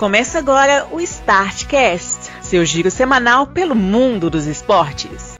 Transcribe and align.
Começa 0.00 0.38
agora 0.38 0.86
o 0.90 0.98
Startcast, 0.98 2.32
seu 2.40 2.64
giro 2.64 2.90
semanal 2.90 3.46
pelo 3.46 3.74
mundo 3.74 4.30
dos 4.30 4.46
esportes. 4.46 5.36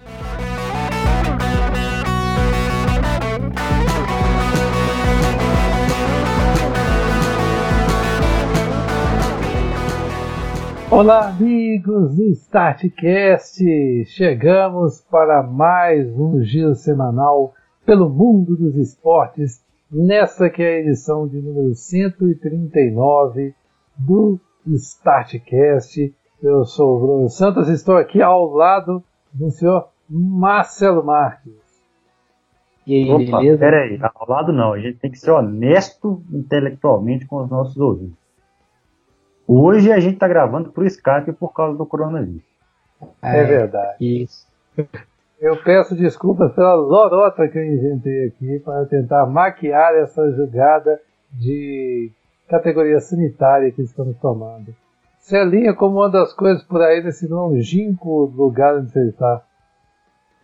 Olá, 10.91 11.29
amigos 11.29 12.17
do 12.17 12.25
Startcast! 12.25 13.65
Chegamos 14.09 15.01
para 15.11 15.43
mais 15.43 16.07
um 16.07 16.43
giro 16.43 16.75
semanal 16.75 17.55
pelo 17.87 18.11
mundo 18.11 18.55
dos 18.59 18.77
esportes, 18.77 19.65
nessa 19.91 20.51
que 20.51 20.63
é 20.63 20.67
a 20.67 20.81
edição 20.81 21.27
de 21.27 21.41
número 21.41 21.75
139 21.75 23.55
do 23.97 24.39
Startcast. 24.67 26.15
Eu 26.43 26.65
sou 26.65 26.97
o 26.97 27.01
Bruno 27.01 27.29
Santos 27.29 27.69
e 27.69 27.73
estou 27.73 27.97
aqui 27.97 28.23
ao 28.23 28.51
lado 28.51 29.03
do 29.33 29.51
senhor 29.51 29.89
Marcelo 30.09 31.05
Marques. 31.05 31.53
E 32.87 32.95
aí, 32.95 33.11
Opa, 33.11 33.39
beleza? 33.39 33.59
Peraí, 33.59 34.01
ao 34.03 34.29
lado 34.29 34.53
não, 34.53 34.73
a 34.73 34.79
gente 34.79 34.99
tem 34.99 35.11
que 35.11 35.19
ser 35.19 35.31
honesto 35.31 36.23
intelectualmente 36.33 37.27
com 37.27 37.43
os 37.43 37.51
nossos 37.51 37.77
ouvintes. 37.77 38.19
Hoje 39.47 39.93
a 39.93 40.01
gente 40.01 40.15
está 40.15 40.27
gravando 40.27 40.71
por 40.71 40.87
Skype 40.87 41.33
por 41.33 41.53
causa 41.53 41.77
do 41.77 41.85
coronavírus. 41.85 42.43
É, 43.23 43.41
é 43.41 43.45
verdade. 43.45 43.97
Isso. 44.01 44.47
Eu 45.41 45.57
peço 45.63 45.95
desculpas 45.95 46.53
pela 46.53 46.75
lorota 46.75 47.49
que 47.49 47.57
eu 47.57 47.65
inventei 47.65 48.27
aqui 48.27 48.59
para 48.59 48.85
tentar 48.85 49.25
maquiar 49.25 49.95
essa 49.95 50.31
jogada 50.33 51.01
de 51.33 52.13
categoria 52.51 52.99
sanitária 52.99 53.71
que 53.71 53.81
estamos 53.81 54.17
tomando. 54.19 54.75
Celinha, 55.21 55.73
como 55.73 56.03
anda 56.03 56.21
as 56.21 56.33
coisas 56.33 56.65
por 56.65 56.83
aí 56.83 57.03
nesse 57.03 57.29
longínquo 57.29 58.25
lugar 58.25 58.77
onde 58.77 58.91
você 58.91 59.09
está? 59.09 59.43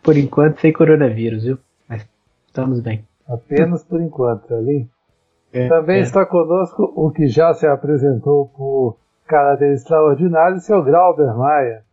Por 0.01 0.15
enquanto 0.15 0.61
sem 0.61 0.71
coronavírus, 0.71 1.43
viu? 1.43 1.57
Mas 1.89 2.07
estamos 2.47 2.79
bem. 2.79 3.05
Apenas 3.27 3.83
por 3.83 4.01
enquanto, 4.01 4.47
Celinha. 4.47 4.87
É, 5.51 5.67
Também 5.67 5.97
é. 5.97 6.01
está 6.01 6.25
conosco 6.25 6.93
o 6.95 7.11
que 7.11 7.27
já 7.27 7.53
se 7.53 7.67
apresentou 7.67 8.47
por 8.49 8.97
caráter 9.27 9.73
extraordinário, 9.73 10.61
seu 10.61 10.81
Grauber 10.81 11.35
Maia. 11.35 11.83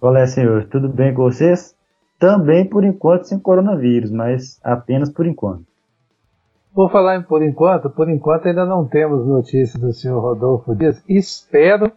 Olá, 0.00 0.26
senhor. 0.26 0.64
Tudo 0.64 0.88
bem 0.88 1.14
com 1.14 1.22
vocês? 1.22 1.76
Também 2.18 2.68
por 2.68 2.84
enquanto 2.84 3.24
sem 3.24 3.38
coronavírus, 3.38 4.10
mas 4.10 4.58
apenas 4.64 5.10
por 5.10 5.26
enquanto. 5.26 5.73
Vou 6.74 6.88
falar 6.88 7.16
em 7.16 7.22
por 7.22 7.40
enquanto, 7.40 7.88
por 7.88 8.10
enquanto 8.10 8.48
ainda 8.48 8.66
não 8.66 8.84
temos 8.84 9.24
notícia 9.24 9.78
do 9.78 9.92
senhor 9.92 10.20
Rodolfo 10.20 10.74
Dias. 10.74 11.00
Espero 11.08 11.92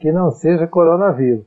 que 0.00 0.10
não 0.10 0.30
seja 0.30 0.66
coronavírus. 0.66 1.44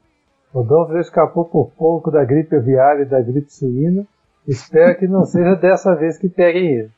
Rodolfo 0.54 0.94
já 0.94 1.02
escapou 1.02 1.46
por 1.46 1.72
pouco 1.72 2.12
da 2.12 2.24
gripe 2.24 2.56
aviária 2.56 3.02
e 3.02 3.06
da 3.06 3.20
gripe 3.20 3.52
suína. 3.52 4.06
Espero 4.48 5.00
que 5.00 5.08
não 5.08 5.26
seja 5.26 5.56
dessa 5.56 5.96
vez 5.96 6.20
que 6.20 6.30
peguem 6.30 6.76
ele. 6.76 6.92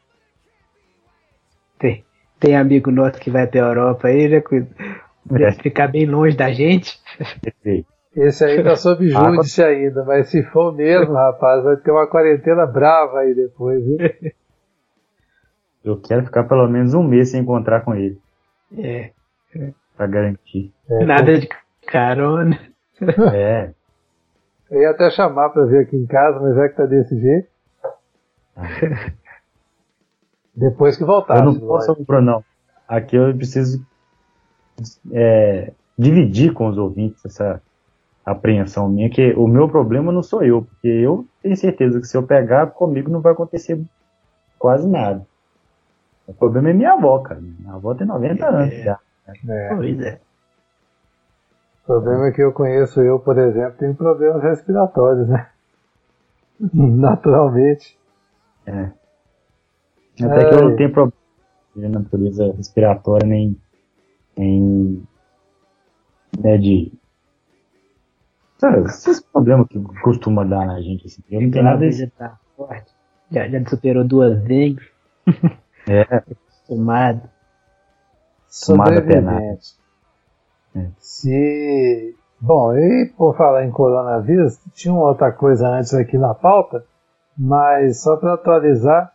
Tem, 1.80 2.04
tem 2.38 2.58
amigo 2.58 2.92
nosso 2.92 3.20
que 3.22 3.32
vai 3.32 3.48
para 3.48 3.66
a 3.66 3.70
Europa 3.70 4.10
aí, 4.10 4.30
já 4.30 5.48
é. 5.48 5.52
ficar 5.54 5.88
bem 5.88 6.06
longe 6.06 6.36
da 6.36 6.52
gente. 6.52 7.00
Esse 8.14 8.44
aí 8.44 8.62
tá 8.62 8.76
sob 8.76 9.06
ah, 9.16 9.32
júdice 9.32 9.64
ainda, 9.64 10.04
mas 10.04 10.30
se 10.30 10.44
for 10.44 10.76
mesmo, 10.76 11.14
rapaz, 11.14 11.64
vai 11.64 11.78
ter 11.78 11.92
uma 11.92 12.08
quarentena 12.08 12.66
brava 12.66 13.20
aí 13.20 13.34
depois, 13.34 13.82
viu? 13.86 13.98
Eu 15.90 15.98
quero 15.98 16.26
ficar 16.26 16.44
pelo 16.44 16.68
menos 16.68 16.94
um 16.94 17.04
mês 17.04 17.30
sem 17.30 17.42
encontrar 17.42 17.82
com 17.82 17.96
ele. 17.96 18.20
É. 18.78 19.12
Pra 19.96 20.08
garantir. 20.08 20.74
É, 20.90 21.06
Nada 21.06 21.40
de 21.40 21.50
carona. 21.88 22.60
É. 23.32 23.74
Eu 24.72 24.82
ia 24.82 24.90
até 24.90 25.10
chamar 25.12 25.50
pra 25.50 25.66
vir 25.66 25.84
aqui 25.84 25.96
em 25.96 26.08
casa, 26.08 26.40
mas 26.40 26.58
é 26.58 26.68
que 26.68 26.76
tá 26.76 26.86
desse 26.88 27.18
jeito. 27.20 27.48
Depois 30.56 30.98
que 30.98 31.04
voltar. 31.06 31.38
Eu 31.38 31.46
não 31.46 31.60
posso, 31.60 31.96
Bruno. 32.04 32.44
Aqui 32.88 33.16
eu 33.16 33.36
preciso 33.36 33.86
é, 35.12 35.72
dividir 35.98 36.54
com 36.54 36.68
os 36.68 36.78
ouvintes 36.78 37.24
essa 37.24 37.62
apreensão 38.26 38.90
minha, 38.90 39.10
que 39.10 39.34
o 39.34 39.48
meu 39.48 39.70
problema 39.70 40.12
não 40.12 40.24
sou 40.24 40.44
eu, 40.44 40.64
porque 40.64 40.88
eu 40.88 41.26
tenho 41.42 41.56
certeza 41.56 42.00
que 42.02 42.08
se 42.08 42.18
eu 42.18 42.24
pegar, 42.24 42.68
comigo 42.68 43.10
não 43.10 43.22
vai 43.22 43.34
acontecer 43.34 43.80
quase 44.58 44.88
nada. 44.88 45.26
O 46.28 46.34
problema 46.34 46.70
é 46.70 46.74
minha 46.74 46.94
avó, 46.94 47.20
cara. 47.20 47.40
Minha 47.40 47.74
avó 47.74 47.96
tem 47.96 48.06
90 48.06 48.46
é, 48.46 48.48
anos 48.48 48.76
já. 48.84 49.00
É. 49.28 49.76
Pois 49.76 50.00
é. 50.02 50.20
O 51.84 51.86
problema 51.88 52.28
é 52.28 52.32
que 52.32 52.42
eu 52.44 52.52
conheço, 52.52 53.00
eu, 53.02 53.18
por 53.18 53.38
exemplo, 53.38 53.78
tenho 53.78 53.96
problemas 53.96 54.44
respiratórios, 54.44 55.28
né? 55.30 55.50
Naturalmente. 56.74 57.98
É. 58.66 58.92
Até 60.22 60.42
é. 60.42 60.50
que 60.50 60.56
eu 60.56 60.70
não 60.70 60.76
tenho 60.76 60.92
problema 60.92 61.18
de 61.76 61.88
natureza 61.88 62.54
respiratória, 62.54 63.26
nem, 63.26 63.58
nem 64.38 65.08
né, 66.38 66.58
de. 66.58 66.92
Sabe, 68.58 68.82
esses 68.82 69.22
problemas 69.22 69.68
que 69.68 69.80
costuma 70.02 70.44
dar 70.44 70.66
na 70.66 70.82
gente, 70.82 71.06
assim. 71.06 71.22
Eu 71.30 71.42
não 71.42 71.52
tenho 71.52 71.64
nada 71.64 71.88
disso. 71.88 72.12
Tá 72.18 72.38
forte. 72.58 72.92
Já, 73.32 73.48
já 73.48 73.66
superou 73.66 74.04
duas 74.04 74.44
vezes. 74.44 74.84
É. 75.88 76.24
Tomado. 76.68 77.22
Sobrevivente. 78.48 79.76
É. 80.76 80.88
Se. 81.00 82.16
Bom, 82.40 82.78
e 82.78 83.12
por 83.18 83.36
falar 83.36 83.66
em 83.66 83.72
coronavírus, 83.72 84.60
tinha 84.74 84.94
uma 84.94 85.08
outra 85.08 85.32
coisa 85.32 85.68
antes 85.68 85.94
aqui 85.94 86.18
na 86.18 86.36
pauta, 86.36 86.86
mas 87.36 88.04
só 88.04 88.16
para 88.18 88.34
atualizar, 88.34 89.12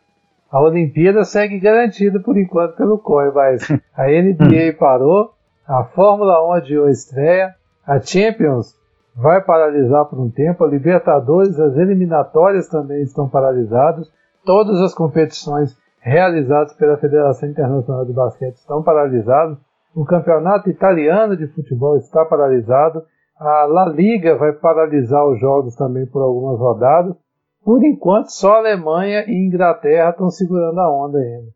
a 0.50 0.60
Olimpíada 0.60 1.22
segue 1.22 1.60
garantida 1.60 2.18
por 2.18 2.36
enquanto 2.36 2.76
pelo 2.76 2.98
COI, 2.98 3.30
mas 3.32 3.62
a 3.94 4.06
NBA 4.08 4.76
parou, 4.76 5.34
a 5.66 5.84
Fórmula 5.84 6.44
1 6.48 6.52
adiou 6.52 6.86
a 6.86 6.90
estreia, 6.90 7.54
a 7.86 8.00
Champions 8.00 8.74
vai 9.14 9.40
paralisar 9.40 10.04
por 10.06 10.18
um 10.18 10.30
tempo, 10.30 10.64
a 10.64 10.68
Libertadores, 10.68 11.58
as 11.60 11.76
eliminatórias 11.76 12.68
também 12.68 13.02
estão 13.02 13.28
paralisadas, 13.28 14.10
todas 14.44 14.80
as 14.80 14.92
competições 14.94 15.76
realizados 16.02 16.74
pela 16.74 16.98
Federação 16.98 17.48
Internacional 17.48 18.04
de 18.04 18.12
Basquete 18.12 18.56
estão 18.56 18.82
paralisados. 18.82 19.56
O 19.94 20.04
campeonato 20.04 20.68
italiano 20.68 21.36
de 21.36 21.46
futebol 21.46 21.96
está 21.96 22.24
paralisado. 22.24 23.04
A 23.38 23.66
La 23.66 23.86
Liga 23.88 24.36
vai 24.36 24.52
paralisar 24.52 25.24
os 25.26 25.38
jogos 25.40 25.76
também 25.76 26.04
por 26.06 26.20
algumas 26.22 26.58
rodadas. 26.58 27.14
Por 27.64 27.84
enquanto, 27.84 28.28
só 28.30 28.54
a 28.54 28.58
Alemanha 28.58 29.24
e 29.28 29.46
Inglaterra 29.46 30.10
estão 30.10 30.28
segurando 30.28 30.80
a 30.80 30.90
onda 30.90 31.18
ainda. 31.18 31.52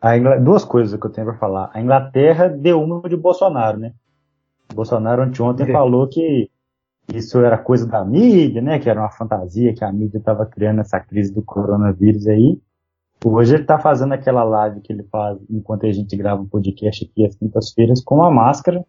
A 0.00 0.38
Duas 0.38 0.64
coisas 0.64 0.98
que 0.98 1.06
eu 1.06 1.10
tenho 1.10 1.26
para 1.26 1.38
falar. 1.38 1.70
A 1.74 1.80
Inglaterra 1.80 2.48
deu 2.48 2.80
uma 2.80 3.06
de 3.08 3.16
Bolsonaro, 3.16 3.78
né? 3.78 3.92
O 4.72 4.74
Bolsonaro 4.74 5.22
anteontem 5.22 5.68
é. 5.68 5.72
falou 5.72 6.08
que 6.08 6.48
isso 7.12 7.40
era 7.40 7.58
coisa 7.58 7.86
da 7.86 8.04
mídia, 8.04 8.62
né? 8.62 8.78
Que 8.78 8.88
era 8.88 9.00
uma 9.00 9.10
fantasia 9.10 9.74
que 9.74 9.84
a 9.84 9.92
mídia 9.92 10.18
estava 10.18 10.46
criando 10.46 10.80
essa 10.80 10.98
crise 11.00 11.34
do 11.34 11.42
coronavírus 11.42 12.26
aí. 12.26 12.58
Hoje 13.24 13.54
ele 13.54 13.62
está 13.62 13.78
fazendo 13.78 14.12
aquela 14.12 14.44
live 14.44 14.80
que 14.80 14.92
ele 14.92 15.02
faz 15.04 15.38
enquanto 15.50 15.86
a 15.86 15.92
gente 15.92 16.16
grava 16.16 16.40
um 16.40 16.46
podcast 16.46 17.04
aqui 17.04 17.26
às 17.26 17.34
quintas-feiras 17.34 18.02
com 18.02 18.22
a 18.22 18.30
máscara 18.30 18.84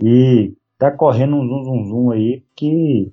e 0.00 0.54
tá 0.78 0.90
correndo 0.90 1.36
um 1.36 1.46
zum 1.46 1.64
zum 1.64 1.88
zum 1.88 2.10
aí 2.12 2.44
que 2.54 3.12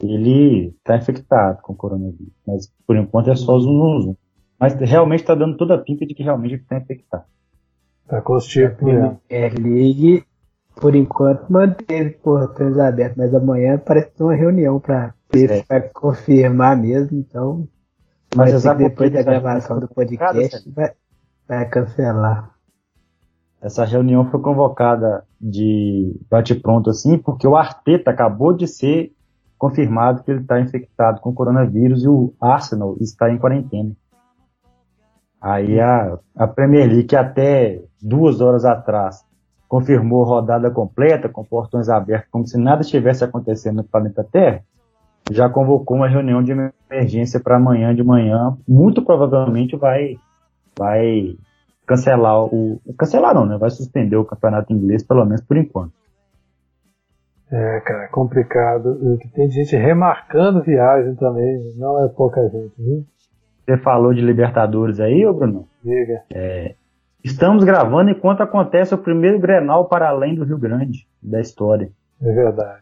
ele 0.00 0.74
está 0.78 0.96
infectado 0.96 1.62
com 1.62 1.76
coronavírus. 1.76 2.32
Mas 2.46 2.72
por 2.86 2.96
enquanto 2.96 3.30
é 3.30 3.36
só 3.36 3.58
zum 3.58 3.78
zum 3.78 4.00
zum. 4.00 4.16
Mas 4.58 4.74
realmente 4.74 5.20
está 5.20 5.34
dando 5.34 5.56
toda 5.56 5.74
a 5.74 5.78
pinta 5.78 6.04
de 6.06 6.14
que 6.14 6.22
realmente 6.22 6.54
ele 6.54 6.62
está 6.62 6.78
infectado. 6.78 7.24
Tá 8.08 8.20
com 8.20 8.34
os 8.34 8.46
tipos, 8.46 8.86
né? 8.86 9.16
É, 9.28 9.48
League, 9.48 10.24
por 10.74 10.94
enquanto, 10.94 11.50
manteve 11.50 12.10
portões 12.10 12.78
abertos, 12.78 13.16
mas 13.16 13.34
amanhã 13.34 13.78
parece 13.78 14.10
ter 14.10 14.24
uma 14.24 14.34
reunião 14.34 14.80
para 14.80 15.14
é. 15.68 15.80
confirmar 15.92 16.76
mesmo, 16.76 17.18
então 17.18 17.68
mas 18.36 18.62
depois 18.76 19.12
da 19.12 19.22
gravação 19.22 19.78
do 19.78 19.88
podcast 19.88 20.70
vai, 20.70 20.92
vai 21.46 21.68
cancelar. 21.68 22.50
Essa 23.60 23.84
reunião 23.84 24.28
foi 24.30 24.40
convocada 24.40 25.24
de 25.40 26.20
bate-pronto 26.28 26.90
assim, 26.90 27.16
porque 27.16 27.46
o 27.46 27.56
Arteta 27.56 28.10
acabou 28.10 28.52
de 28.52 28.66
ser 28.66 29.12
confirmado 29.56 30.24
que 30.24 30.30
ele 30.32 30.40
está 30.40 30.60
infectado 30.60 31.20
com 31.20 31.32
coronavírus 31.32 32.02
e 32.02 32.08
o 32.08 32.34
Arsenal 32.40 32.96
está 33.00 33.30
em 33.30 33.38
quarentena. 33.38 33.92
Aí 35.40 35.78
a, 35.80 36.18
a 36.36 36.48
Premier 36.48 36.88
League, 36.88 37.14
até 37.14 37.80
duas 38.00 38.40
horas 38.40 38.64
atrás, 38.64 39.24
confirmou 39.68 40.24
rodada 40.24 40.70
completa, 40.70 41.28
com 41.28 41.44
portões 41.44 41.88
abertos, 41.88 42.28
como 42.30 42.46
se 42.46 42.58
nada 42.58 42.82
estivesse 42.82 43.24
acontecendo 43.24 43.76
no 43.76 43.84
planeta 43.84 44.22
Terra, 44.24 44.62
já 45.30 45.48
convocou 45.48 45.96
uma 45.96 46.08
reunião 46.08 46.42
de 46.42 46.52
emergência 46.90 47.40
para 47.40 47.56
amanhã 47.56 47.94
de 47.94 48.02
manhã. 48.02 48.56
Muito 48.66 49.02
provavelmente 49.02 49.76
vai, 49.76 50.16
vai 50.76 51.36
cancelar 51.86 52.44
o. 52.44 52.80
Cancelar 52.98 53.34
não, 53.34 53.46
né? 53.46 53.56
Vai 53.56 53.70
suspender 53.70 54.16
o 54.16 54.24
campeonato 54.24 54.72
inglês, 54.72 55.02
pelo 55.02 55.24
menos 55.24 55.42
por 55.42 55.56
enquanto. 55.56 55.92
É, 57.50 57.80
cara, 57.80 58.08
complicado. 58.08 59.18
Tem 59.34 59.50
gente 59.50 59.76
remarcando 59.76 60.62
viagem 60.62 61.14
também, 61.16 61.74
não 61.76 62.02
é 62.02 62.08
pouca 62.08 62.48
gente, 62.48 62.72
viu? 62.78 63.04
Você 63.64 63.76
falou 63.76 64.14
de 64.14 64.22
Libertadores 64.22 64.98
aí, 64.98 65.24
ô 65.26 65.34
Bruno? 65.34 65.68
Diga. 65.84 66.22
É, 66.32 66.74
estamos 67.22 67.62
gravando 67.62 68.10
enquanto 68.10 68.42
acontece 68.42 68.94
o 68.94 68.98
primeiro 68.98 69.38
Grenal 69.38 69.86
para 69.86 70.08
além 70.08 70.34
do 70.34 70.44
Rio 70.44 70.58
Grande 70.58 71.06
da 71.22 71.40
história. 71.40 71.90
É 72.22 72.32
verdade. 72.32 72.81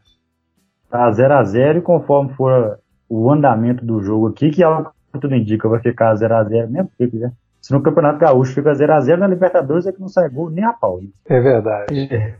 Tá 0.91 1.11
0 1.11 1.35
a 1.35 1.45
0 1.45 1.79
e 1.79 1.83
conforme 1.83 2.35
for 2.35 2.79
o 3.09 3.31
andamento 3.31 3.85
do 3.85 4.03
jogo 4.03 4.29
aqui, 4.29 4.51
que 4.51 4.63
é 4.63 4.67
algo 4.67 4.93
que 5.13 5.21
tudo 5.21 5.35
indica, 5.35 5.69
vai 5.69 5.81
ficar 5.81 6.15
0 6.15 6.35
a 6.35 6.45
0 6.45 6.71
mesmo 6.71 6.89
porque 6.89 7.09
quiser. 7.09 7.33
Se 7.61 7.73
no 7.73 7.83
Campeonato 7.83 8.19
Gaúcho 8.19 8.55
fica 8.55 8.75
0 8.75 8.93
a 8.93 9.01
0 9.01 9.21
na 9.21 9.27
Libertadores 9.27 9.87
é 9.87 9.93
que 9.93 10.01
não 10.01 10.09
sai 10.09 10.29
gol 10.29 10.51
nem 10.51 10.65
a 10.65 10.73
pau. 10.73 11.01
Né? 11.01 11.09
É 11.27 11.41
verdade. 11.41 12.15
É. 12.15 12.37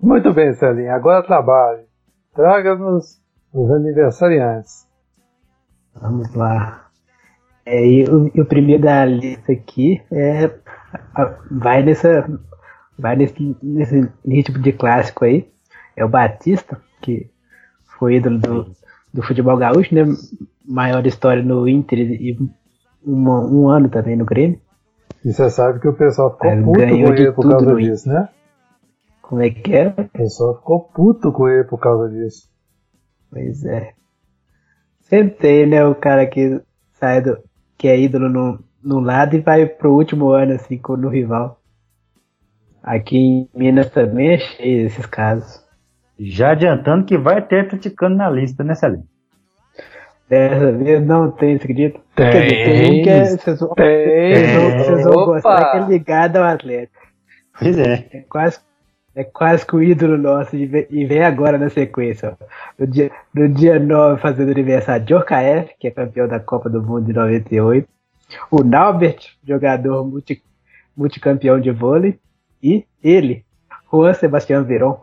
Muito 0.00 0.32
bem, 0.32 0.52
Celinho. 0.54 0.92
Agora 0.92 1.22
trabalhe. 1.22 1.82
Traga-nos 2.34 3.20
os 3.52 3.70
aniversariantes. 3.70 4.86
Vamos 5.94 6.32
lá. 6.34 6.88
É, 7.66 7.84
e 7.84 8.04
o, 8.04 8.26
o, 8.26 8.44
primeiro 8.46 8.82
da 8.82 9.04
lista 9.04 9.52
aqui 9.52 10.00
é 10.10 10.50
vai 11.50 11.82
nessa 11.82 12.26
vai 12.98 13.16
nesse, 13.16 13.56
nesse 13.62 14.10
ritmo 14.24 14.58
de 14.60 14.72
clássico 14.72 15.24
aí. 15.24 15.50
É 15.96 16.04
o 16.04 16.08
Batista, 16.08 16.80
que 17.00 17.30
foi 17.98 18.16
ídolo 18.16 18.38
do, 18.38 18.72
do 19.12 19.22
futebol 19.22 19.56
gaúcho, 19.56 19.94
né? 19.94 20.04
Maior 20.64 21.06
história 21.06 21.42
no 21.42 21.68
Inter 21.68 21.98
e 21.98 22.38
uma, 23.04 23.40
um 23.40 23.68
ano 23.68 23.88
também 23.88 24.16
no 24.16 24.24
Grêmio. 24.24 24.60
E 25.24 25.32
você 25.32 25.50
sabe 25.50 25.80
que 25.80 25.88
o 25.88 25.94
pessoal 25.94 26.32
ficou 26.32 26.54
Mas 26.54 26.64
puto 26.64 26.78
com 26.78 27.12
ele 27.12 27.32
por 27.32 27.48
causa 27.48 27.76
disso, 27.76 28.08
né? 28.08 28.28
Como 29.22 29.42
é 29.42 29.50
que 29.50 29.74
é? 29.74 29.88
O 29.88 30.08
pessoal 30.08 30.56
ficou 30.56 30.80
puto 30.80 31.32
com 31.32 31.48
ele 31.48 31.64
por 31.64 31.78
causa 31.78 32.08
disso. 32.08 32.48
Pois 33.30 33.64
é. 33.64 33.92
Sempre 35.02 35.36
tem, 35.36 35.66
né, 35.66 35.84
o 35.84 35.94
cara 35.94 36.26
que 36.26 36.60
sai 36.94 37.20
do. 37.22 37.38
que 37.76 37.88
é 37.88 37.98
ídolo 37.98 38.28
no, 38.28 38.58
no 38.82 39.00
lado 39.00 39.36
e 39.36 39.40
vai 39.40 39.66
pro 39.66 39.94
último 39.94 40.30
ano, 40.30 40.54
assim, 40.54 40.80
no 40.98 41.08
rival. 41.08 41.60
Aqui 42.82 43.16
em 43.16 43.48
Minas 43.54 43.90
também 43.90 44.34
é 44.34 44.38
cheio 44.38 44.84
desses 44.84 45.06
casos. 45.06 45.62
Já 46.18 46.50
adiantando 46.50 47.04
que 47.04 47.16
vai 47.16 47.40
ter 47.40 47.60
atleticano 47.60 48.16
na 48.16 48.28
lista, 48.28 48.64
né, 48.64 48.74
Celinho? 48.74 49.06
Dessa 50.28 50.72
vez 50.72 51.06
não 51.06 51.30
tem, 51.30 51.56
você 51.56 51.64
acredita? 51.64 52.00
Tem, 52.14 52.30
Quer 52.30 52.42
dizer, 52.42 52.64
tem 52.64 53.00
um 53.00 53.02
que 53.02 53.10
é, 53.10 53.24
vocês 53.24 53.60
vão, 53.60 53.74
tem. 53.74 54.76
Vocês 54.76 55.04
vão 55.04 55.24
gostar 55.24 55.72
que 55.72 55.78
é 55.78 55.86
ligado 55.86 56.36
ao 56.36 56.44
atleta. 56.44 56.92
Pois 57.58 57.78
é. 57.78 58.06
É 58.12 58.20
quase 58.28 58.60
é 59.18 59.24
quase 59.24 59.66
que 59.66 59.74
o 59.74 59.82
ídolo 59.82 60.16
nosso 60.16 60.54
e 60.54 60.64
vem 61.04 61.24
agora 61.24 61.58
na 61.58 61.68
sequência. 61.68 62.36
Ó. 62.40 62.46
No, 62.78 62.86
dia, 62.86 63.10
no 63.34 63.48
dia 63.48 63.76
9, 63.76 64.20
fazendo 64.20 64.52
aniversário, 64.52 65.04
Djorkaeff, 65.04 65.74
que 65.76 65.88
é 65.88 65.90
campeão 65.90 66.28
da 66.28 66.38
Copa 66.38 66.70
do 66.70 66.80
Mundo 66.80 67.06
de 67.06 67.12
98. 67.12 67.88
O 68.48 68.62
Naubert, 68.62 69.18
jogador 69.44 70.06
multi, 70.06 70.40
multicampeão 70.96 71.58
de 71.58 71.72
vôlei. 71.72 72.16
E 72.62 72.84
ele, 73.02 73.44
Juan 73.90 74.14
Sebastião 74.14 74.62
Verón, 74.62 74.98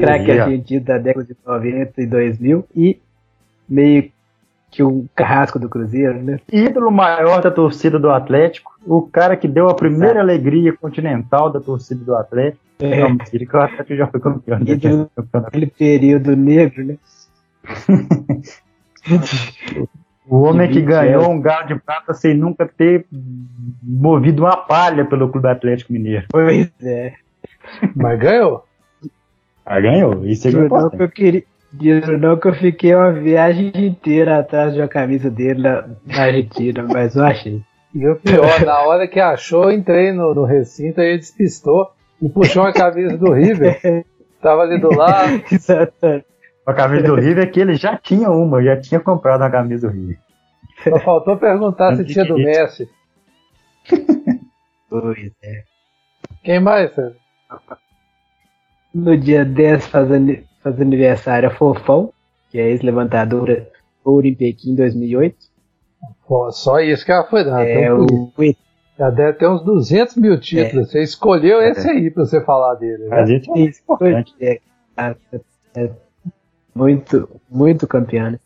craque 0.00 0.30
argentino 0.30 0.84
da 0.84 0.98
década 0.98 1.26
de 1.26 1.36
90 1.46 2.02
e 2.02 2.06
2000. 2.06 2.64
E 2.74 3.00
meio 3.68 4.10
que 4.70 4.82
um 4.82 5.06
carrasco 5.14 5.58
do 5.58 5.68
Cruzeiro, 5.68 6.22
né? 6.22 6.38
Ídolo 6.52 6.90
maior 6.90 7.40
da 7.42 7.50
torcida 7.50 7.98
do 7.98 8.10
Atlético, 8.10 8.72
o 8.86 9.02
cara 9.02 9.36
que 9.36 9.48
deu 9.48 9.68
a 9.68 9.74
primeira 9.74 10.20
alegria 10.20 10.76
continental 10.76 11.50
da 11.50 11.60
torcida 11.60 12.04
do 12.04 12.14
Atlético. 12.14 12.62
É. 12.80 13.00
Não, 13.00 13.10
mentira, 13.10 13.44
que 13.44 13.56
o 13.56 13.60
Atlético 13.60 13.96
já 13.96 14.06
foi 14.06 14.20
campeão. 14.20 14.60
Ídolo, 14.60 15.10
aquele 15.46 15.66
período 15.66 16.36
negro, 16.36 16.84
né? 16.84 16.96
o 20.28 20.42
homem 20.42 20.70
que 20.70 20.80
ganhou 20.82 21.30
um 21.30 21.40
galo 21.40 21.66
de 21.66 21.74
prata 21.76 22.12
sem 22.14 22.34
nunca 22.34 22.66
ter 22.66 23.06
movido 23.82 24.42
uma 24.42 24.56
palha 24.56 25.04
pelo 25.04 25.28
Clube 25.28 25.48
Atlético 25.48 25.92
Mineiro. 25.92 26.26
Pois 26.30 26.70
é. 26.82 27.14
Mas 27.96 28.18
ganhou. 28.18 28.67
Ah, 29.68 29.80
ganhou. 29.80 30.24
Isso 30.24 30.48
é 30.48 30.50
importante. 30.50 30.98
Eu 30.98 31.10
queria, 31.10 31.44
não 32.18 32.38
que 32.38 32.48
eu 32.48 32.54
fiquei 32.54 32.94
uma 32.94 33.12
viagem 33.12 33.70
inteira 33.74 34.38
atrás 34.38 34.72
de 34.72 34.80
uma 34.80 34.88
camisa 34.88 35.30
dele 35.30 35.60
na, 35.60 35.86
na 36.06 36.22
Argentina, 36.22 36.82
mas 36.90 37.14
eu 37.14 37.24
achei. 37.24 37.62
E 37.94 38.08
o 38.08 38.16
pior, 38.16 38.64
na 38.64 38.80
hora 38.80 39.06
que 39.06 39.20
achou, 39.20 39.64
eu 39.64 39.72
entrei 39.72 40.10
no, 40.12 40.34
no 40.34 40.44
recinto 40.44 41.02
e 41.02 41.04
ele 41.04 41.18
despistou 41.18 41.90
e 42.22 42.30
puxou 42.30 42.62
uma 42.62 42.72
camisa 42.72 43.18
do 43.18 43.30
River. 43.30 44.04
Tava 44.40 44.62
ali 44.62 44.80
do 44.80 44.90
lado. 44.90 45.42
Exatamente. 45.52 46.24
A 46.66 46.72
camisa 46.72 47.06
do 47.06 47.14
River 47.14 47.44
é 47.44 47.46
que 47.46 47.60
ele 47.60 47.74
já 47.74 47.96
tinha 47.96 48.30
uma, 48.30 48.62
já 48.62 48.80
tinha 48.80 49.00
comprado 49.00 49.42
uma 49.42 49.50
camisa 49.50 49.88
do 49.88 49.92
River. 49.92 50.18
Só 50.84 50.98
faltou 51.00 51.36
perguntar 51.36 51.94
se 51.94 52.04
tinha 52.06 52.24
do 52.24 52.36
Messi. 52.36 52.88
Pois 54.90 55.18
é. 55.44 55.64
Quem 56.42 56.60
mais, 56.60 56.94
Sérgio? 56.94 57.20
No 58.94 59.16
dia 59.16 59.44
10, 59.44 59.86
fazendo 59.86 60.38
faz 60.62 60.80
aniversário 60.80 61.48
a 61.48 61.52
Fofão, 61.52 62.12
que 62.50 62.58
é 62.58 62.70
ex-levantadora 62.70 63.68
ouro 64.04 64.26
em 64.26 64.34
Pequim 64.34 64.74
2008. 64.74 65.36
Pô, 66.26 66.50
só 66.50 66.80
isso 66.80 67.04
que 67.04 67.12
ela 67.12 67.24
foi 67.24 67.44
dar. 67.44 67.66
É 67.66 67.92
o... 67.92 68.06
Já 68.98 69.10
deve 69.10 69.34
ter 69.34 69.48
uns 69.48 69.62
200 69.62 70.16
mil 70.16 70.40
títulos. 70.40 70.88
É. 70.88 70.90
Você 70.90 71.02
escolheu 71.02 71.60
é. 71.60 71.70
esse 71.70 71.88
aí 71.88 72.10
pra 72.10 72.24
você 72.24 72.40
falar 72.40 72.74
dele. 72.74 73.08
Né? 73.08 73.16
A 73.16 73.24
gente 73.24 73.50
é 73.50 73.60
importante. 73.60 74.34
É, 74.40 74.60
é, 75.76 75.90
muito, 76.74 77.40
muito 77.48 77.86
campeão. 77.86 78.32
Né? 78.32 78.40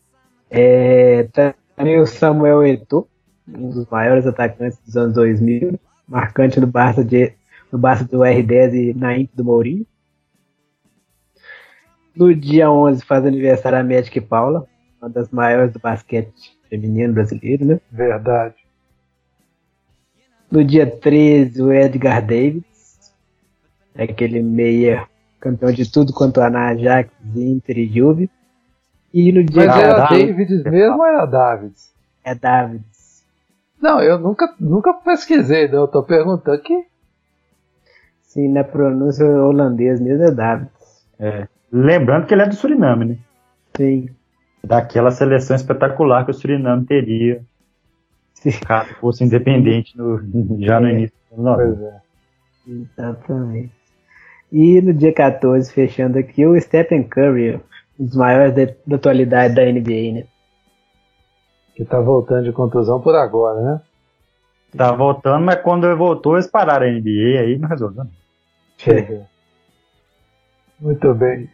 É, 0.51 1.27
também 1.75 1.99
o 1.99 2.05
Samuel 2.05 2.65
Eto'o, 2.67 3.07
um 3.47 3.69
dos 3.69 3.87
maiores 3.87 4.27
atacantes 4.27 4.77
dos 4.85 4.95
anos 4.95 5.15
2000, 5.15 5.79
marcante 6.07 6.59
no 6.59 6.67
Barça, 6.67 7.03
de, 7.03 7.33
no 7.71 7.79
Barça 7.79 8.03
do 8.05 8.19
R10 8.19 8.73
e 8.73 8.93
na 8.93 9.17
Inter 9.17 9.35
do 9.35 9.43
Mourinho. 9.43 9.85
No 12.15 12.33
dia 12.33 12.69
11 12.69 13.03
faz 13.03 13.25
aniversário 13.25 13.79
a 13.79 13.83
Magic 13.83 14.21
Paula, 14.21 14.67
uma 15.01 15.09
das 15.09 15.29
maiores 15.29 15.73
do 15.73 15.79
basquete 15.79 16.57
feminino 16.69 17.13
brasileiro, 17.13 17.65
né? 17.65 17.79
Verdade. 17.91 18.55
No 20.51 20.63
dia 20.63 20.85
13, 20.85 21.61
o 21.61 21.73
Edgar 21.73 22.21
Davis, 22.21 22.63
é 23.95 24.03
aquele 24.03 24.41
meia 24.41 25.07
campeão 25.39 25.71
de 25.71 25.91
tudo 25.91 26.13
quanto 26.13 26.39
a 26.39 26.49
na 26.49 26.69
Ajax, 26.69 27.11
Inter 27.35 27.79
e 27.79 27.87
Juve. 27.87 28.29
E 29.13 29.31
no 29.31 29.43
dia 29.43 29.65
Mas 29.65 29.77
era 29.77 30.07
Davids 30.07 30.63
mesmo 30.63 30.97
ou 30.97 31.05
era 31.05 31.25
Davids? 31.25 31.93
É 32.23 32.33
Davids. 32.33 33.23
Não, 33.81 34.01
eu 34.01 34.17
nunca, 34.17 34.55
nunca 34.59 34.93
pesquisei, 34.93 35.67
não. 35.67 35.81
Eu 35.81 35.87
tô 35.87 36.01
perguntando 36.01 36.55
aqui. 36.55 36.85
Sim, 38.21 38.47
na 38.49 38.63
pronúncia 38.63 39.25
holandesa 39.25 40.01
mesmo 40.01 40.23
é 40.23 40.31
Davids. 40.31 41.05
É. 41.19 41.47
Lembrando 41.75 42.27
que 42.27 42.33
ele 42.35 42.43
é 42.43 42.47
do 42.47 42.53
Suriname, 42.53 43.05
né? 43.05 43.17
Sim. 43.75 44.09
Daquela 44.63 45.09
seleção 45.09 45.55
espetacular 45.55 46.23
que 46.23 46.29
o 46.29 46.33
Suriname 46.33 46.85
teria 46.85 47.43
caso 48.65 48.93
fosse 48.95 49.23
independente 49.23 49.97
no, 49.97 50.19
já 50.59 50.79
no 50.79 50.87
é. 50.87 50.91
início 50.91 51.15
do 51.31 51.47
ano. 51.47 51.55
Pois 51.55 51.81
é. 51.81 52.01
Exatamente. 52.67 53.71
E 54.51 54.81
no 54.81 54.93
dia 54.93 55.13
14, 55.13 55.73
fechando 55.73 56.19
aqui, 56.19 56.45
o 56.45 56.59
Stephen 56.59 57.03
Curry, 57.03 57.59
um 57.99 58.05
dos 58.05 58.15
maiores 58.15 58.53
de, 58.53 58.75
da 58.85 58.97
atualidade 58.97 59.55
da 59.55 59.65
NBA, 59.65 60.13
né? 60.13 60.27
Que 61.75 61.83
tá 61.83 61.99
voltando 61.99 62.43
de 62.43 62.51
contusão 62.51 63.01
por 63.01 63.15
agora, 63.15 63.61
né? 63.61 63.81
Tá 64.77 64.91
voltando, 64.91 65.43
mas 65.43 65.61
quando 65.61 65.85
ele 65.85 65.95
voltou, 65.95 66.35
eles 66.35 66.47
pararam 66.47 66.85
a 66.85 66.91
NBA 66.91 67.39
aí 67.39 67.57
não 67.57 67.67
resolveu. 67.67 68.05
Chega. 68.77 69.27
Muito 70.79 71.13
bem. 71.15 71.49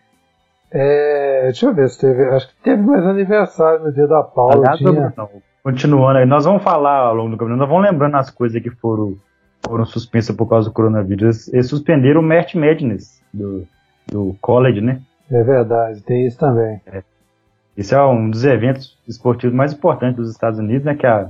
É, 0.72 1.44
deixa 1.46 1.66
eu 1.66 1.74
ver 1.74 1.90
se 1.90 2.00
teve. 2.00 2.24
Acho 2.30 2.48
que 2.48 2.56
teve 2.64 2.82
mais 2.82 3.06
aniversário 3.06 3.84
no 3.86 3.92
dia 3.92 4.08
da 4.08 4.22
Paula. 4.24 4.56
Aliás, 4.56 4.78
tinha... 4.78 5.14
não, 5.18 5.30
continuando 5.64 6.20
aí, 6.20 6.26
nós 6.26 6.46
vamos 6.46 6.64
falar 6.64 6.98
ao 6.98 7.16
longo 7.16 7.32
do 7.32 7.38
campeonato, 7.38 7.60
nós 7.60 7.70
vamos 7.70 7.90
lembrando 7.90 8.16
as 8.16 8.30
coisas 8.30 8.62
que 8.62 8.70
foram, 8.70 9.16
foram 9.66 9.86
suspensas 9.86 10.36
por 10.36 10.48
causa 10.48 10.70
do 10.70 10.74
coronavírus. 10.74 11.48
Eles 11.52 11.68
suspenderam 11.68 12.22
o 12.22 12.24
Mert 12.24 12.54
Madness 12.56 13.22
do, 13.34 13.66
do 14.08 14.36
college, 14.42 14.82
né? 14.82 15.02
É 15.32 15.44
verdade, 15.44 16.02
tem 16.02 16.28
isso 16.28 16.38
também. 16.38 16.82
É. 16.86 17.04
Esse 17.78 17.96
é 17.96 18.04
um 18.04 18.30
dos 18.30 18.44
eventos 18.44 18.98
esportivos 19.08 19.56
mais 19.56 19.74
importantes 19.74 20.18
dos 20.18 20.32
Estados 20.32 20.60
Unidos, 20.60 20.84
né? 20.84 20.96
Que 20.96 21.08
é 21.08 21.30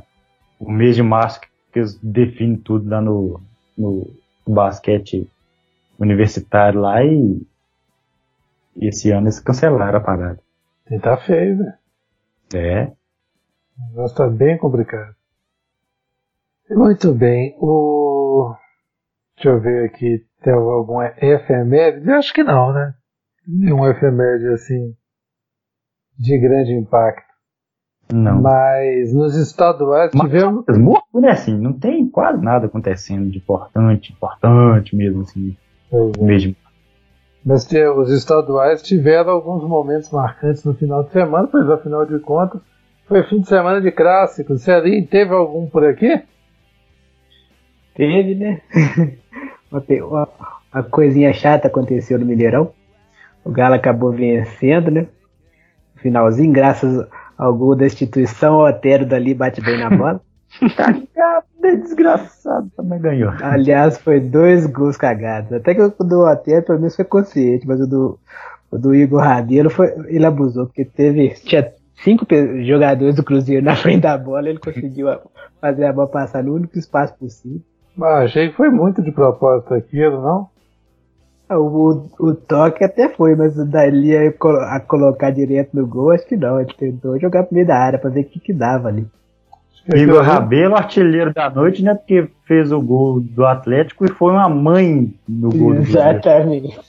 o 0.59 0.71
mês 0.71 0.95
de 0.95 1.03
março 1.03 1.39
que 1.71 1.79
eles 1.79 1.97
definem 2.01 2.57
tudo 2.57 2.89
lá 2.89 2.99
no, 2.99 3.39
no 3.77 4.09
basquete 4.47 5.29
universitário 5.99 6.81
lá 6.81 7.03
e 7.03 7.41
e 8.79 8.87
esse 8.87 9.11
ano 9.11 9.25
eles 9.27 9.39
cancelaram 9.39 9.97
a 9.97 10.01
parada. 10.01 10.39
E 10.89 10.99
tá 10.99 11.17
feio, 11.17 11.57
velho. 11.57 11.73
É. 12.55 12.83
O 13.77 13.89
negócio 13.89 14.17
tá 14.17 14.27
bem 14.27 14.57
complicado. 14.57 15.13
Muito 16.69 17.13
bem. 17.13 17.55
O... 17.59 18.53
Deixa 19.35 19.49
eu 19.49 19.59
ver 19.59 19.85
aqui. 19.85 20.25
Tem 20.43 20.53
alguma 20.53 21.13
efeméride? 21.21 22.07
Eu 22.07 22.15
acho 22.15 22.33
que 22.33 22.43
não, 22.43 22.73
né? 22.73 22.93
Nenhum 23.47 23.87
efeméride 23.87 24.47
assim 24.47 24.95
de 26.17 26.37
grande 26.37 26.73
impacto. 26.73 27.29
Não. 28.11 28.41
Mas 28.41 29.13
nos 29.13 29.35
estaduais 29.35 30.11
Mas 30.13 30.23
tivemos. 30.23 30.65
morto, 30.77 31.21
né? 31.21 31.31
Assim, 31.31 31.57
não 31.57 31.73
tem 31.73 32.09
quase 32.09 32.43
nada 32.43 32.65
acontecendo 32.65 33.29
de 33.29 33.37
importante, 33.37 34.11
importante 34.11 34.95
mesmo, 34.95 35.21
assim. 35.21 35.55
É. 35.91 36.23
Mesmo. 36.23 36.55
Mas 37.45 37.67
os 37.95 38.11
estaduais 38.11 38.81
tiveram 38.81 39.31
alguns 39.31 39.63
momentos 39.63 40.09
marcantes 40.11 40.63
no 40.63 40.73
final 40.73 41.03
de 41.03 41.11
semana, 41.11 41.47
pois 41.47 41.69
afinal 41.69 42.05
de 42.05 42.19
contas 42.19 42.61
foi 43.07 43.23
fim 43.23 43.39
de 43.39 43.47
semana 43.47 43.81
de 43.81 43.91
clássicos. 43.91 44.61
Celinho, 44.61 45.07
teve 45.07 45.33
algum 45.33 45.67
por 45.67 45.83
aqui? 45.85 46.21
Teve, 47.95 48.35
né? 48.35 48.61
pe- 49.87 50.01
uma- 50.01 50.27
coisinha 50.91 51.33
chata 51.33 51.67
aconteceu 51.67 52.19
no 52.19 52.25
Mineirão. 52.25 52.71
O 53.43 53.49
Galo 53.51 53.75
acabou 53.75 54.11
vencendo, 54.11 54.91
né? 54.91 55.07
Finalzinho, 55.95 56.51
graças 56.53 57.05
ao 57.37 57.53
gol 57.55 57.75
da 57.75 57.85
instituição, 57.85 58.57
o 58.57 58.67
Otero 58.67 59.05
dali 59.05 59.33
bate 59.33 59.59
bem 59.61 59.77
na 59.79 59.89
bola. 59.89 60.21
Cagada, 60.75 61.43
desgraçado, 61.83 62.69
também 62.75 62.99
ganhou. 62.99 63.31
Aliás, 63.41 63.97
foi 63.99 64.19
dois 64.19 64.65
gols 64.65 64.97
cagados. 64.97 65.53
Até 65.53 65.75
que 65.75 65.81
o 65.81 65.89
do 66.03 66.21
Otero, 66.25 66.65
pelo 66.65 66.79
menos, 66.79 66.95
foi 66.95 67.05
consciente, 67.05 67.67
mas 67.67 67.79
o 67.79 67.87
do, 67.87 68.19
o 68.71 68.77
do 68.77 68.93
Igor 68.95 69.21
Rabelo, 69.21 69.69
foi, 69.69 69.93
ele 70.07 70.25
abusou, 70.25 70.65
porque 70.65 70.83
teve, 70.85 71.29
tinha 71.45 71.71
cinco 72.03 72.25
jogadores 72.63 73.15
do 73.15 73.23
Cruzeiro 73.23 73.63
na 73.63 73.75
frente 73.77 74.01
da 74.01 74.17
bola, 74.17 74.49
ele 74.49 74.59
conseguiu 74.59 75.09
a- 75.09 75.21
fazer 75.61 75.85
a 75.85 75.93
bola 75.93 76.07
passar 76.07 76.43
no 76.43 76.53
único 76.55 76.77
espaço 76.77 77.13
possível. 77.17 77.61
Ah, 78.01 78.19
achei 78.23 78.49
que 78.49 78.55
foi 78.55 78.69
muito 78.69 79.01
de 79.01 79.11
propósito 79.11 79.73
aquilo, 79.73 80.21
não? 80.21 80.47
Ah, 81.49 81.59
O, 81.59 82.07
o 82.19 82.33
toque 82.33 82.83
até 82.83 83.09
foi, 83.09 83.35
mas 83.35 83.57
o 83.57 83.65
dali 83.65 84.15
a, 84.15 84.31
colo- 84.33 84.59
a 84.61 84.79
colocar 84.79 85.31
direto 85.31 85.71
no 85.75 85.85
gol, 85.85 86.11
acho 86.11 86.25
que 86.25 86.37
não. 86.37 86.59
Ele 86.59 86.73
tentou 86.77 87.19
jogar 87.19 87.43
pro 87.43 87.53
meio 87.55 87.67
da 87.67 87.77
área 87.77 87.99
pra 87.99 88.09
ver 88.09 88.21
o 88.21 88.25
que, 88.25 88.39
que 88.39 88.53
dava 88.53 88.87
ali. 88.87 89.05
Igor 89.95 90.21
Rabelo, 90.23 90.75
artilheiro 90.75 91.33
da 91.33 91.49
noite, 91.49 91.83
né? 91.83 91.93
Porque 91.95 92.29
fez 92.45 92.71
o 92.71 92.81
gol 92.81 93.19
do 93.19 93.45
Atlético 93.45 94.05
e 94.05 94.09
foi 94.09 94.31
uma 94.31 94.49
mãe 94.49 95.13
no 95.27 95.49
gol 95.49 95.73
do. 95.73 95.81
Exatamente. 95.81 96.79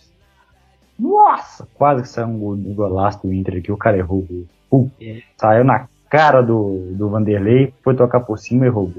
Nossa, 0.99 1.67
quase 1.75 2.03
que 2.03 2.09
saiu 2.09 2.29
um 2.29 2.39
gol 2.39 2.53
um 2.53 2.75
golaço 2.75 3.27
do 3.27 3.33
Inter 3.33 3.59
aqui, 3.59 3.73
o 3.73 3.77
cara 3.77 3.97
errou 3.97 4.19
o 4.19 4.47
gol. 4.71 4.91
É. 5.01 5.23
Saiu 5.37 5.65
na 5.65 5.89
cara 6.11 6.43
do, 6.43 6.93
do 6.93 7.09
Vanderlei, 7.09 7.73
foi 7.83 7.95
tocar 7.95 8.21
por 8.21 8.39
cima 8.39 8.67
e 8.67 8.71
gol. 8.71 8.93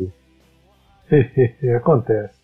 Acontece. 1.77 2.41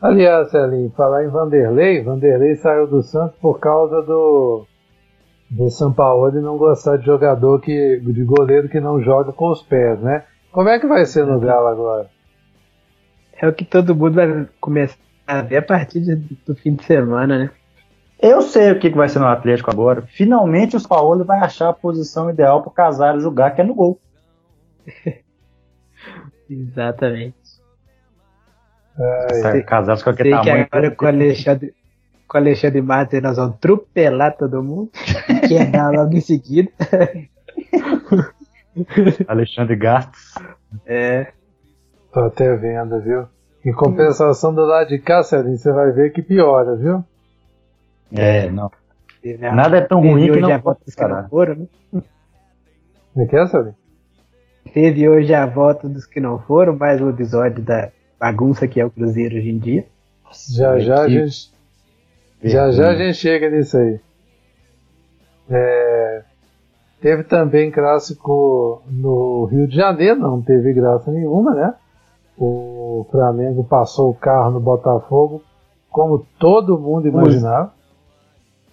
Aliás, 0.00 0.50
Celinho, 0.50 0.90
falar 0.90 1.24
em 1.24 1.28
Vanderlei, 1.28 2.02
Vanderlei 2.02 2.56
saiu 2.56 2.86
do 2.86 3.02
Santos 3.02 3.36
por 3.40 3.58
causa 3.58 4.02
do 4.02 4.66
do 5.56 5.70
São 5.70 5.92
Paulo 5.92 6.30
de 6.32 6.40
não 6.40 6.56
gostar 6.58 6.96
de 6.96 7.06
jogador 7.06 7.60
que 7.60 8.00
de 8.00 8.24
goleiro 8.24 8.68
que 8.68 8.80
não 8.80 9.00
joga 9.00 9.32
com 9.32 9.50
os 9.50 9.62
pés, 9.62 10.00
né? 10.00 10.24
Como 10.50 10.68
é 10.68 10.78
que 10.78 10.86
vai 10.86 11.04
ser 11.06 11.24
no 11.26 11.38
Galo 11.40 11.66
agora? 11.68 12.10
É 13.40 13.46
o 13.48 13.52
que 13.52 13.64
todo 13.64 13.94
mundo 13.94 14.14
vai 14.14 14.48
começar 14.60 14.96
a 15.26 15.42
ver 15.42 15.56
a 15.58 15.62
partir 15.62 16.00
de- 16.00 16.16
do 16.46 16.54
fim 16.54 16.74
de 16.74 16.84
semana, 16.84 17.38
né? 17.38 17.50
Eu 18.20 18.40
sei 18.42 18.72
o 18.72 18.78
que, 18.78 18.90
que 18.90 18.96
vai 18.96 19.08
ser 19.08 19.18
no 19.18 19.26
Atlético 19.26 19.70
agora. 19.70 20.02
Finalmente 20.02 20.76
o 20.76 20.80
São 20.80 20.88
Paulo 20.88 21.24
vai 21.24 21.38
achar 21.40 21.68
a 21.68 21.72
posição 21.72 22.30
ideal 22.30 22.62
pro 22.62 22.70
Casares 22.70 23.22
jogar, 23.22 23.50
que 23.52 23.60
é 23.60 23.64
no 23.64 23.74
gol. 23.74 23.98
Exatamente. 26.48 27.36
Ai, 29.44 29.62
Casares 29.62 30.02
com 30.02 30.10
aquele 30.10 30.30
Sei 30.30 30.38
que 30.40 30.44
tamanho. 30.46 30.68
agora 30.70 30.90
com 30.90 31.04
o 31.04 31.08
Alexandre, 31.08 31.74
com 32.28 32.38
o 32.38 32.40
Alexandre 32.40 32.80
Matos 32.82 33.22
nós 33.22 33.36
vamos 33.36 33.54
atropelar 33.56 34.36
todo 34.36 34.62
mundo. 34.62 34.90
Quebrar 35.48 35.90
logo 35.92 36.14
em 36.14 36.20
seguida. 36.20 36.70
Alexandre 39.28 39.76
Gastos. 39.76 40.34
É. 40.86 41.32
tô 42.12 42.20
até 42.20 42.54
vendo, 42.56 43.00
viu? 43.00 43.26
Em 43.64 43.72
compensação 43.72 44.54
do 44.54 44.62
lado 44.62 44.88
de 44.88 44.98
cá, 44.98 45.22
Celinho, 45.22 45.56
você 45.56 45.72
vai 45.72 45.90
ver 45.92 46.12
que 46.12 46.20
piora, 46.22 46.76
viu? 46.76 47.04
É, 48.12 48.50
não. 48.50 48.70
Teve 49.22 49.46
a- 49.46 49.54
Nada 49.54 49.78
é 49.78 49.80
tão 49.80 50.00
teve 50.02 50.12
ruim 50.12 50.24
que 50.26 50.30
hoje 50.32 50.40
não 50.40 50.48
a 50.48 50.58
pode 50.58 50.62
volta 50.64 50.84
dos 50.84 50.94
que 50.94 51.02
não 51.02 51.08
parar. 51.10 51.28
foram, 51.28 51.54
né? 51.54 52.02
Não 53.16 53.26
quer, 53.26 53.46
Celinho? 53.48 53.74
Teve 54.72 55.08
hoje 55.08 55.32
a 55.34 55.46
volta 55.46 55.88
dos 55.88 56.04
que 56.04 56.20
não 56.20 56.38
foram, 56.40 56.76
mais 56.76 57.00
um 57.00 57.08
episódio 57.08 57.62
da 57.62 57.90
bagunça 58.18 58.66
que 58.66 58.80
é 58.80 58.84
o 58.84 58.90
Cruzeiro 58.90 59.36
hoje 59.36 59.50
em 59.50 59.58
dia. 59.58 59.86
Já 60.52 60.78
já 60.80 61.02
a 61.02 61.06
que 61.06 61.12
gente 61.26 61.53
Já 62.44 62.70
já 62.70 62.90
a 62.90 62.94
gente 62.94 63.14
chega 63.14 63.48
nisso 63.48 63.76
aí. 63.78 64.00
É, 65.48 66.22
teve 67.00 67.24
também 67.24 67.70
clássico 67.70 68.82
no 68.86 69.46
Rio 69.46 69.66
de 69.66 69.76
Janeiro, 69.76 70.20
não 70.20 70.42
teve 70.42 70.72
graça 70.72 71.10
nenhuma, 71.10 71.54
né? 71.54 71.74
O 72.36 73.06
Flamengo 73.10 73.64
passou 73.64 74.10
o 74.10 74.14
carro 74.14 74.50
no 74.50 74.60
Botafogo, 74.60 75.42
como 75.90 76.26
todo 76.38 76.78
mundo 76.78 77.08
imaginava. 77.08 77.72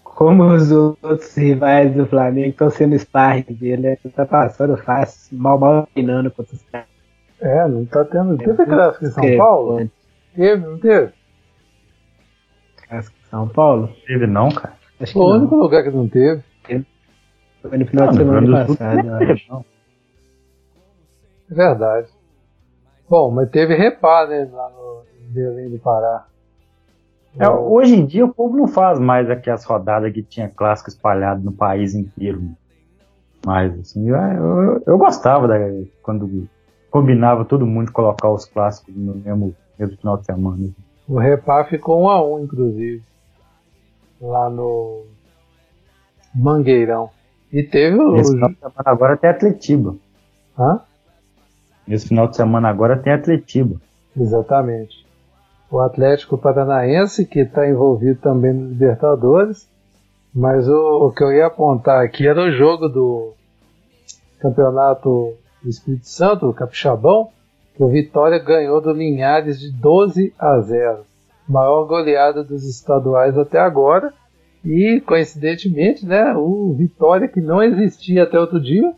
Como 0.04 0.44
os 0.44 0.72
outros 0.72 1.36
rivais 1.36 1.94
do 1.94 2.06
Flamengo 2.06 2.50
estão 2.50 2.70
sendo 2.70 2.98
sparring 2.98 3.44
dele, 3.50 3.82
né? 3.82 3.98
Tá 4.16 4.25
passando 4.25 4.75
fácil, 4.78 5.38
mal 5.38 5.58
mal 5.58 5.88
treinando 5.94 6.30
contra 6.30 6.54
os 6.54 6.62
caras. 6.63 6.88
É, 7.40 7.68
não 7.68 7.86
tá 7.86 8.04
tendo. 8.06 8.38
Teve 8.38 8.66
clássico 8.66 9.06
em 9.06 9.10
São 9.10 9.38
Paulo? 9.38 9.90
Teve, 10.36 10.66
não 10.66 10.78
teve? 10.78 11.13
Clássico 12.88 13.21
São 13.31 13.47
Paulo? 13.47 13.89
Teve 14.05 14.27
não, 14.27 14.50
cara. 14.50 14.75
Acho 15.00 15.13
que 15.13 15.17
Foi 15.17 15.23
o 15.23 15.29
não. 15.29 15.39
único 15.39 15.55
lugar 15.55 15.83
que 15.83 15.89
não 15.89 16.07
teve. 16.07 16.43
Foi 17.61 17.77
no 17.77 17.85
final 17.85 18.05
Não, 18.05 18.11
de 18.11 18.17
semana 18.17 18.65
teve, 18.65 19.45
não. 19.50 19.65
É 21.50 21.53
verdade. 21.53 22.07
Bom, 23.09 23.31
mas 23.31 23.50
teve 23.50 23.75
repá, 23.75 24.25
né? 24.27 24.50
Lá 24.51 24.69
no 24.69 25.03
Belém 25.31 25.69
do 25.69 25.79
Pará. 25.79 26.25
É, 27.39 27.47
hoje 27.50 27.95
em 27.95 28.05
dia 28.05 28.25
o 28.25 28.33
povo 28.33 28.57
não 28.57 28.67
faz 28.67 29.00
mais 29.00 29.29
aquelas 29.29 29.63
rodadas 29.63 30.11
que 30.11 30.21
tinha 30.21 30.50
clássico 30.50 30.89
espalhado 30.89 31.43
no 31.43 31.51
país 31.51 31.95
inteiro. 31.95 32.41
Mas 33.45 33.79
assim, 33.79 34.09
eu, 34.09 34.15
eu, 34.15 34.83
eu 34.85 34.97
gostava 34.97 35.47
da, 35.47 35.55
quando 36.03 36.47
combinava 36.89 37.45
todo 37.45 37.65
mundo 37.65 37.91
colocar 37.91 38.29
os 38.29 38.45
clássicos 38.45 38.93
no 38.95 39.15
mesmo, 39.15 39.55
mesmo 39.79 39.97
final 39.97 40.17
de 40.17 40.25
semana. 40.25 40.69
O 41.07 41.17
repá 41.17 41.63
ficou 41.65 42.01
um 42.03 42.09
a 42.09 42.21
um, 42.25 42.43
inclusive. 42.43 43.01
Lá 44.22 44.50
no 44.50 45.06
Mangueirão. 46.34 47.10
E 47.51 47.63
teve 47.63 47.98
o. 47.98 48.13
Nesse 48.13 48.32
final 48.32 48.50
de 48.50 48.60
semana 48.60 48.84
agora 48.86 49.18
tem 49.18 49.30
Atletiba. 49.30 49.96
Hã? 50.58 50.80
Nesse 51.88 52.08
final 52.08 52.28
de 52.28 52.36
semana 52.36 52.70
agora 52.70 52.98
tem 52.98 53.12
Atletiba. 53.12 53.82
Exatamente. 54.16 55.06
O 55.70 55.80
Atlético 55.80 56.38
Paranaense, 56.38 57.25
que 57.25 57.40
está 57.40 57.68
envolvido 57.68 58.20
também 58.20 58.54
no 58.54 58.70
Libertadores. 58.70 59.70
Mas 60.34 60.68
o, 60.68 61.08
o 61.08 61.12
que 61.12 61.24
eu 61.24 61.32
ia 61.32 61.48
apontar 61.48 62.04
aqui 62.04 62.25
era 62.25 62.42
o 62.42 62.51
jogo 62.51 62.88
do 62.88 63.34
Campeonato 64.40 65.34
do 65.62 65.70
Espírito 65.70 66.08
Santo, 66.08 66.48
o 66.48 66.54
Capixabão, 66.54 67.30
que 67.75 67.84
o 67.84 67.90
Vitória 67.90 68.40
ganhou 68.40 68.82
do 68.82 68.94
Linhares 68.94 69.60
de 69.60 69.72
12 69.72 70.34
a 70.40 70.60
0. 70.62 71.06
Maior 71.51 71.86
goleada 71.86 72.43
dos 72.43 72.67
estaduais 72.67 73.38
até 73.38 73.60
agora. 73.60 74.13
E, 74.63 75.01
coincidentemente, 75.05 76.05
né, 76.05 76.34
o 76.36 76.74
Vitória, 76.74 77.27
que 77.27 77.41
não 77.41 77.62
existia 77.62 78.24
até 78.24 78.39
outro 78.39 78.60
dia, 78.62 78.93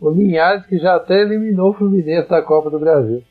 o 0.00 0.10
Linhares, 0.10 0.64
que 0.66 0.78
já 0.78 0.94
até 0.94 1.20
eliminou 1.20 1.70
o 1.70 1.74
Fluminense 1.74 2.28
da 2.28 2.40
Copa 2.40 2.70
do 2.70 2.78
Brasil. 2.78 3.22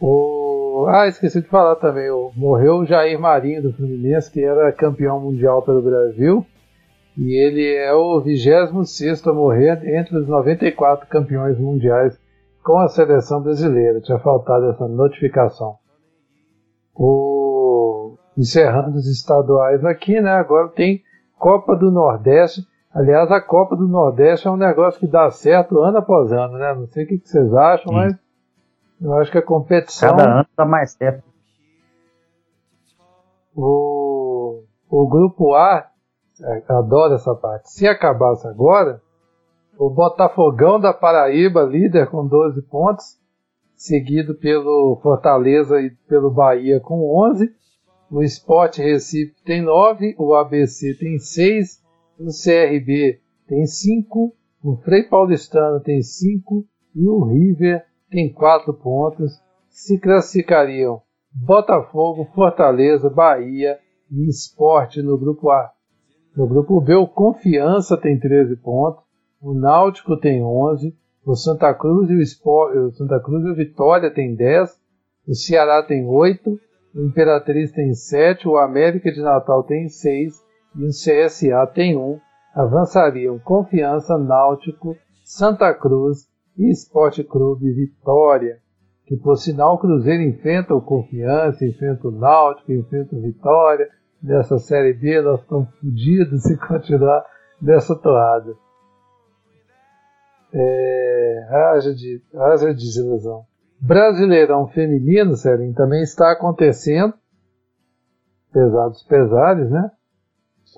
O... 0.00 0.86
Ah, 0.88 1.06
esqueci 1.06 1.42
de 1.42 1.48
falar 1.48 1.76
também. 1.76 2.10
O... 2.10 2.32
Morreu 2.34 2.78
o 2.78 2.86
Jair 2.86 3.18
Marinho 3.18 3.62
do 3.62 3.72
Fluminense, 3.72 4.30
que 4.30 4.42
era 4.42 4.72
campeão 4.72 5.20
mundial 5.20 5.62
pelo 5.62 5.82
Brasil. 5.82 6.44
E 7.18 7.34
ele 7.34 7.74
é 7.74 7.92
o 7.94 8.20
26 8.20 9.26
a 9.26 9.32
morrer 9.32 9.80
entre 9.98 10.18
os 10.18 10.28
94 10.28 11.06
campeões 11.08 11.58
mundiais 11.58 12.18
com 12.66 12.80
a 12.80 12.88
seleção 12.88 13.40
brasileira. 13.40 14.00
Tinha 14.00 14.18
faltado 14.18 14.70
essa 14.70 14.88
notificação. 14.88 15.76
O... 16.92 18.18
Encerrando 18.36 18.96
os 18.96 19.06
estaduais 19.06 19.84
aqui, 19.84 20.20
né? 20.20 20.32
Agora 20.32 20.68
tem 20.70 21.00
Copa 21.38 21.76
do 21.76 21.92
Nordeste. 21.92 22.66
Aliás, 22.92 23.30
a 23.30 23.40
Copa 23.40 23.76
do 23.76 23.86
Nordeste 23.86 24.48
é 24.48 24.50
um 24.50 24.56
negócio 24.56 24.98
que 24.98 25.06
dá 25.06 25.30
certo 25.30 25.78
ano 25.80 25.98
após 25.98 26.32
ano, 26.32 26.58
né? 26.58 26.74
Não 26.74 26.88
sei 26.88 27.04
o 27.04 27.06
que 27.06 27.18
vocês 27.18 27.54
acham, 27.54 27.88
Sim. 27.88 27.94
mas 27.94 28.18
eu 29.00 29.14
acho 29.14 29.30
que 29.30 29.38
a 29.38 29.42
competição. 29.42 30.16
Cada 30.16 30.40
ano 30.40 30.48
tá 30.56 30.64
mais 30.64 30.92
certo. 30.92 31.24
O, 33.54 34.64
o 34.90 35.08
grupo 35.08 35.54
A, 35.54 35.86
é, 36.42 36.62
adoro 36.68 37.14
essa 37.14 37.34
parte. 37.34 37.70
Se 37.70 37.86
acabasse 37.86 38.46
agora, 38.48 39.00
o 39.78 39.90
Botafogão 39.90 40.80
da 40.80 40.92
Paraíba, 40.92 41.62
líder 41.62 42.08
com 42.08 42.26
12 42.26 42.62
pontos, 42.62 43.18
seguido 43.74 44.34
pelo 44.34 44.98
Fortaleza 45.02 45.80
e 45.80 45.90
pelo 46.08 46.30
Bahia 46.30 46.80
com 46.80 47.14
11. 47.30 47.52
O 48.10 48.22
Sport 48.22 48.78
Recife 48.78 49.34
tem 49.44 49.62
9, 49.62 50.14
o 50.18 50.34
ABC 50.34 50.94
tem 50.94 51.18
6, 51.18 51.82
o 52.18 52.26
CRB 52.26 53.20
tem 53.46 53.66
5, 53.66 54.32
o 54.62 54.76
Frei 54.76 55.02
Paulistano 55.02 55.80
tem 55.80 56.00
5 56.00 56.64
e 56.94 57.06
o 57.08 57.24
River 57.24 57.84
tem 58.10 58.32
4 58.32 58.72
pontos. 58.72 59.32
Se 59.68 59.98
classificariam 59.98 61.02
Botafogo, 61.32 62.28
Fortaleza, 62.34 63.10
Bahia 63.10 63.78
e 64.10 64.28
Sport 64.30 64.96
no 64.98 65.18
grupo 65.18 65.50
A. 65.50 65.70
No 66.34 66.46
grupo 66.46 66.80
B, 66.80 66.94
o 66.94 67.06
Confiança 67.06 67.96
tem 67.96 68.18
13 68.18 68.56
pontos, 68.56 69.05
o 69.46 69.54
Náutico 69.54 70.16
tem 70.16 70.42
11, 70.42 70.92
o 71.24 71.36
Santa 71.36 71.72
Cruz 71.72 72.10
e 72.10 72.14
o, 72.14 72.20
Sport, 72.20 72.74
o 72.74 72.90
Santa 72.90 73.20
Cruz 73.20 73.44
e 73.44 73.50
o 73.50 73.54
Vitória 73.54 74.12
tem 74.12 74.34
10, 74.34 74.76
o 75.28 75.34
Ceará 75.36 75.84
tem 75.84 76.04
8, 76.04 76.50
o 76.92 77.02
Imperatriz 77.02 77.70
tem 77.70 77.94
7, 77.94 78.48
o 78.48 78.56
América 78.56 79.12
de 79.12 79.20
Natal 79.20 79.62
tem 79.62 79.88
6 79.88 80.34
e 80.74 80.84
o 80.84 80.88
CSA 80.88 81.64
tem 81.72 81.96
1. 81.96 82.18
Avançariam 82.56 83.38
Confiança, 83.38 84.18
Náutico, 84.18 84.96
Santa 85.22 85.72
Cruz 85.74 86.26
e 86.58 86.68
Esporte 86.68 87.22
Clube 87.22 87.70
Vitória. 87.70 88.58
Que 89.06 89.16
por 89.16 89.36
sinal 89.36 89.74
o 89.74 89.78
Cruzeiro 89.78 90.24
enfrenta 90.24 90.74
o 90.74 90.82
Confiança, 90.82 91.64
enfrenta 91.64 92.08
o 92.08 92.10
Náutico, 92.10 92.72
enfrenta 92.72 93.14
o 93.14 93.20
Vitória. 93.20 93.88
Nessa 94.20 94.58
Série 94.58 94.92
B 94.92 95.20
nós 95.20 95.40
estamos 95.40 95.68
fodidos 95.78 96.42
se 96.42 96.58
continuar 96.58 97.24
nessa 97.62 97.94
toada. 97.94 98.65
É, 100.58 101.48
haja, 101.50 101.94
de, 101.94 102.22
haja 102.34 102.74
de 102.74 102.84
desilusão. 102.84 103.44
Brasileirão 103.78 104.66
feminino, 104.68 105.36
Celinho, 105.36 105.74
também 105.74 106.02
está 106.02 106.32
acontecendo. 106.32 107.12
Pesados 108.52 109.02
pesares, 109.02 109.70
né? 109.70 109.90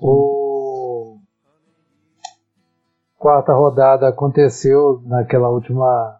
O 0.01 1.17
quarta 3.17 3.53
rodada 3.53 4.07
aconteceu 4.07 5.01
naquela 5.05 5.49
última 5.49 6.19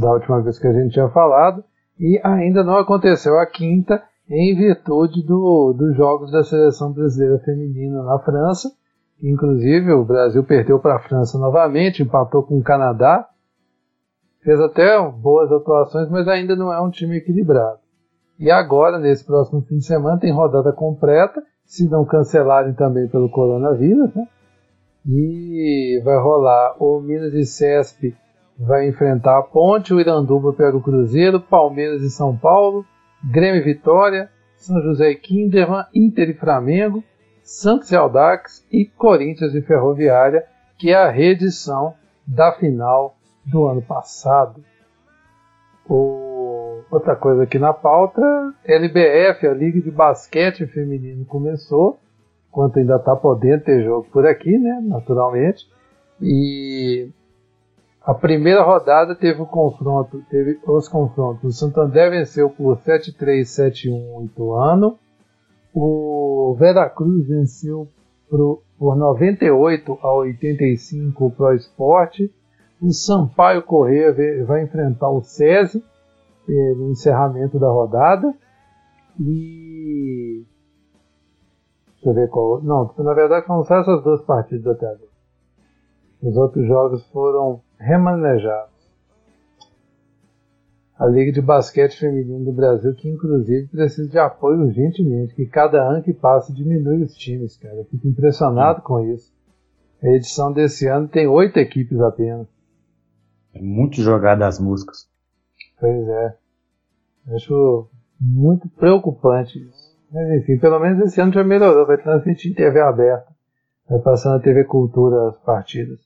da 0.00 0.10
última 0.10 0.40
vez 0.42 0.58
que 0.58 0.66
a 0.66 0.72
gente 0.72 0.92
tinha 0.92 1.08
falado 1.10 1.62
e 1.98 2.20
ainda 2.24 2.64
não 2.64 2.76
aconteceu 2.78 3.38
a 3.38 3.46
quinta 3.46 4.02
em 4.28 4.56
virtude 4.56 5.22
do, 5.22 5.74
dos 5.76 5.96
jogos 5.96 6.32
da 6.32 6.42
seleção 6.42 6.92
brasileira 6.92 7.38
feminina 7.40 8.02
na 8.02 8.18
França. 8.18 8.70
Inclusive 9.22 9.92
o 9.92 10.04
Brasil 10.04 10.42
perdeu 10.44 10.80
para 10.80 10.96
a 10.96 10.98
França 10.98 11.38
novamente, 11.38 12.02
empatou 12.02 12.42
com 12.42 12.58
o 12.58 12.62
Canadá 12.62 13.28
fez 14.42 14.60
até 14.60 14.98
boas 15.10 15.50
atuações, 15.50 16.08
mas 16.10 16.28
ainda 16.28 16.54
não 16.54 16.72
é 16.72 16.80
um 16.80 16.90
time 16.90 17.16
equilibrado. 17.16 17.78
E 18.38 18.50
agora, 18.50 18.98
nesse 18.98 19.24
próximo 19.24 19.62
fim 19.62 19.76
de 19.76 19.86
semana, 19.86 20.18
tem 20.18 20.32
rodada 20.32 20.72
completa, 20.72 21.42
se 21.64 21.88
não 21.88 22.04
cancelarem 22.04 22.74
também 22.74 23.08
pelo 23.08 23.30
coronavírus, 23.30 24.12
né? 24.14 24.26
E 25.06 26.00
vai 26.04 26.18
rolar 26.20 26.76
o 26.78 27.00
Minas 27.00 27.32
e 27.34 27.44
Cesp 27.44 28.14
vai 28.58 28.88
enfrentar 28.88 29.38
a 29.38 29.42
Ponte, 29.42 29.94
o 29.94 30.00
Iranduba 30.00 30.52
pega 30.52 30.76
o 30.76 30.82
Cruzeiro, 30.82 31.40
Palmeiras 31.40 32.02
e 32.02 32.10
São 32.10 32.36
Paulo, 32.36 32.84
Grêmio 33.24 33.60
e 33.60 33.64
Vitória, 33.64 34.28
São 34.56 34.80
José 34.82 35.10
e 35.10 35.16
Kinderman, 35.16 35.84
Inter 35.94 36.30
e 36.30 36.34
Flamengo, 36.34 37.02
Santos 37.42 37.90
e 37.90 37.96
Aldax 37.96 38.66
e 38.70 38.84
Corinthians 38.84 39.54
e 39.54 39.62
Ferroviária, 39.62 40.44
que 40.78 40.90
é 40.90 40.94
a 40.94 41.10
reedição 41.10 41.94
da 42.26 42.52
final 42.52 43.16
do 43.44 43.66
ano 43.66 43.82
passado. 43.82 44.62
O... 45.88 46.82
Outra 46.90 47.16
coisa 47.16 47.44
aqui 47.44 47.58
na 47.58 47.72
pauta, 47.72 48.20
LBF, 48.66 49.46
a 49.46 49.54
Liga 49.54 49.80
de 49.80 49.90
Basquete 49.90 50.66
Feminino 50.66 51.24
começou, 51.24 51.98
enquanto 52.50 52.78
ainda 52.78 52.96
está 52.96 53.16
podendo 53.16 53.64
ter 53.64 53.82
jogo 53.82 54.06
por 54.12 54.26
aqui, 54.26 54.58
né, 54.58 54.78
naturalmente. 54.82 55.64
E 56.20 57.08
a 58.04 58.12
primeira 58.12 58.62
rodada 58.62 59.14
teve 59.14 59.40
o 59.40 59.46
confronto, 59.46 60.22
teve 60.28 60.60
os 60.66 60.86
confrontos. 60.86 61.44
O 61.44 61.52
Santander 61.52 62.10
venceu 62.10 62.50
por 62.50 62.76
7-3, 62.76 63.40
7-1 63.42 64.26
Ituano. 64.26 64.98
O 65.74 66.54
Veracruz 66.58 67.26
venceu 67.26 67.88
por, 68.28 68.62
por 68.78 68.96
98 68.96 69.98
a 70.02 70.12
85 70.14 71.26
o 71.26 71.30
Pro 71.30 71.54
Esporte. 71.54 72.32
O 72.80 72.92
Sampaio 72.92 73.62
Corrêa 73.62 74.14
vai 74.44 74.64
enfrentar 74.64 75.08
o 75.10 75.22
SESI 75.22 75.82
eh, 76.48 76.74
no 76.76 76.90
encerramento 76.90 77.58
da 77.58 77.68
rodada. 77.68 78.34
E. 79.20 80.44
Deixa 81.94 82.10
eu 82.10 82.14
ver 82.14 82.28
qual. 82.28 82.60
Não, 82.62 82.92
na 82.98 83.14
verdade 83.14 83.46
foram 83.46 83.62
só 83.64 83.76
essas 83.76 84.02
duas 84.02 84.22
partidas 84.22 84.66
até 84.66 84.86
agora. 84.86 85.12
Os 86.22 86.36
outros 86.36 86.66
jogos 86.66 87.06
foram 87.08 87.60
remanejados. 87.78 88.71
A 91.02 91.06
Liga 91.08 91.32
de 91.32 91.42
Basquete 91.42 91.98
Feminino 91.98 92.44
do 92.44 92.52
Brasil, 92.52 92.94
que 92.94 93.08
inclusive 93.08 93.66
precisa 93.66 94.08
de 94.08 94.18
apoio 94.20 94.60
urgentemente, 94.60 95.34
que 95.34 95.46
cada 95.46 95.82
ano 95.82 96.00
que 96.00 96.12
passa 96.12 96.52
diminui 96.52 97.02
os 97.02 97.12
times, 97.16 97.56
cara. 97.56 97.74
Eu 97.74 97.84
fico 97.86 98.06
impressionado 98.06 98.78
Sim. 98.78 98.84
com 98.84 99.00
isso. 99.12 99.34
A 100.00 100.06
edição 100.10 100.52
desse 100.52 100.86
ano 100.86 101.08
tem 101.08 101.26
oito 101.26 101.58
equipes 101.58 101.98
apenas. 101.98 102.46
É 103.52 103.60
muito 103.60 104.00
jogada 104.00 104.46
as 104.46 104.60
músicas. 104.60 105.10
Pois 105.80 106.08
é. 106.08 106.36
Acho 107.34 107.88
muito 108.20 108.68
preocupante 108.68 109.58
isso. 109.58 109.98
Mas 110.12 110.40
enfim, 110.40 110.56
pelo 110.60 110.78
menos 110.78 111.00
esse 111.00 111.20
ano 111.20 111.32
já 111.32 111.42
melhorou. 111.42 111.84
Vai 111.84 112.00
transmitir 112.00 112.52
em 112.52 112.54
TV 112.54 112.80
aberta. 112.80 113.26
Vai 113.90 113.98
passar 113.98 114.34
na 114.34 114.40
TV 114.40 114.62
Cultura 114.62 115.30
as 115.30 115.38
partidas. 115.38 115.98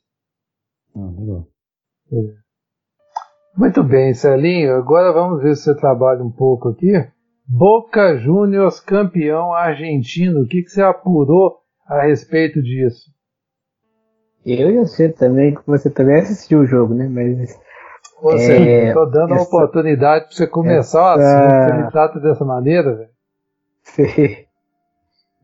Ah, 0.95 1.43
É. 2.11 2.46
Muito 3.57 3.83
bem, 3.83 4.13
Celinho. 4.13 4.75
Agora 4.75 5.11
vamos 5.11 5.41
ver 5.41 5.55
se 5.55 5.63
você 5.63 5.75
trabalha 5.75 6.23
um 6.23 6.29
pouco 6.29 6.69
aqui. 6.69 6.93
Boca 7.47 8.15
Juniors 8.17 8.79
campeão 8.79 9.51
argentino. 9.51 10.41
O 10.41 10.47
que, 10.47 10.61
que 10.61 10.69
você 10.69 10.81
apurou 10.83 11.57
a 11.87 12.03
respeito 12.03 12.61
disso? 12.61 13.09
Eu 14.45 14.69
e 14.69 14.77
você 14.77 15.09
também, 15.09 15.57
você 15.65 15.89
também 15.89 16.19
assistiu 16.19 16.59
o 16.59 16.65
jogo, 16.67 16.93
né? 16.93 17.09
Mas. 17.09 17.59
Seja, 18.37 18.53
é, 18.53 18.93
tô 18.93 19.05
dando 19.05 19.33
essa, 19.33 19.41
uma 19.41 19.43
oportunidade 19.43 20.25
para 20.25 20.35
você 20.35 20.47
começar 20.47 21.17
essa... 21.17 21.39
o 21.39 21.45
assunto. 21.45 21.69
Você 21.69 21.83
me 21.83 21.91
trata 21.91 22.19
dessa 22.19 22.45
maneira, 22.45 22.95
velho. 22.95 23.09
Sim. 23.83 24.45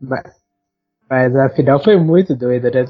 Mas, 0.00 0.44
mas 1.08 1.34
a 1.34 1.48
final 1.48 1.82
foi 1.82 1.96
muito 1.96 2.36
doida, 2.36 2.70
né? 2.70 2.84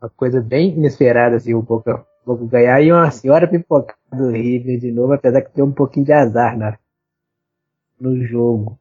Uma 0.00 0.10
coisa 0.10 0.40
bem 0.40 0.70
inesperada, 0.76 1.36
assim, 1.36 1.54
o 1.54 1.62
Boca, 1.62 2.04
o 2.24 2.34
Boca 2.34 2.46
ganhar 2.46 2.80
e 2.82 2.92
uma 2.92 3.10
senhora 3.10 3.48
pipoca 3.48 3.94
do 4.12 4.30
River 4.30 4.78
de 4.78 4.92
novo, 4.92 5.12
apesar 5.12 5.42
que 5.42 5.52
tem 5.52 5.64
um 5.64 5.72
pouquinho 5.72 6.06
de 6.06 6.12
azar 6.12 6.56
na, 6.56 6.76
no 8.00 8.22
jogo. 8.24 8.78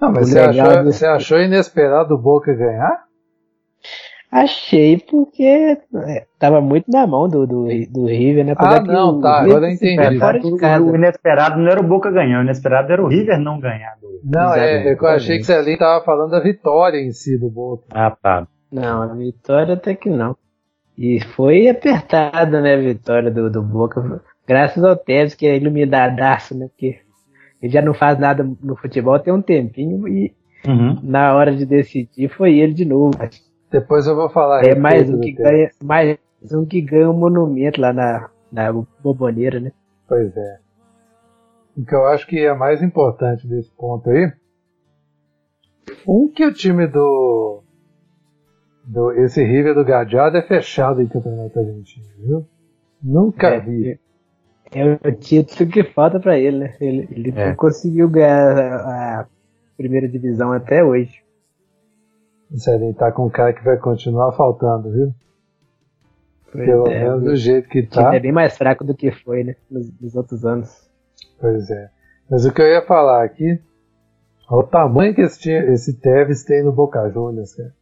Não, 0.00 0.12
mas 0.12 0.30
você 0.30 0.38
achou, 0.38 0.84
você 0.84 1.06
achou 1.06 1.40
inesperado 1.40 2.14
o 2.14 2.18
Boca 2.18 2.54
ganhar? 2.54 3.08
Achei 4.30 4.98
porque 4.98 5.42
é, 5.42 6.26
tava 6.38 6.60
muito 6.60 6.84
na 6.90 7.06
mão 7.06 7.26
do, 7.28 7.46
do, 7.46 7.66
do 7.90 8.06
River, 8.06 8.44
né? 8.44 8.52
Apesar 8.52 8.80
ah, 8.80 8.84
não, 8.84 9.20
tá, 9.20 9.40
agora 9.40 9.66
eu 9.66 9.72
entendi. 9.72 10.18
O, 10.44 10.92
o 10.92 10.94
inesperado 10.94 11.58
não 11.58 11.66
era 11.66 11.80
o 11.80 11.86
Boca 11.86 12.10
ganhar, 12.10 12.40
o 12.40 12.42
inesperado 12.42 12.92
era 12.92 13.02
o 13.02 13.08
River 13.08 13.40
não 13.40 13.58
ganhar. 13.58 13.96
Do, 14.00 14.20
não, 14.22 14.54
é, 14.54 14.92
eu 14.92 15.06
achei 15.06 15.38
que 15.38 15.44
você 15.44 15.54
ali 15.54 15.78
tava 15.78 16.04
falando 16.04 16.32
da 16.32 16.40
vitória 16.40 16.98
em 16.98 17.10
si 17.10 17.38
do 17.38 17.48
Boca. 17.48 17.84
Ah, 17.90 18.10
tá. 18.10 18.46
Não, 18.70 19.02
a 19.02 19.14
vitória 19.14 19.74
até 19.74 19.94
que 19.94 20.10
não. 20.10 20.36
E 20.98 21.20
foi 21.36 21.68
apertada, 21.68 22.60
né, 22.60 22.74
a 22.74 22.80
vitória 22.80 23.30
do, 23.30 23.48
do 23.48 23.62
Boca. 23.62 24.20
Graças 24.44 24.82
ao 24.82 24.96
Tevez, 24.96 25.32
que 25.32 25.46
é 25.46 25.56
iluminadaço, 25.56 26.58
né? 26.58 26.66
Porque 26.66 26.98
ele 27.62 27.72
já 27.72 27.80
não 27.80 27.94
faz 27.94 28.18
nada 28.18 28.42
no 28.60 28.76
futebol 28.76 29.18
tem 29.20 29.32
um 29.32 29.40
tempinho 29.40 30.08
e 30.08 30.34
uhum. 30.66 30.98
na 31.02 31.36
hora 31.36 31.54
de 31.54 31.64
decidir 31.64 32.28
foi 32.28 32.58
ele 32.58 32.74
de 32.74 32.84
novo. 32.84 33.16
Depois 33.70 34.08
eu 34.08 34.16
vou 34.16 34.28
falar. 34.28 34.64
É 34.64 34.74
mais 34.74 35.08
um 35.08 35.20
que 35.20 35.32
ganha, 35.32 35.70
mais 35.80 36.18
um 36.52 36.66
que 36.66 36.80
ganha 36.80 37.08
um 37.08 37.16
monumento 37.16 37.80
lá 37.80 37.92
na, 37.92 38.28
na 38.50 38.72
Boboneira, 39.00 39.60
né? 39.60 39.70
Pois 40.08 40.36
é. 40.36 40.58
O 41.76 41.84
que 41.84 41.94
eu 41.94 42.06
acho 42.06 42.26
que 42.26 42.40
é 42.40 42.52
mais 42.54 42.82
importante 42.82 43.46
desse 43.46 43.70
ponto 43.70 44.10
aí, 44.10 44.32
um 46.06 46.28
que 46.28 46.44
o 46.44 46.52
time 46.52 46.88
do, 46.88 47.62
do 48.88 49.12
esse 49.12 49.44
River 49.44 49.74
do 49.74 49.84
Gadiardo 49.84 50.38
é 50.38 50.42
fechado 50.42 51.02
em 51.02 51.06
campeonato 51.06 51.58
argentino, 51.58 52.06
viu? 52.18 52.46
Nunca 53.02 53.48
é, 53.48 53.60
vi. 53.60 54.00
É, 54.72 54.80
é 54.80 55.08
o 55.08 55.12
título 55.12 55.68
que 55.70 55.84
falta 55.84 56.18
para 56.18 56.38
ele, 56.38 56.58
né? 56.58 56.74
Ele, 56.80 57.06
ele 57.10 57.32
é. 57.36 57.48
não 57.48 57.56
conseguiu 57.56 58.08
ganhar 58.08 58.58
a, 58.58 59.20
a 59.20 59.26
primeira 59.76 60.08
divisão 60.08 60.52
até 60.52 60.82
hoje. 60.82 61.22
Isso 62.50 62.70
aí 62.70 62.94
tá 62.94 63.12
com 63.12 63.26
um 63.26 63.30
cara 63.30 63.52
que 63.52 63.62
vai 63.62 63.76
continuar 63.76 64.32
faltando, 64.32 64.90
viu? 64.90 65.14
Pelo 66.50 66.88
é, 66.88 67.04
menos 67.04 67.22
do 67.24 67.36
jeito 67.36 67.68
que 67.68 67.82
tá. 67.82 68.14
É 68.14 68.20
bem 68.20 68.32
mais 68.32 68.56
fraco 68.56 68.84
do 68.84 68.94
que 68.94 69.12
foi, 69.12 69.44
né? 69.44 69.54
Nos, 69.70 69.92
nos, 70.00 70.16
outros 70.16 70.46
anos. 70.46 70.90
Pois 71.38 71.68
é. 71.68 71.90
Mas 72.30 72.46
o 72.46 72.52
que 72.52 72.62
eu 72.62 72.66
ia 72.66 72.80
falar 72.86 73.22
aqui, 73.22 73.60
o 74.50 74.62
tamanho 74.62 75.14
que 75.14 75.20
esse, 75.20 75.50
esse 75.50 76.00
Tevez 76.00 76.42
tem 76.42 76.64
no 76.64 76.72
Boca 76.72 77.06
Juniors, 77.10 77.54
cara. 77.54 77.74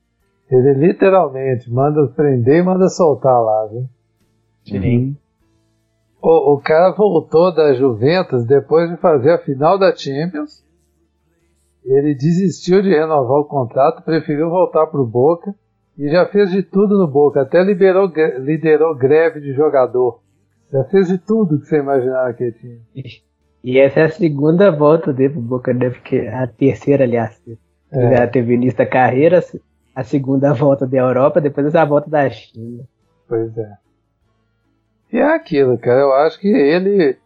Ele 0.50 0.74
literalmente 0.74 1.70
manda 1.70 2.06
prender 2.08 2.58
e 2.58 2.62
manda 2.62 2.88
soltar 2.88 3.40
lá, 3.42 3.66
viu? 3.66 3.88
Sim. 4.64 5.16
O, 6.22 6.54
o 6.54 6.60
cara 6.60 6.92
voltou 6.92 7.54
da 7.54 7.72
Juventus 7.74 8.44
depois 8.44 8.90
de 8.90 8.96
fazer 8.96 9.32
a 9.32 9.38
final 9.38 9.78
da 9.78 9.94
Champions. 9.94 10.64
Ele 11.84 12.14
desistiu 12.14 12.82
de 12.82 12.90
renovar 12.90 13.38
o 13.38 13.44
contrato, 13.44 14.02
preferiu 14.02 14.50
voltar 14.50 14.86
pro 14.86 15.06
Boca 15.06 15.54
e 15.96 16.08
já 16.08 16.26
fez 16.26 16.50
de 16.50 16.62
tudo 16.62 16.98
no 16.98 17.06
Boca, 17.06 17.42
até 17.42 17.62
liberou, 17.62 18.12
liderou 18.38 18.94
greve 18.94 19.40
de 19.40 19.52
jogador. 19.52 20.20
Já 20.72 20.84
fez 20.84 21.08
de 21.08 21.18
tudo 21.18 21.60
que 21.60 21.66
você 21.66 21.78
imaginava 21.78 22.32
que 22.32 22.44
ele 22.44 22.52
tinha. 22.52 22.78
E 23.62 23.78
essa 23.78 24.00
é 24.00 24.04
a 24.04 24.10
segunda 24.10 24.70
volta 24.70 25.12
dele 25.12 25.34
pro 25.34 25.42
Boca, 25.42 25.72
né? 25.72 25.90
Porque 25.90 26.18
a 26.18 26.46
terceira, 26.46 27.04
aliás. 27.04 27.40
É. 27.92 28.16
Já 28.16 28.26
teve 28.26 28.54
início 28.54 28.78
da 28.78 28.86
carreira, 28.86 29.40
a 29.96 30.04
segunda 30.04 30.52
volta 30.52 30.86
da 30.86 30.98
Europa, 30.98 31.40
depois 31.40 31.66
essa 31.66 31.82
volta 31.86 32.10
da 32.10 32.28
China. 32.28 32.84
Pois 33.26 33.56
é. 33.56 33.72
E 35.10 35.16
é 35.16 35.34
aquilo, 35.34 35.78
cara. 35.78 36.00
Eu 36.00 36.12
acho 36.12 36.38
que 36.38 36.48
ele, 36.48 37.16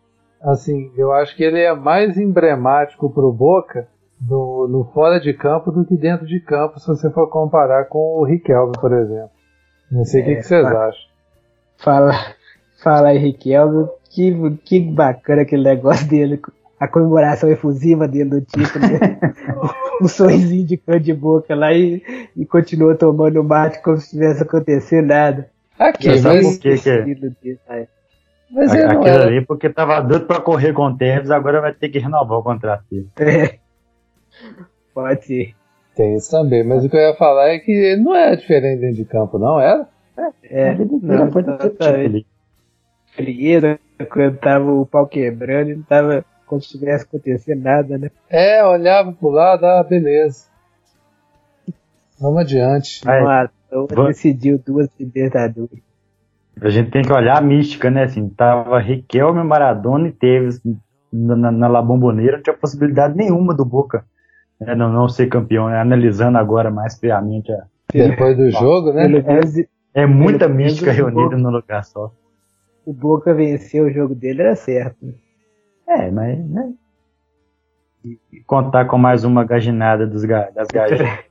assim, 0.41 0.93
eu 0.97 1.13
acho 1.13 1.35
que 1.35 1.43
ele 1.43 1.61
é 1.61 1.75
mais 1.75 2.17
emblemático 2.17 3.13
pro 3.13 3.33
Boca 3.33 3.89
no, 4.21 4.69
no 4.69 4.85
fora 4.93 5.19
de 5.19 5.33
campo 5.35 5.73
do 5.73 5.85
que 5.85 5.97
dentro 5.97 6.25
de 6.25 6.39
campo, 6.39 6.79
se 6.79 6.87
você 6.87 7.11
for 7.11 7.29
comparar 7.29 7.87
com 7.87 8.21
o 8.21 8.25
Riquelme, 8.25 8.73
por 8.81 8.93
exemplo. 8.93 9.31
Não 9.91 10.05
sei 10.05 10.21
o 10.21 10.23
é, 10.23 10.27
que, 10.27 10.37
que, 10.37 10.43
vocês 10.45 10.63
fala, 10.63 10.87
acham. 10.87 11.11
Fala, 11.79 12.13
fala 12.85 13.09
aí, 13.09 13.19
Riquelme, 13.19 13.89
que, 14.11 14.57
que 14.59 14.81
bacana 14.81 15.43
aquele 15.43 15.65
negócio 15.65 16.09
dele, 16.09 16.41
a 16.81 16.89
comemoração 16.89 17.51
efusiva 17.51 18.09
dele 18.09 18.31
do 18.31 18.41
título, 18.41 18.87
né? 18.89 19.21
um 20.01 20.09
sorrisinho 20.09 20.67
de 20.67 20.79
cão 20.79 20.99
de 20.99 21.13
boca 21.13 21.55
lá 21.55 21.75
e, 21.75 22.03
e 22.35 22.47
continua 22.47 22.95
tomando 22.95 23.45
mate 23.45 23.83
como 23.83 23.99
se 23.99 24.11
tivesse 24.11 24.43
acontecido 24.43 25.07
nada. 25.07 25.51
Aqui, 25.79 26.09
mas... 26.09 26.57
Que, 26.57 26.79
que 26.79 27.59
é? 27.69 27.87
Mas 28.51 28.73
Aquilo 28.73 29.07
era... 29.07 29.27
ali, 29.27 29.45
porque 29.45 29.69
tava 29.69 30.01
doido 30.01 30.27
pra 30.27 30.41
correr 30.41 30.73
com 30.73 30.87
o 30.87 30.97
Tevez, 30.97 31.31
agora 31.31 31.61
vai 31.61 31.75
ter 31.75 31.91
que 31.91 31.99
renovar 31.99 32.39
o 32.39 32.43
contrato 32.43 32.83
dele. 32.91 33.09
É. 33.19 33.59
Pode 34.93 35.25
ser. 35.25 35.55
Tem 35.95 36.17
isso 36.17 36.31
também, 36.31 36.65
mas 36.65 36.85
o 36.85 36.89
que 36.89 36.97
eu 36.97 37.01
ia 37.01 37.15
falar 37.15 37.51
é 37.51 37.59
que 37.59 37.71
ele 37.71 38.03
não 38.03 38.15
é 38.15 38.35
diferente 38.35 38.81
dentro 38.81 38.97
de 38.97 39.05
campo, 39.05 39.39
não 39.39 39.61
era? 39.61 39.87
É, 40.17 40.71
é 40.71 40.75
não, 40.75 41.31
foi 41.31 41.45
totalmente. 41.45 42.27
Frieira, 43.15 43.79
quando 44.11 44.39
tava 44.39 44.73
o 44.73 44.87
pau 44.87 45.07
quebrando, 45.07 45.77
não 45.77 45.83
tava 45.83 46.25
como 46.51 46.61
se 46.61 46.77
tivesse 46.77 47.05
acontecido 47.05 47.63
nada, 47.63 47.97
né? 47.97 48.11
É, 48.29 48.65
olhava 48.65 49.13
pro 49.13 49.31
lado, 49.31 49.65
ah, 49.65 49.85
beleza. 49.89 50.51
Vamos 52.21 52.41
adiante. 52.41 53.01
Aí, 53.09 53.49
então, 53.67 53.87
decidiu 54.07 54.59
duas 54.59 54.89
Libertadores. 54.99 55.81
A 56.61 56.69
gente 56.69 56.91
tem 56.91 57.03
que 57.03 57.13
olhar 57.13 57.39
a 57.39 57.41
mística, 57.41 57.91
né? 57.91 58.03
Assim, 58.03 58.29
tava 58.29 58.79
Riquelme, 58.81 59.43
Maradona 59.43 60.09
e 60.09 60.13
Tevez 60.13 60.61
na, 61.11 61.37
na, 61.37 61.51
na 61.51 61.69
La 61.69 61.81
Bombonera, 61.81 62.37
não 62.37 62.43
tinha 62.43 62.57
possibilidade 62.57 63.17
nenhuma 63.17 63.55
do 63.55 63.65
Boca 63.65 64.05
né, 64.61 64.75
não, 64.75 64.93
não 64.93 65.09
ser 65.09 65.27
campeão, 65.29 65.69
né? 65.69 65.81
Analisando 65.81 66.37
agora 66.37 66.71
mais 66.71 66.99
friamente. 66.99 67.51
A... 67.51 67.65
Depois 67.93 68.37
do 68.37 68.51
jogo, 68.51 68.93
né? 68.93 69.07
É, 69.95 70.03
é 70.03 70.07
muita 70.07 70.47
mística 70.49 70.93
reunida 70.93 71.37
num 71.37 71.51
lugar 71.51 71.85
só. 71.85 72.13
O 72.85 72.93
Boca 72.93 73.33
venceu 73.33 73.87
o 73.87 73.91
jogo 73.91 74.15
dele 74.15 74.43
era 74.43 74.55
certo. 74.55 75.15
É, 75.91 76.09
mas. 76.09 76.39
Né? 76.49 76.73
E 78.05 78.41
contar 78.47 78.87
com 78.87 78.97
mais 78.97 79.25
uma 79.25 79.45
gaginada 79.45 80.07
dos, 80.07 80.23
das 80.23 80.69
gajas. 80.69 81.01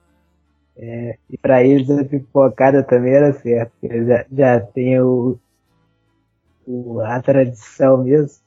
É, 0.82 1.18
e 1.30 1.38
para 1.38 1.62
eles 1.62 1.90
a 1.90 2.06
pipocada 2.06 2.82
também 2.82 3.14
era 3.14 3.34
certo. 3.34 3.74
Eles 3.84 4.08
já, 4.08 4.26
já 4.32 4.60
tem 4.62 4.98
o, 5.02 5.38
o, 6.66 7.02
a 7.02 7.22
tradição 7.22 8.02
mesmo. 8.02 8.42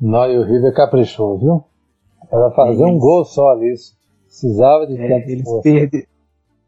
Não, 0.00 0.32
e 0.32 0.38
o 0.38 0.44
River 0.44 0.72
caprichou, 0.72 1.38
viu? 1.38 1.64
Era 2.32 2.50
fazer 2.52 2.86
um 2.86 2.98
gol 2.98 3.26
só 3.26 3.50
ali. 3.50 3.74
Precisava 4.24 4.86
de 4.86 4.96
é, 4.96 5.30
eles 5.30 5.60
perderam 5.62 6.06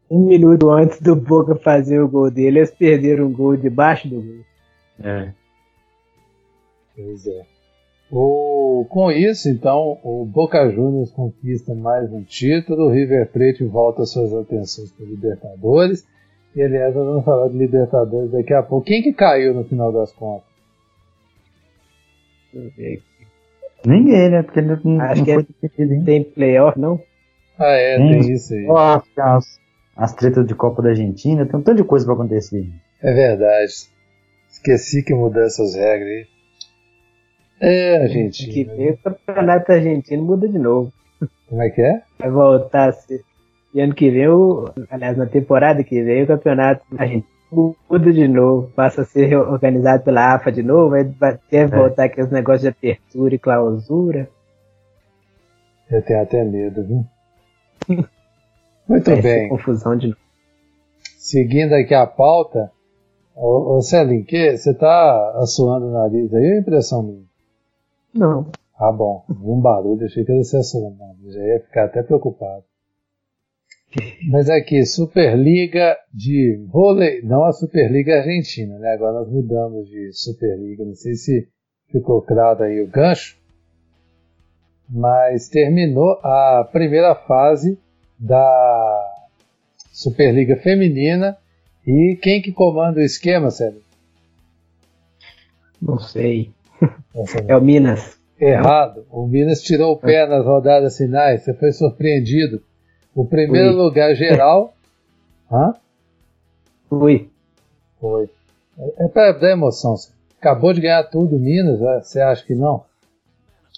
um 0.07 0.27
minuto 0.27 0.69
antes 0.69 1.01
do 1.01 1.15
Boca 1.15 1.55
fazer 1.55 1.99
o 1.99 2.07
gol 2.07 2.29
dele, 2.29 2.59
eles 2.59 2.69
perderam 2.69 3.25
um 3.25 3.33
gol 3.33 3.57
debaixo 3.57 4.07
do 4.07 4.21
gol. 4.21 4.45
É. 5.03 5.33
Pois 6.95 7.25
é. 7.25 7.52
O, 8.15 8.85
com 8.91 9.11
isso, 9.11 9.49
então, 9.49 9.97
o 10.03 10.23
Boca 10.23 10.69
Juniors 10.69 11.09
conquista 11.09 11.73
mais 11.73 12.13
um 12.13 12.21
título, 12.21 12.85
o 12.85 12.91
River 12.91 13.27
Plate 13.31 13.63
volta 13.63 14.05
suas 14.05 14.31
atenções 14.31 14.91
para 14.91 15.03
Libertadores. 15.07 16.05
E 16.55 16.61
aliás, 16.61 16.93
nós 16.93 17.07
vamos 17.07 17.25
falar 17.25 17.47
de 17.47 17.57
Libertadores 17.57 18.29
daqui 18.29 18.53
a 18.53 18.61
pouco. 18.61 18.85
Quem 18.85 19.01
que 19.01 19.13
caiu 19.13 19.55
no 19.55 19.63
final 19.63 19.91
das 19.91 20.11
contas? 20.11 20.45
Ninguém, 23.83 24.29
né? 24.29 24.43
Porque 24.43 24.61
não, 24.61 24.75
Acho 25.01 25.21
não 25.21 25.25
que 25.25 25.33
foi 25.33 25.85
é, 25.85 26.03
tem 26.05 26.23
playoff, 26.23 26.79
não? 26.79 27.01
Ah, 27.57 27.71
é, 27.71 27.97
tem, 27.97 28.21
tem 28.21 28.31
isso 28.31 28.53
aí. 28.53 28.67
as, 29.17 29.59
as 29.97 30.13
tretas 30.13 30.45
de 30.45 30.53
Copa 30.53 30.83
da 30.83 30.89
Argentina, 30.89 31.47
tem 31.47 31.59
um 31.59 31.63
tanto 31.63 31.77
de 31.77 31.83
coisa 31.83 32.05
pra 32.05 32.13
acontecer. 32.13 32.69
É 33.01 33.11
verdade. 33.11 33.73
Esqueci 34.51 35.01
que 35.01 35.15
mudou 35.15 35.41
essas 35.41 35.73
regras 35.73 36.07
aí. 36.07 36.32
É, 37.59 38.03
Argentina. 38.03 38.53
Que 38.53 38.63
vem 38.63 38.91
o 38.91 38.97
campeonato 38.97 39.71
argentino 39.71 40.23
muda 40.23 40.47
de 40.47 40.59
novo. 40.59 40.91
Como 41.47 41.61
é 41.61 41.69
que 41.69 41.81
é? 41.81 42.01
Vai 42.19 42.31
voltar 42.31 42.89
a 42.89 42.91
ser. 42.93 43.21
E 43.73 43.81
ano 43.81 43.95
que 43.95 44.09
vem, 44.11 44.27
o, 44.27 44.69
aliás, 44.89 45.17
na 45.17 45.25
temporada 45.25 45.83
que 45.83 46.01
vem, 46.03 46.23
o 46.23 46.27
campeonato 46.27 46.83
argentino 46.97 47.33
muda 47.89 48.11
de 48.11 48.27
novo, 48.27 48.69
passa 48.75 49.01
a 49.01 49.05
ser 49.05 49.35
organizado 49.35 50.03
pela 50.03 50.33
AFA 50.33 50.51
de 50.51 50.63
novo, 50.63 50.95
aí 50.95 51.03
deve 51.03 51.75
é. 51.75 51.77
voltar 51.77 52.05
aqueles 52.05 52.31
negócios 52.31 52.63
de 52.63 52.69
apertura 52.69 53.35
e 53.35 53.39
clausura. 53.39 54.29
Eu 55.89 56.01
tenho 56.01 56.21
até 56.21 56.43
medo, 56.43 56.83
viu? 56.83 57.05
Muito 58.87 59.11
Vai 59.11 59.21
bem. 59.21 59.49
confusão 59.49 59.95
de 59.95 60.07
novo. 60.07 60.19
Seguindo 61.17 61.73
aqui 61.73 61.93
a 61.93 62.05
pauta, 62.05 62.71
ô, 63.35 63.77
ô 63.77 63.81
você 63.81 64.73
tá 64.73 65.33
assoando 65.37 65.87
o 65.87 65.91
nariz 65.91 66.33
aí 66.33 66.43
é 66.43 66.59
impressão 66.59 67.03
minha? 67.03 67.32
Não. 68.13 68.51
Ah, 68.77 68.91
bom. 68.91 69.25
Um 69.29 69.59
barulho, 69.59 70.05
achei 70.05 70.23
que 70.23 70.31
era 70.31 70.43
você 70.43 70.57
assoando 70.57 70.95
o 70.95 71.07
nariz, 71.07 71.33
já 71.33 71.41
ia 71.41 71.59
ficar 71.61 71.85
até 71.85 72.03
preocupado. 72.03 72.63
Mas 74.29 74.49
aqui, 74.49 74.85
Superliga 74.85 75.95
de 76.11 76.65
vôlei, 76.71 77.21
não 77.21 77.45
a 77.45 77.51
Superliga 77.51 78.17
Argentina, 78.17 78.77
né? 78.79 78.93
Agora 78.93 79.19
nós 79.19 79.29
mudamos 79.29 79.87
de 79.87 80.11
Superliga, 80.11 80.83
não 80.83 80.95
sei 80.95 81.13
se 81.13 81.47
ficou 81.91 82.21
claro 82.21 82.63
aí 82.63 82.81
o 82.81 82.87
gancho, 82.87 83.37
mas 84.89 85.47
terminou 85.47 86.19
a 86.23 86.67
primeira 86.71 87.13
fase 87.13 87.77
da 88.17 89.13
Superliga 89.91 90.57
Feminina 90.57 91.37
e 91.85 92.17
quem 92.21 92.41
que 92.41 92.51
comanda 92.51 92.99
o 92.99 93.03
esquema, 93.03 93.51
Sérgio? 93.51 93.83
Não 95.79 95.99
sei. 95.99 96.51
É 97.47 97.55
o 97.55 97.61
Minas. 97.61 98.17
Errado. 98.39 99.05
O 99.11 99.27
Minas 99.27 99.61
tirou 99.61 99.93
o 99.93 99.97
pé 99.97 100.25
nas 100.25 100.45
rodadas 100.45 100.97
finais. 100.97 101.43
Você 101.43 101.53
foi 101.53 101.71
surpreendido. 101.71 102.61
O 103.15 103.25
primeiro 103.25 103.73
Fui. 103.73 103.81
lugar 103.81 104.15
geral. 104.15 104.73
Hã? 105.51 105.75
Fui. 106.89 107.29
Foi. 107.99 108.29
É, 108.97 109.07
para 109.07 109.31
dar 109.33 109.51
emoção. 109.51 109.95
Acabou 110.39 110.73
de 110.73 110.81
ganhar 110.81 111.03
tudo, 111.03 111.39
Minas, 111.39 111.79
né? 111.79 112.01
você 112.03 112.19
acha 112.19 112.45
que 112.45 112.55
não? 112.55 112.83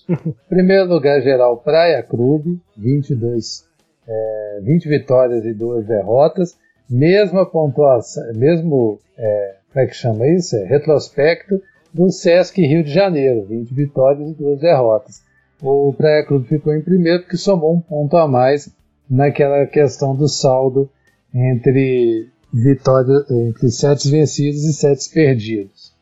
primeiro 0.49 0.85
lugar 0.85 1.21
geral, 1.21 1.57
Praia 1.57 2.01
Clube, 2.01 2.59
22, 2.77 3.67
é, 4.07 4.59
20 4.63 4.87
vitórias 4.87 5.45
e 5.45 5.53
2 5.53 5.85
derrotas. 5.85 6.57
Mesma 6.89 7.45
pontuação, 7.45 8.23
mesmo, 8.33 8.99
é, 9.17 9.55
como 9.71 9.85
é 9.85 9.87
que 9.87 9.95
chama 9.95 10.27
isso? 10.27 10.55
É, 10.55 10.65
retrospecto 10.65 11.61
do 11.95 12.11
Sesc 12.11 12.61
Rio 12.61 12.83
de 12.83 12.91
Janeiro, 12.91 13.45
20 13.45 13.73
vitórias 13.73 14.29
e 14.29 14.33
2 14.33 14.59
derrotas. 14.59 15.21
O 15.61 15.93
Praia 15.93 16.25
Clube 16.25 16.45
ficou 16.45 16.75
em 16.75 16.81
primeiro 16.81 17.21
porque 17.21 17.37
somou 17.37 17.73
um 17.73 17.79
ponto 17.79 18.17
a 18.17 18.27
mais 18.27 18.69
naquela 19.09 19.65
questão 19.65 20.13
do 20.13 20.27
saldo 20.27 20.89
entre 21.33 22.27
vitórias, 22.53 23.31
entre 23.31 23.71
sete 23.71 24.09
vencidos 24.09 24.65
e 24.65 24.73
sete 24.73 25.09
perdidos. 25.09 25.93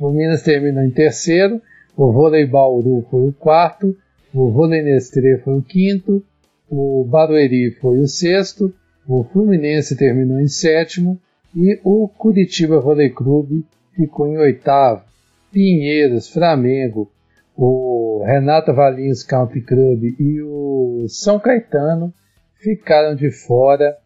O 0.00 0.10
Minas 0.10 0.42
terminou 0.42 0.82
em 0.82 0.90
terceiro, 0.90 1.60
o 1.94 2.10
Vôlei 2.10 2.46
Bauru 2.46 3.06
foi 3.10 3.28
o 3.28 3.32
quarto, 3.32 3.94
o 4.32 4.50
Vôlei 4.50 4.82
Nestlé 4.82 5.36
foi 5.44 5.58
o 5.58 5.62
quinto, 5.62 6.24
o 6.70 7.04
Barueri 7.04 7.72
foi 7.72 7.98
o 7.98 8.08
sexto, 8.08 8.72
o 9.06 9.22
Fluminense 9.24 9.96
terminou 9.96 10.40
em 10.40 10.48
sétimo, 10.48 11.20
e 11.54 11.78
o 11.84 12.08
Curitiba 12.08 12.80
Vôlei 12.80 13.10
Clube 13.10 13.66
ficou 13.94 14.26
em 14.26 14.38
oitavo. 14.38 15.11
Pinheiros, 15.52 16.28
Flamengo, 16.28 17.10
o 17.56 18.24
Renata 18.24 18.72
Valinhos 18.72 19.22
Country 19.22 19.60
Club 19.60 20.04
e 20.18 20.42
o 20.42 21.06
São 21.08 21.38
Caetano 21.38 22.12
ficaram 22.54 23.14
de 23.14 23.30
fora 23.30 23.96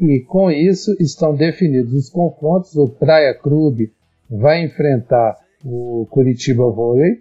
e 0.00 0.20
com 0.20 0.50
isso 0.50 0.96
estão 0.98 1.34
definidos 1.34 1.92
os 1.92 2.08
confrontos. 2.08 2.74
O 2.76 2.88
Praia 2.88 3.34
Clube 3.34 3.92
vai 4.30 4.64
enfrentar 4.64 5.36
o 5.64 6.06
Curitiba 6.10 6.68
Vôlei, 6.70 7.18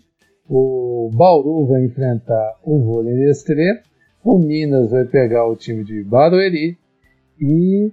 o 0.49 1.09
Bauru 1.13 1.65
vai 1.65 1.83
enfrentar 1.83 2.57
o 2.63 2.79
Vôlei 2.79 3.29
Estrela, 3.29 3.79
o 4.23 4.37
Minas 4.37 4.91
vai 4.91 5.05
pegar 5.05 5.45
o 5.45 5.55
time 5.55 5.83
de 5.83 6.03
Barueri 6.03 6.77
e 7.39 7.91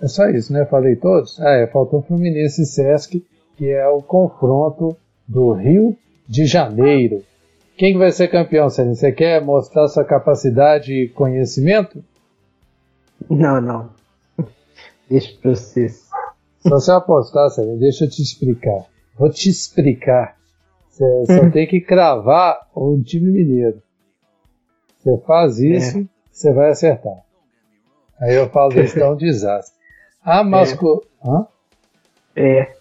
é 0.00 0.06
só 0.06 0.28
isso, 0.30 0.52
né? 0.52 0.64
Falei 0.64 0.96
todos? 0.96 1.40
Ah, 1.40 1.54
é, 1.54 1.66
faltou 1.66 2.02
Fluminense 2.02 2.62
e 2.62 2.66
Sesc, 2.66 3.24
que 3.58 3.68
é 3.68 3.88
o 3.88 4.00
confronto 4.00 4.96
do 5.26 5.52
Rio 5.52 5.98
de 6.28 6.46
Janeiro. 6.46 7.24
Quem 7.76 7.98
vai 7.98 8.12
ser 8.12 8.28
campeão, 8.28 8.70
Sérgio? 8.70 8.94
Você 8.94 9.10
quer 9.10 9.44
mostrar 9.44 9.88
sua 9.88 10.04
capacidade 10.04 10.92
e 10.92 11.08
conhecimento? 11.08 12.02
Não, 13.28 13.60
não. 13.60 13.90
Deixa 15.10 15.36
para 15.42 15.50
vocês. 15.50 16.08
Se 16.60 16.70
você 16.70 16.92
apostar, 16.92 17.50
Sérgio, 17.50 17.76
deixa 17.78 18.04
eu 18.04 18.10
te 18.10 18.22
explicar. 18.22 18.84
Vou 19.18 19.28
te 19.28 19.48
explicar. 19.48 20.36
Você 20.88 21.04
só 21.26 21.50
tem 21.50 21.66
que 21.66 21.80
cravar 21.80 22.68
o 22.72 23.00
time 23.02 23.30
mineiro. 23.30 23.82
Você 24.98 25.18
faz 25.26 25.58
isso, 25.58 25.98
é. 25.98 26.04
você 26.30 26.52
vai 26.52 26.70
acertar. 26.70 27.24
Aí 28.20 28.34
eu 28.34 28.48
falo 28.50 28.72
isso 28.80 28.98
é 28.98 29.10
um 29.10 29.16
desastre. 29.16 29.76
A 30.22 30.44
mascu... 30.44 31.04
É. 32.36 32.77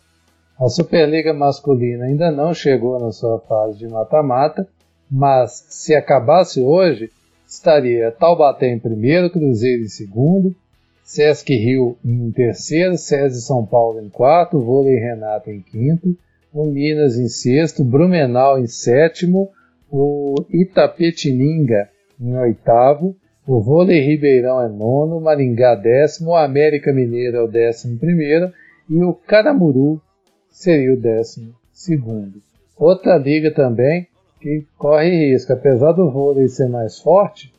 A 0.60 0.70
Superliga 0.70 1.36
masculina 1.36 2.06
ainda 2.06 2.32
não 2.32 2.52
chegou 2.52 3.00
na 3.00 3.12
sua 3.12 3.39
fase 3.41 3.78
de 3.78 3.88
mata-mata, 3.88 4.67
mas 5.10 5.63
se 5.70 5.93
acabasse 5.93 6.60
hoje, 6.60 7.12
estaria 7.48 8.12
Taubaté 8.12 8.67
em 8.67 8.80
primeiro, 8.80 9.30
Cruzeiro 9.30 9.84
em 9.84 9.88
segundo, 9.88 10.56
Sesc 11.04 11.54
Rio 11.54 11.96
em 12.04 12.32
terceiro, 12.32 12.98
SESI 12.98 13.41
São 13.41 13.63
Paulo 13.63 14.02
em 14.02 14.10
quarto, 14.10 14.60
Vôlei 14.60 14.96
Renato 14.96 15.52
em 15.52 15.62
quinto, 15.62 16.17
o 16.52 16.65
Minas 16.65 17.20
em 17.20 17.28
sexto, 17.28 17.84
Blumenau 17.84 18.58
em 18.58 18.65
sétimo, 18.65 19.52
o 19.91 20.34
Itapetininga 20.50 21.88
em 22.20 22.36
oitavo, 22.36 23.15
o 23.46 23.62
Vôlei 23.62 24.02
Ribeirão 24.02 24.60
é 24.62 24.67
nono, 24.67 25.22
Maringá 25.22 25.76
décimo, 25.76 26.32
o 26.32 26.36
América 26.36 26.91
Mineiro 26.91 27.38
é 27.38 27.41
o 27.43 27.48
décimo 27.48 28.00
primeiro 28.00 28.52
e 28.89 29.04
o 29.04 29.13
Caramuru 29.13 30.02
seria 30.49 30.93
o 30.93 30.99
décimo 30.99 31.53
segundo. 31.71 32.41
Outra 32.77 33.17
liga 33.17 33.53
também 33.53 34.07
que 34.39 34.65
corre 34.77 35.31
risco, 35.31 35.53
apesar 35.53 35.93
do 35.93 36.12
vôlei 36.12 36.47
ser 36.47 36.67
mais 36.67 36.99
forte, 36.99 37.53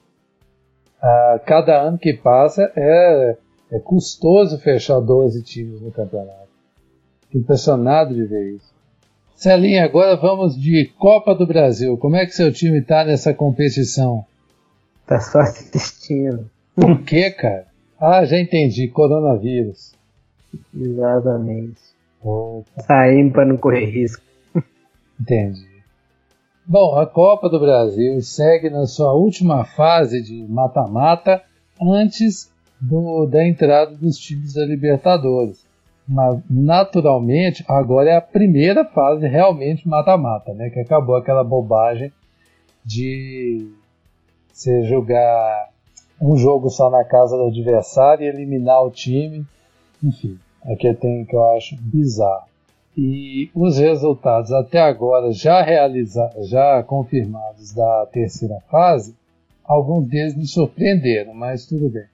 a 1.01 1.40
cada 1.44 1.81
ano 1.81 1.98
que 1.98 2.12
passa 2.12 2.72
é, 2.77 3.37
é 3.72 3.79
custoso 3.79 4.59
fechar 4.59 5.01
12 5.01 5.42
times 5.42 5.81
no 5.81 5.90
campeonato. 5.90 6.48
Fico 7.22 7.38
impressionado 7.38 8.14
de 8.14 8.24
ver 8.24 8.55
isso. 8.55 8.72
Celinha, 9.37 9.85
agora 9.85 10.16
vamos 10.16 10.57
de 10.57 10.87
Copa 10.98 11.35
do 11.35 11.46
Brasil. 11.46 11.96
Como 11.96 12.16
é 12.16 12.27
que 12.27 12.33
seu 12.33 12.53
time 12.53 12.81
está 12.81 13.05
nessa 13.05 13.33
competição? 13.33 14.24
Tá 15.07 15.20
só 15.20 15.38
assistindo. 15.40 16.51
Por 16.74 17.03
quê, 17.03 17.31
cara? 17.31 17.66
Ah, 18.01 18.24
já 18.24 18.38
entendi. 18.38 18.88
Coronavírus. 18.88 19.94
Exatamente. 20.77 21.81
Saindo 22.78 23.33
para 23.33 23.44
não 23.44 23.57
correr 23.57 23.87
risco. 23.87 24.22
Entendi. 25.20 25.66
Bom, 26.66 26.96
a 26.96 27.07
Copa 27.07 27.48
do 27.48 27.59
Brasil 27.59 28.20
segue 28.20 28.68
na 28.68 28.87
sua 28.87 29.14
última 29.14 29.64
fase 29.64 30.22
de 30.22 30.44
mata-mata 30.48 31.42
antes 31.81 32.52
do, 32.81 33.26
da 33.26 33.46
entrada 33.46 33.94
dos 33.94 34.18
times 34.18 34.54
da 34.54 34.66
Libertadores. 34.66 35.66
Mas, 36.07 36.40
naturalmente, 36.48 37.64
agora 37.68 38.11
é 38.11 38.16
a 38.16 38.20
primeira 38.20 38.85
fase 38.85 39.26
realmente 39.26 39.87
mata-mata, 39.87 40.54
né? 40.54 40.70
Que 40.70 40.81
acabou 40.81 41.16
aquela 41.16 41.44
bobagem 41.44 42.12
de 42.85 43.70
você 44.52 44.85
jogar 44.85 45.68
um 46.20 46.37
jogo 46.37 46.68
só 46.68 46.90
na 46.90 47.04
casa 47.04 47.37
do 47.37 47.46
adversário 47.46 48.24
e 48.24 48.28
eliminar 48.28 48.83
o 48.83 48.90
time. 48.90 49.46
Enfim, 50.02 50.38
aqui 50.64 50.92
tem 50.94 51.25
que 51.25 51.35
eu 51.35 51.57
acho 51.57 51.77
bizarro. 51.81 52.47
E 52.97 53.51
os 53.55 53.79
resultados 53.79 54.51
até 54.51 54.81
agora 54.81 55.33
já 55.33 55.62
realizados, 55.62 56.49
já 56.49 56.83
confirmados 56.83 57.73
da 57.73 58.07
terceira 58.07 58.59
fase, 58.71 59.14
alguns 59.64 60.09
deles 60.09 60.35
me 60.35 60.47
surpreenderam, 60.47 61.33
mas 61.35 61.66
tudo 61.66 61.88
bem. 61.88 62.07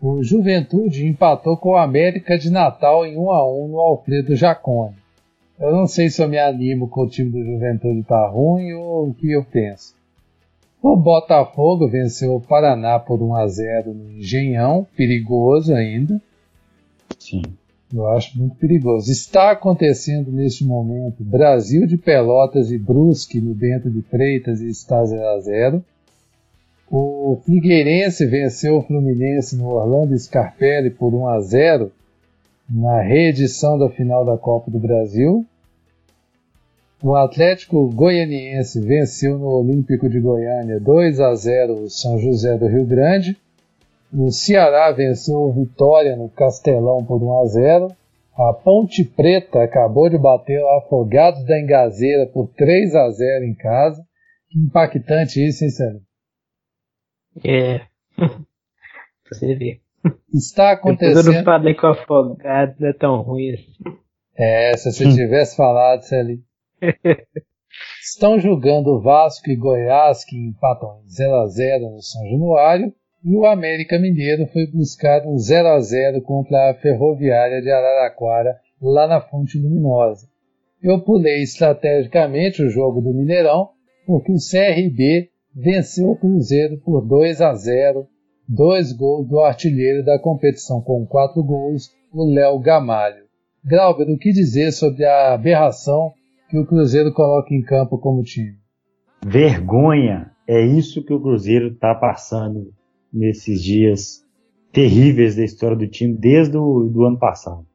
O 0.00 0.20
Juventude 0.20 1.06
empatou 1.06 1.56
com 1.56 1.70
o 1.70 1.76
América 1.76 2.36
de 2.36 2.50
Natal 2.50 3.06
em 3.06 3.16
1 3.16 3.30
a 3.30 3.48
1 3.48 3.68
no 3.68 3.78
Alfredo 3.78 4.34
Jacone. 4.34 4.96
Eu 5.60 5.70
não 5.70 5.86
sei 5.86 6.10
se 6.10 6.20
eu 6.20 6.28
me 6.28 6.36
animo 6.36 6.88
com 6.88 7.02
o 7.02 7.08
time 7.08 7.30
do 7.30 7.44
Juventude 7.44 8.02
tá 8.02 8.26
ruim 8.26 8.72
ou 8.72 9.10
o 9.10 9.14
que 9.14 9.30
eu 9.30 9.44
penso. 9.44 9.94
O 10.82 10.96
Botafogo 10.96 11.86
venceu 11.86 12.34
o 12.34 12.40
Paraná 12.40 12.98
por 12.98 13.22
1 13.22 13.36
a 13.36 13.46
0 13.46 13.94
no 13.94 14.10
Engenhão, 14.10 14.84
perigoso 14.96 15.72
ainda. 15.72 16.20
Sim. 17.18 17.42
Eu 17.94 18.08
acho 18.08 18.38
muito 18.38 18.56
perigoso. 18.56 19.10
Está 19.10 19.50
acontecendo 19.50 20.32
neste 20.32 20.64
momento 20.64 21.22
Brasil 21.22 21.86
de 21.86 21.98
Pelotas 21.98 22.70
e 22.70 22.78
Brusque 22.78 23.40
no 23.40 23.54
Bento 23.54 23.90
de 23.90 24.00
Freitas 24.02 24.62
e 24.62 24.68
está 24.68 25.04
0 25.04 25.26
a 25.28 25.40
0. 25.40 25.84
O 26.90 27.38
Figueirense 27.44 28.26
venceu 28.26 28.76
o 28.76 28.82
Fluminense 28.82 29.56
no 29.56 29.66
Orlando 29.66 30.18
Scarpelli 30.18 30.90
por 30.90 31.14
1 31.14 31.28
a 31.28 31.40
0 31.40 31.92
na 32.68 33.00
reedição 33.02 33.78
da 33.78 33.90
final 33.90 34.24
da 34.24 34.38
Copa 34.38 34.70
do 34.70 34.78
Brasil. 34.78 35.44
O 37.02 37.14
Atlético 37.14 37.90
Goianiense 37.90 38.80
venceu 38.80 39.38
no 39.38 39.48
Olímpico 39.48 40.08
de 40.08 40.20
Goiânia 40.20 40.78
2 40.78 41.20
a 41.20 41.34
0 41.34 41.84
o 41.84 41.90
São 41.90 42.18
José 42.18 42.56
do 42.56 42.66
Rio 42.66 42.86
Grande. 42.86 43.36
O 44.12 44.30
Ceará 44.30 44.92
venceu 44.92 45.38
o 45.38 45.52
Vitória 45.52 46.14
no 46.16 46.28
Castelão 46.28 47.04
por 47.04 47.22
1 47.22 47.40
a 47.40 47.46
0. 47.46 47.88
A 48.34 48.52
Ponte 48.52 49.04
Preta 49.04 49.62
acabou 49.62 50.10
de 50.10 50.18
bater 50.18 50.62
o 50.62 50.68
Afogados 50.78 51.44
da 51.46 51.58
Engazeira 51.58 52.26
por 52.26 52.48
3 52.48 52.94
a 52.94 53.10
0 53.10 53.44
em 53.44 53.54
casa. 53.54 54.02
Que 54.50 54.58
impactante 54.58 55.42
isso, 55.42 55.64
hein, 55.64 55.70
Sérgio? 55.70 56.02
É. 57.44 57.80
Você 59.28 59.54
vê. 59.54 59.80
Está 60.34 60.72
acontecendo. 60.72 61.28
Eu 61.28 61.38
não 61.38 61.44
falei 61.44 61.74
com 61.74 61.86
Afogados, 61.86 62.78
não 62.78 62.88
é 62.88 62.92
tão 62.92 63.22
ruim 63.22 63.54
assim. 63.54 63.72
É, 64.36 64.76
se 64.76 64.90
você 64.90 65.04
tivesse 65.10 65.56
falado, 65.56 66.02
Celi. 66.02 66.42
Estão 68.02 68.38
jogando 68.38 69.00
Vasco 69.00 69.48
e 69.50 69.56
Goiás, 69.56 70.24
que 70.24 70.36
empatam 70.36 71.02
0 71.08 71.34
a 71.36 71.46
0 71.46 71.90
no 71.90 72.02
São 72.02 72.22
Januário, 72.28 72.92
e 73.24 73.36
o 73.36 73.46
América 73.46 73.98
Mineiro 73.98 74.46
foi 74.48 74.66
buscar 74.66 75.24
um 75.26 75.38
0 75.38 75.68
a 75.68 75.80
0 75.80 76.22
contra 76.22 76.70
a 76.70 76.74
Ferroviária 76.74 77.62
de 77.62 77.70
Araraquara, 77.70 78.56
lá 78.80 79.06
na 79.06 79.20
Fonte 79.20 79.58
Luminosa. 79.58 80.26
Eu 80.82 81.00
pulei 81.00 81.42
estrategicamente 81.42 82.62
o 82.62 82.68
jogo 82.68 83.00
do 83.00 83.14
Mineirão, 83.14 83.70
porque 84.04 84.32
o 84.32 84.36
CRB 84.36 85.28
venceu 85.54 86.10
o 86.10 86.16
Cruzeiro 86.16 86.78
por 86.78 87.06
2 87.06 87.40
a 87.40 87.54
0, 87.54 88.08
dois 88.48 88.92
gols 88.92 89.28
do 89.28 89.38
artilheiro 89.38 90.04
da 90.04 90.18
competição 90.18 90.80
com 90.80 91.06
quatro 91.06 91.42
gols, 91.44 91.90
o 92.12 92.24
Léo 92.24 92.58
Gamalho. 92.58 93.22
Grauber, 93.64 94.08
o 94.08 94.18
que 94.18 94.32
dizer 94.32 94.72
sobre 94.72 95.04
a 95.04 95.32
aberração 95.32 96.12
que 96.50 96.58
o 96.58 96.66
Cruzeiro 96.66 97.12
coloca 97.12 97.54
em 97.54 97.62
campo 97.62 97.96
como 97.98 98.24
time? 98.24 98.56
Vergonha. 99.24 100.32
É 100.48 100.60
isso 100.60 101.04
que 101.04 101.14
o 101.14 101.20
Cruzeiro 101.20 101.68
está 101.68 101.94
passando 101.94 102.72
nesses 103.12 103.62
dias 103.62 104.24
terríveis 104.72 105.36
da 105.36 105.44
história 105.44 105.76
do 105.76 105.86
time 105.86 106.14
desde 106.14 106.56
o 106.56 106.84
do 106.84 107.04
ano 107.04 107.18
passado. 107.18 107.66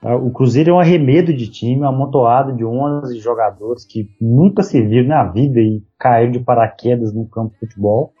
Tá? 0.00 0.16
O 0.16 0.30
Cruzeiro 0.30 0.70
é 0.70 0.74
um 0.74 0.80
arremedo 0.80 1.32
de 1.32 1.48
time, 1.48 1.80
uma 1.80 1.88
amontoado 1.88 2.54
de 2.54 2.64
11 2.64 3.18
jogadores 3.20 3.84
que 3.84 4.10
nunca 4.20 4.62
se 4.62 4.82
viram 4.82 5.08
na 5.08 5.24
vida 5.24 5.60
e 5.60 5.82
caíram 5.98 6.32
de 6.32 6.40
paraquedas 6.40 7.14
no 7.14 7.26
campo 7.26 7.54
de 7.54 7.60
futebol. 7.60 8.12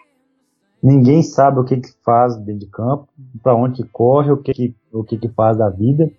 Ninguém 0.82 1.22
sabe 1.22 1.60
o 1.60 1.64
que, 1.64 1.78
que 1.78 1.88
faz 2.04 2.36
dentro 2.36 2.60
de 2.60 2.70
campo, 2.70 3.08
para 3.42 3.54
onde 3.54 3.82
que 3.82 3.88
corre, 3.88 4.30
o 4.30 4.36
que, 4.36 4.52
que, 4.52 4.74
o 4.92 5.02
que, 5.02 5.18
que 5.18 5.28
faz 5.28 5.56
da 5.56 5.70
vida. 5.70 6.10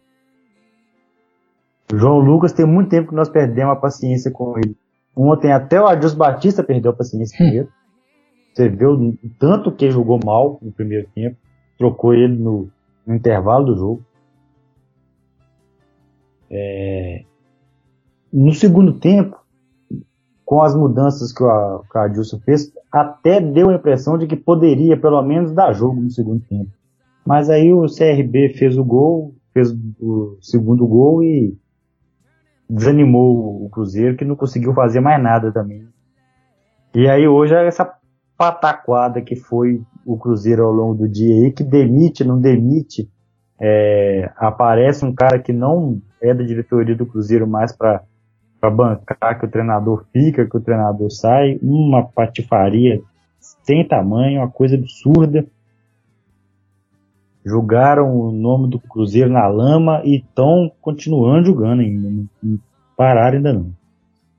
João 1.94 2.20
Lucas 2.20 2.52
tem 2.52 2.66
muito 2.66 2.90
tempo 2.90 3.10
que 3.10 3.16
nós 3.16 3.30
perdemos 3.30 3.74
a 3.74 3.80
paciência 3.80 4.32
com 4.32 4.58
ele. 4.58 4.76
Ontem 5.16 5.52
até 5.52 5.80
o 5.80 5.86
Adilson 5.86 6.18
Batista 6.18 6.64
perdeu 6.64 6.92
a 6.92 6.96
paciência 6.96 7.38
com 7.38 7.44
ele. 7.44 7.70
Você 8.56 8.70
vê 8.70 8.86
o 8.86 9.14
tanto 9.38 9.70
que 9.70 9.92
jogou 9.92 10.18
mal 10.24 10.58
no 10.62 10.72
primeiro 10.72 11.10
tempo. 11.14 11.36
Trocou 11.78 12.14
ele 12.14 12.38
no, 12.38 12.70
no 13.06 13.14
intervalo 13.14 13.66
do 13.66 13.76
jogo. 13.76 14.06
É, 16.50 17.26
no 18.32 18.54
segundo 18.54 18.94
tempo, 18.94 19.38
com 20.46 20.62
as 20.62 20.74
mudanças 20.74 21.34
que 21.34 21.44
o, 21.44 21.80
que 21.80 21.98
o 21.98 22.02
Adilson 22.02 22.40
fez, 22.40 22.72
até 22.90 23.42
deu 23.42 23.70
a 23.70 23.76
impressão 23.76 24.18
de 24.18 24.26
que 24.26 24.38
poderia 24.38 24.96
pelo 24.96 25.22
menos 25.22 25.52
dar 25.52 25.74
jogo 25.74 26.00
no 26.00 26.10
segundo 26.10 26.42
tempo. 26.46 26.72
Mas 27.26 27.50
aí 27.50 27.74
o 27.74 27.88
CRB 27.88 28.54
fez 28.58 28.78
o 28.78 28.86
gol, 28.86 29.36
fez 29.54 29.76
o 30.00 30.38
segundo 30.40 30.88
gol 30.88 31.22
e 31.22 31.58
desanimou 32.70 33.66
o 33.66 33.70
Cruzeiro, 33.70 34.16
que 34.16 34.24
não 34.24 34.38
conseguiu 34.38 34.74
fazer 34.74 35.02
mais 35.02 35.22
nada 35.22 35.52
também. 35.52 35.86
E 36.94 37.10
aí 37.10 37.28
hoje 37.28 37.54
é 37.54 37.68
essa 37.68 37.84
pataquada 38.38 39.22
que 39.22 39.36
foi 39.36 39.82
o 40.06 40.18
Cruzeiro 40.18 40.64
ao 40.64 40.72
longo 40.72 40.96
do 40.96 41.08
dia 41.08 41.34
aí, 41.34 41.52
que 41.52 41.64
demite, 41.64 42.24
não 42.24 42.40
demite, 42.40 43.10
é, 43.60 44.30
aparece 44.36 45.06
um 45.06 45.14
cara 45.14 45.40
que 45.40 45.54
não 45.54 46.02
é 46.22 46.34
da 46.34 46.44
diretoria 46.44 46.96
do 46.96 47.06
Cruzeiro 47.06 47.48
mais 47.48 47.76
para 47.76 48.04
bancar 48.62 49.40
que 49.40 49.46
o 49.46 49.50
treinador 49.50 50.06
fica, 50.12 50.46
que 50.46 50.58
o 50.58 50.62
treinador 50.62 51.10
sai, 51.12 51.58
uma 51.62 52.04
patifaria 52.04 53.02
sem 53.64 53.88
tamanho, 53.88 54.40
uma 54.40 54.50
coisa 54.50 54.76
absurda. 54.76 55.46
Jogaram 57.46 58.20
o 58.20 58.32
nome 58.32 58.70
do 58.70 58.80
Cruzeiro 58.80 59.30
na 59.30 59.48
lama 59.48 60.02
e 60.04 60.18
estão 60.18 60.72
continuando 60.82 61.46
jogando 61.46 61.82
ainda, 61.82 62.10
não 62.10 62.60
pararam 62.98 63.38
ainda 63.38 63.54
não. 63.54 63.72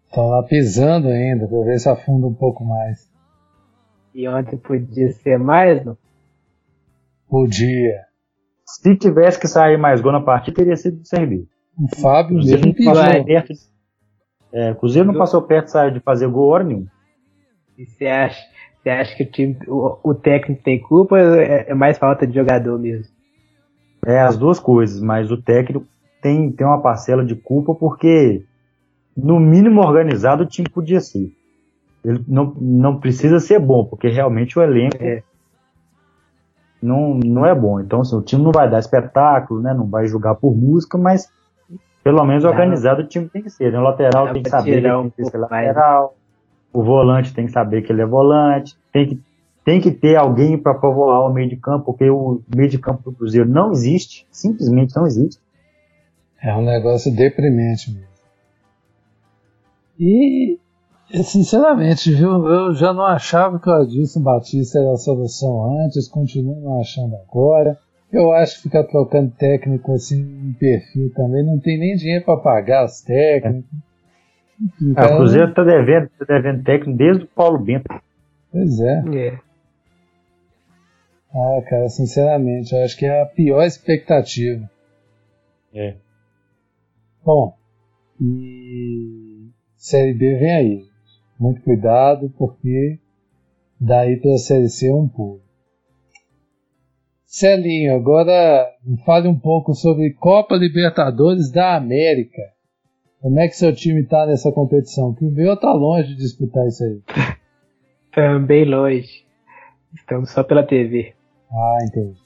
Estão 0.07 0.27
lá 0.27 0.43
pisando 0.43 1.09
ainda, 1.09 1.47
para 1.47 1.63
ver 1.63 1.79
se 1.79 1.89
afunda 1.89 2.27
um 2.27 2.35
pouco 2.35 2.65
mais. 2.65 3.09
E 4.17 4.27
ontem 4.27 4.57
podia 4.57 5.13
ser 5.13 5.39
mais, 5.39 5.85
não? 5.85 5.95
Podia. 7.29 8.01
Se 8.65 8.97
tivesse 8.97 9.39
que 9.39 9.47
sair 9.47 9.77
mais 9.77 10.01
gol 10.01 10.11
na 10.11 10.23
partida, 10.23 10.57
teria 10.57 10.75
sido 10.75 11.03
do 11.03 11.07
CRB. 11.07 11.47
O 11.79 12.01
Fábio 12.01 12.37
Cruzeiro 12.37 12.67
não 12.67 12.73
passou 12.73 13.25
perto. 13.27 13.53
De, 13.53 13.61
é, 14.53 14.75
Cruzeiro 14.75 15.07
não 15.07 15.19
passou 15.19 15.43
perto 15.43 15.91
de 15.93 16.01
fazer 16.01 16.29
gol 16.29 16.49
hora 16.49 16.65
nenhuma. 16.65 16.91
E 17.77 17.85
você 17.85 18.07
acha, 18.07 18.43
você 18.83 18.89
acha 18.89 19.17
que 19.17 19.23
o, 19.23 19.31
time, 19.31 19.59
o, 19.69 19.99
o 20.03 20.15
técnico 20.15 20.63
tem 20.63 20.81
culpa 20.81 21.17
ou 21.17 21.35
é, 21.35 21.67
é, 21.69 21.75
mais 21.75 21.99
falta 21.99 22.27
de 22.27 22.35
jogador 22.35 22.79
mesmo? 22.79 23.15
É 24.07 24.19
as 24.19 24.39
duas 24.39 24.59
coisas, 24.59 24.99
mas 24.99 25.31
o 25.31 25.43
técnico 25.43 25.87
tem, 26.23 26.51
tem 26.51 26.67
uma 26.67 26.81
parcela 26.81 27.23
de 27.23 27.35
culpa 27.35 27.75
porque, 27.75 28.47
no 29.15 29.39
mínimo 29.39 29.83
organizado, 29.83 30.45
o 30.45 30.47
time 30.47 30.71
podia 30.71 31.03
ser. 31.03 31.36
Ele 32.07 32.25
não, 32.29 32.55
não 32.61 33.01
precisa 33.01 33.41
ser 33.41 33.59
bom, 33.59 33.85
porque 33.85 34.09
realmente 34.09 34.57
o 34.57 34.63
elenco 34.63 34.97
é. 35.01 35.25
não, 36.81 37.15
não 37.15 37.45
é 37.45 37.53
bom. 37.53 37.81
Então, 37.81 38.03
assim, 38.03 38.17
o 38.17 38.23
time 38.23 38.45
não 38.45 38.53
vai 38.53 38.71
dar 38.71 38.79
espetáculo, 38.79 39.61
né? 39.61 39.75
Não 39.75 39.89
vai 39.89 40.07
jogar 40.07 40.37
por 40.37 40.57
música, 40.57 40.97
mas 40.97 41.29
pelo 42.05 42.25
menos 42.25 42.45
organizado 42.45 43.03
o 43.03 43.07
time 43.09 43.29
tem 43.29 43.43
que 43.43 43.51
ser. 43.51 43.73
Né? 43.73 43.79
O 43.81 43.83
lateral 43.83 44.33
tem 44.33 44.41
que 44.41 44.49
saber 44.49 44.81
que 44.81 44.93
um 44.93 45.11
tem 45.11 45.25
que 45.25 45.31
ser 45.33 45.39
lateral. 45.39 46.17
O 46.73 46.85
volante 46.85 47.35
tem 47.35 47.47
que 47.47 47.51
saber 47.53 47.83
que 47.83 47.91
ele 47.91 48.03
é 48.03 48.07
volante. 48.07 48.77
Tem 48.93 49.09
que, 49.09 49.21
tem 49.65 49.81
que 49.81 49.91
ter 49.91 50.15
alguém 50.15 50.57
para 50.57 50.75
povoar 50.75 51.29
o 51.29 51.33
meio 51.33 51.49
de 51.49 51.57
campo, 51.57 51.87
porque 51.87 52.09
o 52.09 52.41
meio 52.55 52.69
de 52.69 52.79
campo 52.79 53.11
do 53.11 53.17
Cruzeiro 53.17 53.49
não 53.49 53.73
existe. 53.73 54.25
Simplesmente 54.31 54.95
não 54.95 55.05
existe. 55.05 55.41
É 56.41 56.55
um 56.55 56.65
negócio 56.65 57.13
deprimente 57.13 57.91
mesmo. 57.91 58.07
E, 59.99 60.61
sinceramente, 61.23 62.13
viu, 62.13 62.47
eu 62.47 62.75
já 62.75 62.93
não 62.93 63.05
achava 63.05 63.59
que 63.59 63.69
o 63.69 63.73
Adilson 63.73 64.21
Batista 64.21 64.79
era 64.79 64.93
a 64.93 64.97
solução 64.97 65.85
antes, 65.85 66.09
continuo 66.09 66.61
não 66.61 66.81
achando 66.81 67.15
agora. 67.17 67.79
Eu 68.13 68.33
acho 68.33 68.57
que 68.57 68.63
ficar 68.63 68.85
trocando 68.85 69.33
técnico 69.33 69.93
assim 69.93 70.21
em 70.21 70.53
perfil 70.53 71.13
também 71.15 71.45
não 71.45 71.59
tem 71.59 71.79
nem 71.79 71.97
dinheiro 71.97 72.25
para 72.25 72.41
pagar 72.41 72.85
os 72.85 73.01
técnicos. 73.01 73.71
Enfim, 74.61 74.95
ah, 74.97 75.07
o 75.07 75.17
Cruzeiro 75.17 75.51
está 75.51 75.65
devendo, 75.65 76.09
tá 76.19 76.25
devendo 76.25 76.65
técnico 76.65 76.97
desde 76.97 77.25
o 77.25 77.29
Paulo 77.29 77.59
Bento. 77.59 77.89
Pois 78.51 78.81
é. 78.81 79.03
é. 79.15 79.39
Ah, 81.35 81.63
cara, 81.69 81.89
sinceramente, 81.89 82.75
eu 82.75 82.83
acho 82.83 82.97
que 82.97 83.05
é 83.05 83.21
a 83.21 83.27
pior 83.27 83.63
expectativa. 83.63 84.71
É. 85.75 85.97
Bom, 87.23 87.55
e 88.21 89.51
Série 89.77 90.15
B 90.15 90.39
vem 90.39 90.53
aí. 90.53 90.96
Muito 91.39 91.63
cuidado, 91.63 92.33
porque 92.39 92.99
daí 93.81 94.17
para 94.21 94.35
a 94.35 94.39
Série 94.39 94.69
C 94.69 94.89
é 94.89 94.95
um 94.95 95.09
pulo. 95.09 95.41
Celinho, 97.27 97.95
agora 97.95 98.67
fale 99.05 99.29
um 99.29 99.39
pouco 99.39 99.75
sobre 99.75 100.15
Copa 100.15 100.57
Libertadores 100.57 101.51
da 101.51 101.77
América. 101.77 102.41
Como 103.21 103.39
é 103.41 103.49
que 103.49 103.57
seu 103.57 103.75
time 103.75 104.03
está 104.03 104.25
nessa 104.25 104.51
competição? 104.53 105.13
Que 105.13 105.25
o 105.25 105.31
meu 105.31 105.55
está 105.55 105.73
longe 105.73 106.09
de 106.09 106.17
disputar 106.17 106.67
isso 106.67 106.85
aí. 106.85 107.03
Também 108.15 108.65
longe. 108.65 109.27
Estamos 109.95 110.31
só 110.31 110.43
pela 110.43 110.63
TV. 110.63 111.15
Ah, 111.51 111.79
entendi. 111.83 112.17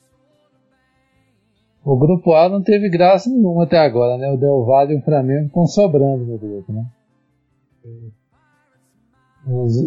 O 1.85 1.97
grupo 1.97 2.35
A 2.35 2.49
não 2.49 2.63
teve 2.63 2.89
graça 2.91 3.31
nenhuma 3.31 3.65
até 3.65 3.79
agora, 3.79 4.19
né? 4.19 4.31
O 4.31 4.37
Del 4.37 4.65
Valle 4.65 4.95
e 4.95 4.99
o 4.99 5.03
Flamengo 5.03 5.47
estão 5.47 5.67
sobrando 5.67 6.25
no 6.25 6.39
grupo, 6.39 6.73
né? 6.73 6.85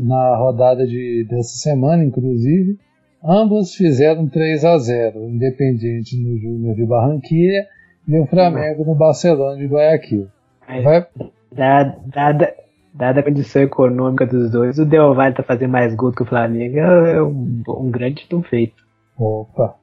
Na 0.03 0.35
rodada 0.35 0.85
de, 0.85 1.25
dessa 1.29 1.57
semana, 1.57 2.03
inclusive, 2.03 2.77
Ambos 3.23 3.73
fizeram 3.75 4.27
3 4.27 4.65
a 4.65 4.77
0 4.77 5.29
Independiente 5.29 6.17
no 6.17 6.37
Júnior 6.37 6.75
de 6.75 6.85
Barranquilla 6.85 7.65
e 8.05 8.19
o 8.19 8.25
Flamengo 8.27 8.83
no 8.83 8.95
Barcelona 8.95 9.55
de 9.55 9.65
Guayaquil. 9.65 10.27
Vai... 10.67 11.07
Dada, 11.53 11.97
dada, 12.07 12.53
dada 12.93 13.19
a 13.21 13.23
condição 13.23 13.61
econômica 13.61 14.25
dos 14.25 14.51
dois, 14.51 14.77
o 14.77 14.85
Del 14.85 15.13
Valle 15.13 15.35
tá 15.35 15.43
fazendo 15.43 15.71
mais 15.71 15.95
gols 15.95 16.15
que 16.15 16.23
o 16.23 16.25
Flamengo 16.25 16.79
é 16.79 17.23
um, 17.23 17.63
um 17.65 17.91
grande 17.91 18.27
feito. 18.49 18.83
Opa, 19.17 19.75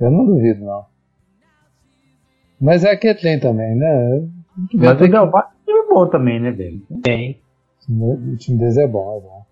eu 0.00 0.10
não 0.10 0.24
duvido 0.24 0.64
não. 0.64 0.86
Mas 2.58 2.84
é 2.84 2.96
que 2.96 3.14
tem 3.14 3.38
também, 3.38 3.74
né? 3.74 4.26
Mas 4.72 4.98
o 4.98 5.08
Del 5.08 5.30
Valle 5.30 5.48
é 5.68 5.92
bom 5.92 6.06
também, 6.06 6.40
né, 6.40 6.52
velho? 6.52 6.80
Tem. 7.02 7.38
O 7.88 8.36
time 8.36 8.58
deles 8.58 8.76
é 8.76 8.86
bom, 8.86 9.16
é 9.16 9.20
bom. 9.20 9.42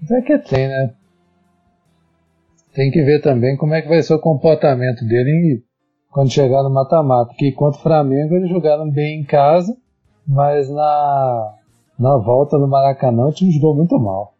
Mas 0.00 0.10
é 0.10 0.20
que 0.22 0.38
tem, 0.38 0.68
né? 0.68 0.94
tem 2.76 2.90
que 2.90 3.02
ver 3.02 3.22
também 3.22 3.56
como 3.56 3.74
é 3.74 3.80
que 3.80 3.88
vai 3.88 4.02
ser 4.02 4.12
o 4.14 4.20
comportamento 4.20 5.02
dele 5.06 5.62
quando 6.12 6.30
chegar 6.30 6.62
no 6.62 6.70
mata-mata. 6.70 7.32
Que 7.36 7.50
contra 7.52 7.80
o 7.80 7.82
Flamengo 7.82 8.34
eles 8.34 8.50
jogaram 8.50 8.90
bem 8.90 9.20
em 9.20 9.24
casa, 9.24 9.74
mas 10.28 10.68
na, 10.68 11.54
na 11.98 12.18
volta 12.18 12.58
no 12.58 12.68
Maracanã 12.68 13.28
o 13.28 13.32
time 13.32 13.50
jogou 13.50 13.74
muito 13.74 13.98
mal. 13.98 14.34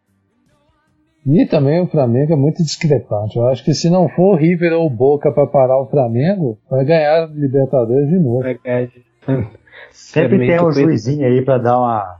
E 1.25 1.47
também 1.47 1.81
o 1.81 1.87
Flamengo 1.87 2.31
é 2.31 2.35
muito 2.35 2.63
discrepante. 2.63 3.37
Eu 3.37 3.47
acho 3.47 3.65
que 3.65 3.73
se 3.73 3.89
não 3.89 4.07
for 4.07 4.35
o 4.35 4.37
River 4.37 4.73
ou 4.73 4.85
o 4.85 4.89
Boca 4.89 5.31
para 5.31 5.47
parar 5.47 5.81
o 5.81 5.87
Flamengo, 5.87 6.59
vai 6.69 6.85
ganhar 6.85 7.23
a 7.23 7.25
Libertadores 7.25 8.07
de 8.07 8.19
novo. 8.19 8.43
Sempre 9.91 10.37
tem 10.45 10.63
um 10.63 10.71
juizinho 10.71 11.25
aí 11.25 11.43
para 11.43 11.57
dar 11.57 11.79
uma 11.79 12.19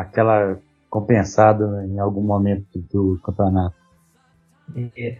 aquela 0.00 0.58
compensada 0.90 1.86
em 1.86 1.98
algum 1.98 2.22
momento 2.22 2.78
do 2.92 3.18
campeonato. 3.22 3.74
É. 4.96 5.18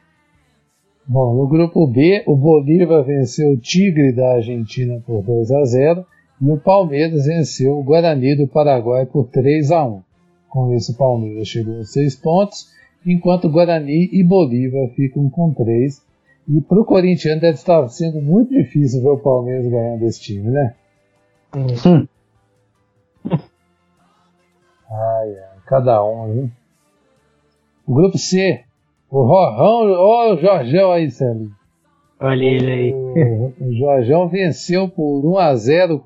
Bom, 1.06 1.34
no 1.34 1.46
grupo 1.46 1.86
B, 1.86 2.24
o 2.26 2.36
Bolívar 2.36 3.04
venceu 3.04 3.50
o 3.50 3.56
Tigre 3.56 4.12
da 4.12 4.34
Argentina 4.34 5.00
por 5.06 5.22
2 5.22 5.50
a 5.52 5.64
0 5.64 6.06
e 6.40 6.50
o 6.50 6.58
Palmeiras 6.58 7.26
venceu 7.26 7.78
o 7.78 7.82
Guarani 7.82 8.36
do 8.36 8.48
Paraguai 8.48 9.06
por 9.06 9.28
3 9.28 9.70
a 9.70 9.84
1. 9.84 10.02
Com 10.48 10.74
isso, 10.74 10.92
o 10.92 10.96
Palmeiras 10.96 11.46
chegou 11.46 11.78
a 11.78 11.84
6 11.84 12.16
pontos, 12.16 12.70
enquanto 13.04 13.50
Guarani 13.50 14.08
e 14.12 14.24
Bolívar 14.24 14.88
ficam 14.96 15.30
com 15.30 15.52
3. 15.52 16.04
E 16.48 16.60
para 16.60 16.80
o 16.80 16.84
Corinthians 16.84 17.40
deve 17.40 17.54
estar 17.54 17.86
sendo 17.88 18.20
muito 18.20 18.50
difícil 18.50 19.02
ver 19.02 19.10
o 19.10 19.18
Palmeiras 19.18 19.66
ganhando 19.66 20.04
esse 20.04 20.20
time, 20.20 20.50
né? 20.50 20.74
Hum. 21.54 22.06
Ai, 24.90 25.28
ai, 25.30 25.58
cada 25.66 26.04
um, 26.04 26.32
viu? 26.32 26.50
O 27.86 27.94
grupo 27.94 28.18
C, 28.18 28.64
o 29.10 29.22
Rorrão, 29.22 29.92
ó 29.92 30.32
o 30.32 30.36
Jorgão 30.36 30.92
aí, 30.92 31.10
Sérgio. 31.10 31.50
Olha 32.18 32.44
ele 32.44 32.70
aí. 32.70 32.92
O, 32.92 33.52
o 33.60 33.74
Jorgão 33.74 34.28
venceu 34.28 34.88
por 34.88 35.24
1 35.24 35.38
a 35.38 35.54
0 35.54 36.02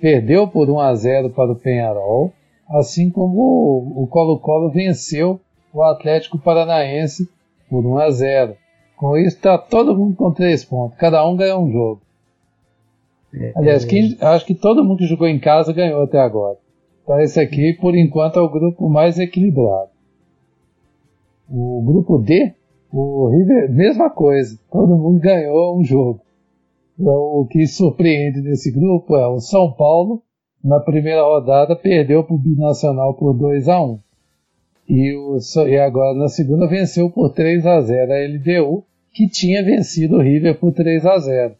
perdeu 0.00 0.48
por 0.48 0.70
1 0.70 0.80
a 0.80 0.94
0 0.94 1.30
para 1.30 1.52
o 1.52 1.56
Penharol, 1.56 2.32
assim 2.68 3.10
como 3.10 3.92
o 3.96 4.06
Colo-Colo 4.06 4.70
venceu 4.70 5.40
o 5.72 5.82
Atlético 5.82 6.38
Paranaense 6.38 7.28
por 7.68 7.84
1 7.84 7.98
a 7.98 8.10
0. 8.10 8.56
Com 8.96 9.16
isso 9.16 9.36
está 9.36 9.58
todo 9.58 9.96
mundo 9.96 10.16
com 10.16 10.32
3 10.32 10.64
pontos, 10.64 10.96
cada 10.98 11.26
um 11.26 11.36
ganhou 11.36 11.64
um 11.64 11.72
jogo. 11.72 12.00
É, 13.34 13.52
Aliás, 13.56 13.84
é... 13.84 13.86
quem, 13.86 14.16
acho 14.20 14.44
que 14.44 14.54
todo 14.54 14.84
mundo 14.84 14.98
que 14.98 15.06
jogou 15.06 15.28
em 15.28 15.38
casa 15.38 15.72
ganhou 15.72 16.02
até 16.02 16.18
agora. 16.18 16.56
Então 17.10 17.20
esse 17.20 17.40
aqui, 17.40 17.72
por 17.72 17.96
enquanto, 17.96 18.38
é 18.38 18.42
o 18.42 18.48
grupo 18.48 18.88
mais 18.88 19.18
equilibrado. 19.18 19.90
O 21.50 21.82
grupo 21.84 22.18
D 22.18 22.54
O 22.92 23.26
River, 23.26 23.68
mesma 23.72 24.08
coisa, 24.10 24.56
todo 24.70 24.96
mundo 24.96 25.18
ganhou 25.18 25.76
um 25.76 25.82
jogo. 25.82 26.20
Então, 26.96 27.12
o 27.12 27.48
que 27.50 27.66
surpreende 27.66 28.40
nesse 28.40 28.70
grupo 28.70 29.16
é 29.16 29.26
o 29.26 29.40
São 29.40 29.72
Paulo, 29.72 30.22
na 30.62 30.78
primeira 30.78 31.24
rodada, 31.24 31.74
perdeu 31.74 32.22
para 32.22 32.36
o 32.36 32.38
Binacional 32.38 33.14
por 33.14 33.34
2 33.34 33.68
a 33.68 33.82
1 33.82 33.98
e, 34.88 35.16
o, 35.16 35.38
e 35.66 35.78
agora 35.78 36.16
na 36.16 36.28
segunda 36.28 36.68
venceu 36.68 37.10
por 37.10 37.32
3 37.32 37.66
a 37.66 37.80
0 37.80 38.12
a 38.12 38.16
LDU, 38.18 38.84
que 39.12 39.28
tinha 39.28 39.64
vencido 39.64 40.18
o 40.18 40.22
River 40.22 40.60
por 40.60 40.72
3 40.72 41.04
a 41.06 41.18
0 41.18 41.59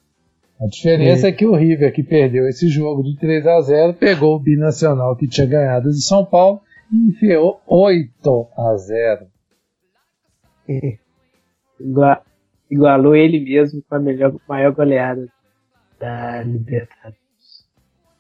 A 0.61 0.67
diferença 0.67 1.27
é. 1.27 1.31
é 1.31 1.33
que 1.33 1.47
o 1.47 1.55
River, 1.55 1.93
que 1.93 2.03
perdeu 2.03 2.47
esse 2.47 2.69
jogo 2.69 3.03
de 3.03 3.17
3 3.17 3.47
a 3.47 3.61
0 3.63 3.95
pegou 3.95 4.37
o 4.37 4.41
Binacional, 4.41 5.17
que 5.17 5.27
tinha 5.27 5.47
ganhado 5.47 5.89
de 5.91 6.03
São 6.03 6.25
Paulo, 6.25 6.61
e 6.93 7.09
enfiou 7.09 7.61
8 7.67 8.49
a 8.57 8.77
0 8.77 9.27
é. 10.69 10.99
igualou 12.71 13.17
ele 13.17 13.41
mesmo 13.41 13.83
com 13.89 13.95
a 13.97 13.99
melhor, 13.99 14.35
maior 14.49 14.73
goleada 14.73 15.27
da 15.99 16.43
Libertadores. 16.43 17.19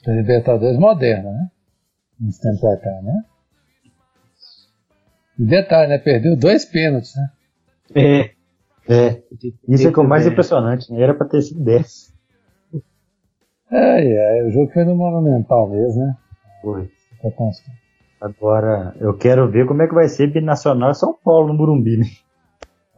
Da 0.04 0.12
Libertadores 0.12 0.78
moderna, 0.78 1.30
né? 1.30 1.50
Uns 2.20 2.38
tempos 2.38 2.60
pra 2.60 2.76
cá, 2.78 3.02
né? 3.02 3.24
E 5.38 5.44
detalhe, 5.44 5.90
né? 5.90 5.98
Perdeu 5.98 6.36
dois 6.36 6.64
pênaltis, 6.64 7.14
né? 7.14 7.30
É. 7.94 8.40
É. 8.88 9.22
Isso 9.68 9.86
é 9.86 9.92
que 9.92 10.00
é 10.00 10.02
o 10.02 10.08
mais 10.08 10.26
impressionante, 10.26 10.92
né? 10.92 11.00
Era 11.00 11.14
pra 11.14 11.28
ter 11.28 11.42
sido 11.42 11.62
10. 11.62 12.09
É, 13.70 14.38
é, 14.40 14.44
o 14.44 14.50
jogo 14.50 14.72
foi 14.72 14.84
no 14.84 14.96
Monumental 14.96 15.68
mesmo, 15.68 16.06
né? 16.06 16.16
Foi. 16.62 16.90
Agora, 18.20 18.94
eu 19.00 19.16
quero 19.16 19.50
ver 19.50 19.66
como 19.66 19.82
é 19.82 19.88
que 19.88 19.94
vai 19.94 20.08
ser 20.08 20.32
Binacional 20.32 20.92
São 20.94 21.14
Paulo 21.24 21.48
no 21.48 21.56
Burumbi, 21.56 21.98
né? 21.98 22.06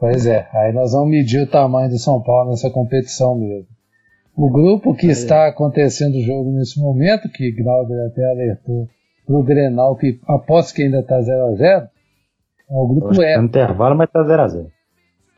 Pois 0.01 0.27
é, 0.27 0.49
aí 0.53 0.73
nós 0.73 0.93
vamos 0.93 1.11
medir 1.11 1.43
o 1.43 1.47
tamanho 1.51 1.91
do 1.91 1.99
São 1.99 2.21
Paulo 2.21 2.51
nessa 2.51 2.71
competição 2.71 3.39
mesmo. 3.39 3.69
O 4.37 4.51
grupo 4.51 4.95
que 4.95 5.09
é. 5.09 5.11
está 5.11 5.47
acontecendo 5.47 6.17
o 6.17 6.23
jogo 6.23 6.51
nesse 6.53 6.81
momento, 6.81 7.29
que 7.29 7.53
Glauber 7.53 8.07
até 8.07 8.25
alertou 8.31 8.89
para 9.27 9.37
o 9.37 9.43
Grenal, 9.45 9.95
que 9.97 10.19
aposto 10.27 10.75
que 10.75 10.83
ainda 10.83 11.01
está 11.01 11.21
0x0, 11.21 11.61
é 11.61 11.89
o 12.71 12.89
grupo 12.89 13.23
E. 13.23 13.37
No 13.37 13.45
intervalo, 13.45 13.97
mas 13.97 14.09
está 14.09 14.25
0x0. 14.25 14.67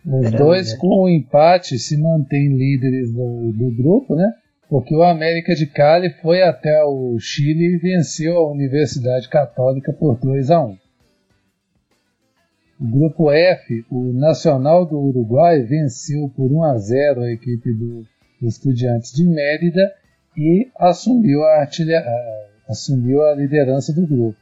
Os 0.07 0.31
dois 0.33 0.75
com 0.75 1.05
o 1.05 1.09
empate 1.09 1.79
se 1.79 2.01
mantêm 2.01 2.57
líderes 2.57 3.13
do, 3.13 3.53
do 3.53 3.77
grupo, 3.77 4.15
né? 4.15 4.33
Porque 4.69 4.95
o 4.95 5.03
América 5.03 5.55
de 5.55 5.67
Cali 5.67 6.11
foi 6.23 6.43
até 6.43 6.83
o 6.85 7.19
Chile 7.19 7.75
e 7.75 7.79
venceu 7.79 8.39
a 8.39 8.51
Universidade 8.51 9.29
Católica 9.29 9.93
por 9.93 10.19
2 10.19 10.51
a 10.51 10.65
1. 10.65 10.79
O 12.81 12.87
grupo 12.91 13.31
F, 13.31 13.85
o 13.91 14.13
Nacional 14.13 14.85
do 14.85 14.99
Uruguai 14.99 15.63
venceu 15.63 16.29
por 16.37 16.51
1 16.51 16.65
a 16.65 16.79
0 16.79 17.23
a 17.23 17.33
equipe 17.33 17.73
do 17.73 18.05
Estudiantes 18.43 19.13
de 19.13 19.25
Mérida 19.25 19.93
e 20.37 20.69
assumiu 20.79 21.43
a, 21.45 21.61
artilha, 21.61 22.05
assumiu 22.69 23.23
a 23.23 23.35
liderança 23.35 23.93
do 23.93 24.07
grupo. 24.07 24.37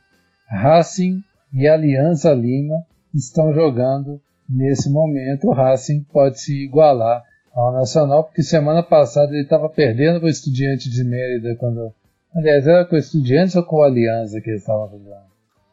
Racing 0.48 1.22
e 1.52 1.68
Aliança 1.68 2.32
Lima 2.32 2.84
estão 3.14 3.52
jogando 3.52 4.20
nesse 4.48 4.90
momento. 4.90 5.48
O 5.48 5.52
Racing 5.52 6.04
pode 6.04 6.40
se 6.40 6.64
igualar 6.64 7.22
ao 7.54 7.72
Nacional, 7.72 8.24
porque 8.24 8.42
semana 8.42 8.82
passada 8.82 9.32
ele 9.32 9.42
estava 9.42 9.68
perdendo 9.68 10.20
para 10.20 10.26
o 10.26 10.30
Estudiante 10.30 10.90
de 10.90 11.04
Mérida 11.04 11.54
quando. 11.56 11.92
Aliás, 12.34 12.66
era 12.66 12.84
com 12.86 12.96
o 12.96 12.98
Estudiantes 12.98 13.54
ou 13.56 13.62
com 13.62 13.76
o 13.76 13.82
Aliança 13.82 14.40
que 14.40 14.48
eles 14.48 14.62
estavam 14.62 14.88
jogando? 14.88 15.26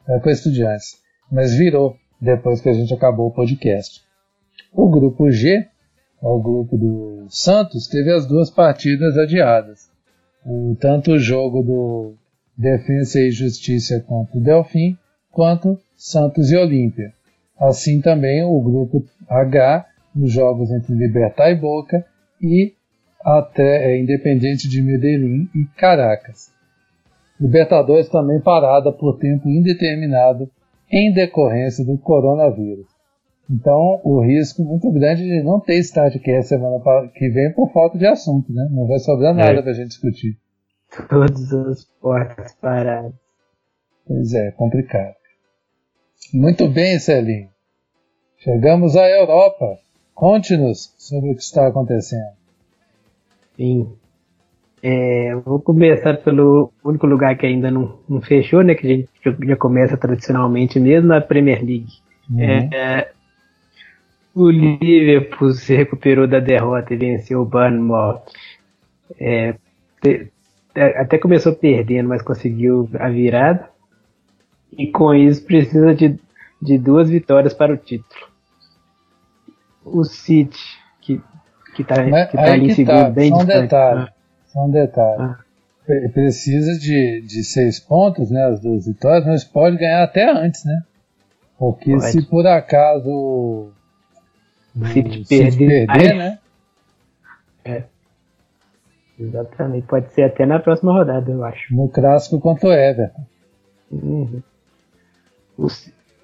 Era 0.08 0.20
com 0.20 0.28
o 0.28 0.32
Estudiantes. 0.32 0.98
Mas 1.32 1.54
virou 1.54 1.96
depois 2.20 2.60
que 2.60 2.70
a 2.70 2.74
gente 2.74 2.94
acabou 2.94 3.28
o 3.28 3.34
podcast. 3.34 4.02
O 4.74 4.90
grupo 4.90 5.32
G, 5.32 5.68
o 6.22 6.40
grupo 6.42 6.78
do 6.78 7.28
Santos, 7.30 7.88
teve 7.88 8.12
as 8.12 8.26
duas 8.28 8.50
partidas 8.50 9.18
adiadas. 9.18 9.90
O, 10.46 10.76
tanto 10.80 11.14
o 11.14 11.20
jogo 11.20 11.64
do 11.64 12.14
Defensa 12.58 13.22
e 13.22 13.32
Justiça 13.32 14.02
contra 14.02 14.38
o 14.38 14.42
Delfim, 14.42 14.98
quanto 15.32 15.80
Santos 15.96 16.52
e 16.52 16.58
Olímpia. 16.58 17.14
Assim 17.58 18.02
também 18.02 18.44
o 18.44 18.60
grupo 18.62 19.06
H, 19.30 19.86
os 20.16 20.32
jogos 20.32 20.72
entre 20.72 20.94
Libertar 20.94 21.52
e 21.52 21.56
Boca 21.56 22.06
e 22.42 22.74
até 23.22 23.92
é, 23.92 24.00
Independente 24.00 24.68
de 24.68 24.82
Medellín 24.82 25.50
e 25.56 25.66
Caracas. 25.78 26.52
Libertadores 27.40 28.10
também 28.10 28.40
parada 28.42 28.92
por 28.92 29.18
tempo 29.18 29.48
indeterminado 29.50 30.50
em 30.92 31.14
decorrência 31.14 31.86
do 31.86 31.98
coronavírus. 31.98 32.88
Então, 33.50 34.00
o 34.04 34.22
risco 34.22 34.64
muito 34.64 34.92
grande 34.92 35.24
de 35.24 35.42
não 35.42 35.60
ter 35.60 35.80
Startcast 35.80 36.50
semana 36.50 36.80
que 37.16 37.30
vem 37.30 37.52
por 37.54 37.72
falta 37.72 37.98
de 37.98 38.06
assunto, 38.06 38.54
né? 38.54 38.68
Não 38.72 38.86
vai 38.86 39.00
sobrar 39.00 39.34
nada 39.34 39.60
é. 39.60 39.62
para 39.62 39.72
a 39.72 39.74
gente 39.74 39.88
discutir. 39.88 40.38
Todos 41.10 41.52
os 41.52 41.86
portas 42.00 42.54
parados. 42.56 43.16
Pois 44.06 44.34
é, 44.34 44.52
complicado. 44.52 45.16
Muito 46.34 46.68
bem, 46.68 47.00
Celinho. 47.00 47.50
Chegamos 48.38 48.96
à 48.96 49.10
Europa. 49.10 49.78
Conte-nos 50.20 50.94
sobre 50.98 51.32
o 51.32 51.34
que 51.34 51.42
está 51.42 51.66
acontecendo. 51.66 52.34
Sim. 53.56 53.88
É, 54.84 55.34
vou 55.46 55.62
começar 55.62 56.18
pelo 56.18 56.74
único 56.84 57.08
lugar 57.08 57.38
que 57.38 57.46
ainda 57.46 57.72
não, 57.72 57.98
não 58.08 58.20
fechou, 58.20 58.62
né? 58.62 58.76
Que 58.76 58.86
a 58.86 58.90
gente 58.90 59.10
já 59.24 59.56
começa 59.56 59.96
tradicionalmente 59.96 60.78
mesmo, 60.78 61.14
a 61.14 61.22
Premier 61.22 61.64
League. 61.64 61.88
Uhum. 62.30 62.42
É, 62.42 63.12
o 64.36 64.50
Liverpool 64.50 65.52
se 65.54 65.74
recuperou 65.74 66.28
da 66.28 66.42
derrota 66.42 66.94
e 66.94 66.98
venceu 66.98 67.42
o 67.42 67.46
Bournemouth. 67.46 68.22
É, 69.18 69.56
até 70.98 71.18
começou 71.18 71.56
perdendo, 71.56 72.10
mas 72.10 72.22
conseguiu 72.22 72.90
a 73.00 73.08
virada. 73.08 73.70
E 74.78 74.88
com 74.88 75.14
isso 75.14 75.46
precisa 75.46 75.96
de, 75.96 76.20
de 76.62 76.78
duas 76.78 77.10
vitórias 77.10 77.54
para 77.54 77.74
o 77.74 77.78
título. 77.78 78.29
O 79.92 80.04
City, 80.04 80.60
que, 81.02 81.22
que 81.76 81.84
tá, 81.84 82.04
que 82.28 82.38
tá 82.38 82.54
ali 82.54 82.74
segundo, 82.74 82.96
tá. 82.96 83.10
bem 83.10 83.30
Só 83.30 83.36
um 83.36 83.40
distante. 83.40 83.62
detalhe. 83.62 84.00
Ah. 84.02 84.14
Só 84.48 84.66
um 84.66 84.72
detalhe. 84.72 85.22
Ah. 85.22 85.40
Precisa 86.14 86.78
de, 86.80 87.22
de 87.22 87.44
seis 87.44 87.80
pontos, 87.80 88.30
né? 88.30 88.46
As 88.46 88.60
duas 88.60 88.86
vitórias, 88.86 89.26
mas 89.26 89.44
pode 89.44 89.78
ganhar 89.78 90.04
até 90.04 90.30
antes, 90.30 90.64
né? 90.64 90.84
Porque 91.58 91.92
pode. 91.92 92.12
se 92.12 92.22
por 92.22 92.46
acaso 92.46 93.10
o 93.10 94.86
City 94.94 95.26
perder, 95.28 95.88
perder 95.88 96.16
né? 96.16 96.40
É. 97.66 97.84
Exatamente. 99.20 99.86
Pode 99.86 100.14
ser 100.14 100.24
até 100.24 100.46
na 100.46 100.60
próxima 100.60 100.94
rodada, 100.94 101.30
eu 101.30 101.44
acho. 101.44 101.76
No 101.76 101.90
clássico 101.90 102.40
contra 102.40 102.70
o 102.70 102.74
Everton. 102.74 103.26
Uhum. 103.92 104.42
O, 105.58 105.68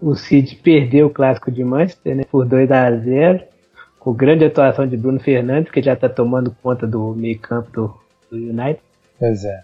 o 0.02 0.16
City 0.16 0.56
perdeu 0.56 1.08
o 1.08 1.10
clássico 1.10 1.52
de 1.52 1.64
Manchester 1.64 2.16
né, 2.16 2.24
por 2.32 2.46
2 2.46 2.72
a 2.72 2.92
0 2.96 3.44
com 4.06 4.14
grande 4.14 4.46
atuação 4.46 4.88
de 4.88 4.96
Bruno 4.96 5.20
Fernandes, 5.20 5.72
que 5.72 5.82
já 5.82 5.94
está 5.94 6.08
tomando 6.08 6.56
conta 6.62 6.86
do 6.86 7.16
meio 7.16 7.40
campo 7.40 7.72
do, 7.72 7.88
do 8.30 8.38
United. 8.38 8.80
Pois 9.18 9.44
é. 9.44 9.64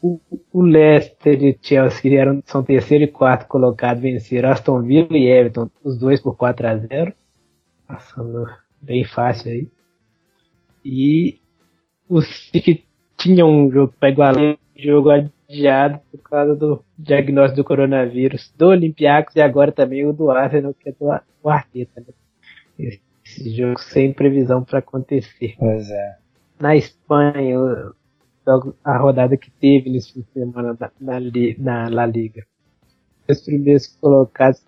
O, 0.00 0.20
o 0.52 0.62
Leicester 0.62 1.42
e 1.42 1.58
Chelsea 1.60 2.16
eram, 2.16 2.40
são 2.46 2.62
terceiro 2.62 3.02
e 3.02 3.08
quarto 3.08 3.48
colocados, 3.48 4.00
venceram 4.00 4.50
Aston 4.50 4.82
Villa 4.82 5.18
e 5.18 5.26
Everton, 5.26 5.68
os 5.82 5.98
dois 5.98 6.20
por 6.20 6.36
4 6.36 6.68
a 6.68 6.76
0 6.76 7.12
Passando 7.88 8.46
bem 8.80 9.04
fácil 9.04 9.50
aí. 9.50 9.68
E 10.84 11.40
o 12.08 12.22
City 12.22 12.86
tinha 13.16 13.44
um 13.44 13.68
jogo 13.68 13.92
para 13.98 14.10
igualar, 14.10 14.58
jogo 14.76 15.10
adiado 15.10 15.98
por 16.12 16.22
causa 16.22 16.54
do 16.54 16.84
diagnóstico 16.96 17.62
do 17.62 17.64
coronavírus 17.64 18.54
do 18.56 18.68
Olympiacos 18.68 19.34
e 19.34 19.40
agora 19.40 19.72
também 19.72 20.06
o 20.06 20.12
do 20.12 20.30
Arsenal, 20.30 20.72
que 20.72 20.90
é 20.90 20.92
do, 20.92 21.20
do 21.42 21.48
Arteta. 21.48 22.00
Né? 22.00 22.06
Esse 22.78 23.50
jogo 23.56 23.80
sem 23.80 24.12
previsão 24.12 24.62
para 24.62 24.78
acontecer. 24.78 25.54
Pois 25.58 25.90
é. 25.90 26.16
Na 26.60 26.76
Espanha, 26.76 27.58
a 28.84 28.96
rodada 28.96 29.36
que 29.36 29.50
teve 29.50 29.90
nesse 29.90 30.12
fim 30.12 30.20
de 30.20 30.32
semana 30.32 30.76
na, 30.78 30.90
na, 31.00 31.20
na 31.58 31.88
La 31.88 32.06
Liga. 32.06 32.46
Os 33.28 33.40
primeiros 33.40 33.86
colocados 33.86 34.64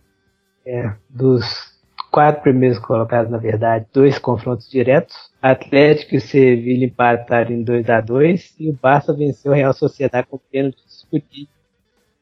é, 0.67 0.93
dos 1.09 1.79
quatro 2.11 2.43
primeiros 2.43 2.79
colocados, 2.79 3.31
na 3.31 3.39
verdade, 3.39 3.87
dois 3.93 4.19
confrontos 4.19 4.69
diretos. 4.69 5.17
Atlético 5.41 6.17
e 6.17 6.21
Sevilha 6.21 6.87
empataram 6.87 7.53
em 7.53 7.63
2 7.63 7.89
a 7.89 8.01
2 8.01 8.57
e 8.59 8.71
o 8.71 8.73
Barça 8.73 9.13
venceu 9.13 9.53
o 9.53 9.55
Real 9.55 9.73
Sociedade 9.73 10.27
com 10.27 10.39
pênalti 10.39 10.85
discutido, 10.85 11.51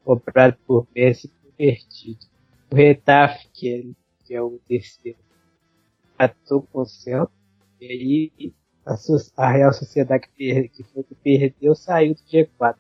cobrado 0.04 0.56
por 0.66 0.86
Messi 0.94 1.32
convertido. 1.42 2.26
O 2.70 2.76
Retafe, 2.76 3.48
que 3.54 3.72
é, 3.72 3.82
que 4.24 4.34
é 4.34 4.42
o 4.42 4.60
terceiro, 4.68 5.18
atou 6.18 6.62
com 6.62 6.80
o 6.80 6.86
Celta, 6.86 7.32
e 7.80 7.86
aí 7.86 8.54
a, 8.84 8.94
a 9.36 9.50
Real 9.50 9.72
Sociedade 9.72 10.28
que, 10.34 10.70
foi 10.92 11.02
que 11.02 11.14
perdeu 11.14 11.74
saiu 11.74 12.14
do 12.14 12.20
G4. 12.20 12.76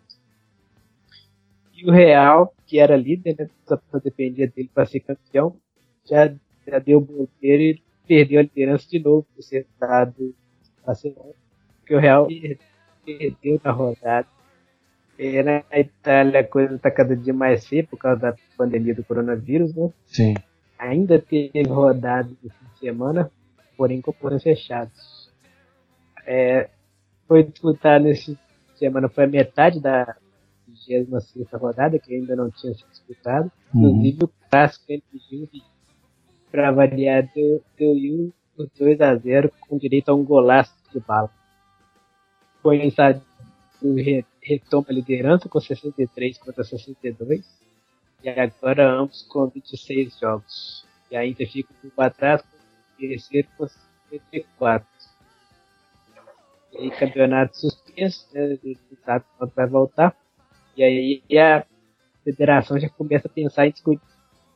E 1.74 1.84
o 1.88 1.92
Real, 1.92 2.54
que 2.66 2.78
era 2.78 2.96
líder, 2.96 3.36
né, 3.38 3.50
só 3.66 3.78
dependia 3.98 4.48
dele 4.48 4.70
para 4.72 4.86
ser 4.86 5.00
campeão, 5.00 5.56
já 6.04 6.34
já 6.66 6.78
deu 6.78 7.00
bobeira 7.00 7.62
e 7.62 7.82
perdeu 8.06 8.40
a 8.40 8.42
liderança 8.42 8.88
de 8.88 8.98
novo 8.98 9.26
por 9.34 9.42
ser 9.42 9.66
dado 9.78 10.34
Barcelona, 10.84 11.34
porque 11.78 11.94
o 11.94 11.98
Real 11.98 12.26
perdeu 13.04 13.60
na 13.62 13.70
rodada. 13.70 14.26
E 15.18 15.42
na 15.42 15.64
Itália 15.72 16.40
a 16.40 16.44
coisa 16.44 16.74
está 16.74 16.90
cada 16.90 17.16
dia 17.16 17.32
mais 17.32 17.66
feia 17.66 17.84
por 17.84 17.96
causa 17.96 18.20
da 18.20 18.36
pandemia 18.56 18.94
do 18.94 19.04
coronavírus, 19.04 19.74
né? 19.74 19.90
Sim. 20.04 20.34
Ainda 20.78 21.18
teve 21.18 21.62
rodada 21.62 22.28
de 22.28 22.48
fim 22.48 22.66
de 22.72 22.78
semana, 22.78 23.30
porém 23.76 24.00
com 24.00 24.12
portões 24.12 24.42
fechados. 24.42 25.30
É, 26.26 26.68
foi 27.26 27.44
disputado 27.44 28.04
nesse 28.04 28.38
semana, 28.76 29.08
foi 29.08 29.24
a 29.24 29.28
metade 29.28 29.80
da 29.80 30.16
26 30.68 31.08
rodada, 31.52 31.98
que 31.98 32.14
ainda 32.14 32.36
não 32.36 32.50
tinha 32.50 32.74
sido 32.74 32.90
disputado. 32.90 33.50
Uhum. 33.74 33.88
Inclusive 33.88 34.24
o 34.24 34.30
clássico 34.50 34.84
entre 34.92 35.18
Juve 35.30 35.62
para 36.50 36.70
variar 36.70 37.28
deu, 37.34 37.62
deu 37.76 38.32
por 38.56 38.68
2 38.78 39.00
a 39.00 39.14
0 39.14 39.52
com 39.60 39.76
direito 39.76 40.08
a 40.08 40.14
um 40.14 40.24
golaço 40.24 40.74
de 40.92 41.00
bala. 41.00 41.30
Foi 42.62 42.78
o 43.82 43.94
retoma 44.40 44.86
a 44.88 44.92
liderança 44.92 45.48
com 45.48 45.60
63 45.60 46.38
contra 46.38 46.64
62 46.64 47.44
e 48.26 48.40
agora 48.40 48.90
ambos 48.90 49.22
com 49.22 49.46
26 49.46 50.18
jogos. 50.18 50.84
E 51.10 51.16
ainda 51.16 51.46
fica 51.46 51.72
um 51.72 51.76
pouco 51.82 52.02
atrás 52.02 52.42
com 52.42 52.48
o 52.56 53.08
terceiro 53.08 53.48
com 53.56 53.68
54. 54.10 54.88
E 56.72 56.78
aí 56.78 56.90
campeonato 56.90 57.56
suspenso, 57.56 58.26
né, 58.32 58.58
não 58.64 58.98
sabe 59.04 59.24
quando 59.38 59.52
vai 59.54 59.66
voltar. 59.68 60.16
E 60.76 60.82
aí 60.82 61.22
a 61.38 61.64
federação 62.24 62.78
já 62.80 62.88
começa 62.88 63.28
a 63.28 63.30
pensar 63.30 63.68
em 63.68 63.70
discutir 63.70 64.02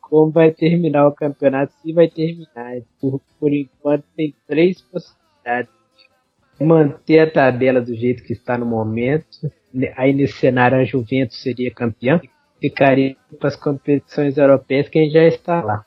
como 0.01 0.33
vai 0.33 0.51
terminar 0.51 1.07
o 1.07 1.12
campeonato, 1.12 1.73
se 1.81 1.93
vai 1.93 2.09
terminar. 2.09 2.83
Por, 3.01 3.21
por 3.39 3.53
enquanto 3.53 4.05
tem 4.16 4.35
três 4.49 4.81
possibilidades. 4.83 5.73
Manter 6.61 7.21
a 7.21 7.31
tabela 7.31 7.81
do 7.81 7.95
jeito 7.95 8.25
que 8.25 8.33
está 8.33 8.59
no 8.59 8.66
momento. 8.66 9.51
Aí 9.97 10.12
nesse 10.12 10.35
cenário 10.35 10.77
a 10.77 10.85
Juventus 10.85 11.41
seria 11.41 11.71
campeã. 11.71 12.21
Ficaria 12.61 13.16
para 13.38 13.48
as 13.48 13.56
competições 13.56 14.36
europeias 14.36 14.88
quem 14.88 15.11
já 15.11 15.24
está 15.24 15.62
lá. 15.62 15.86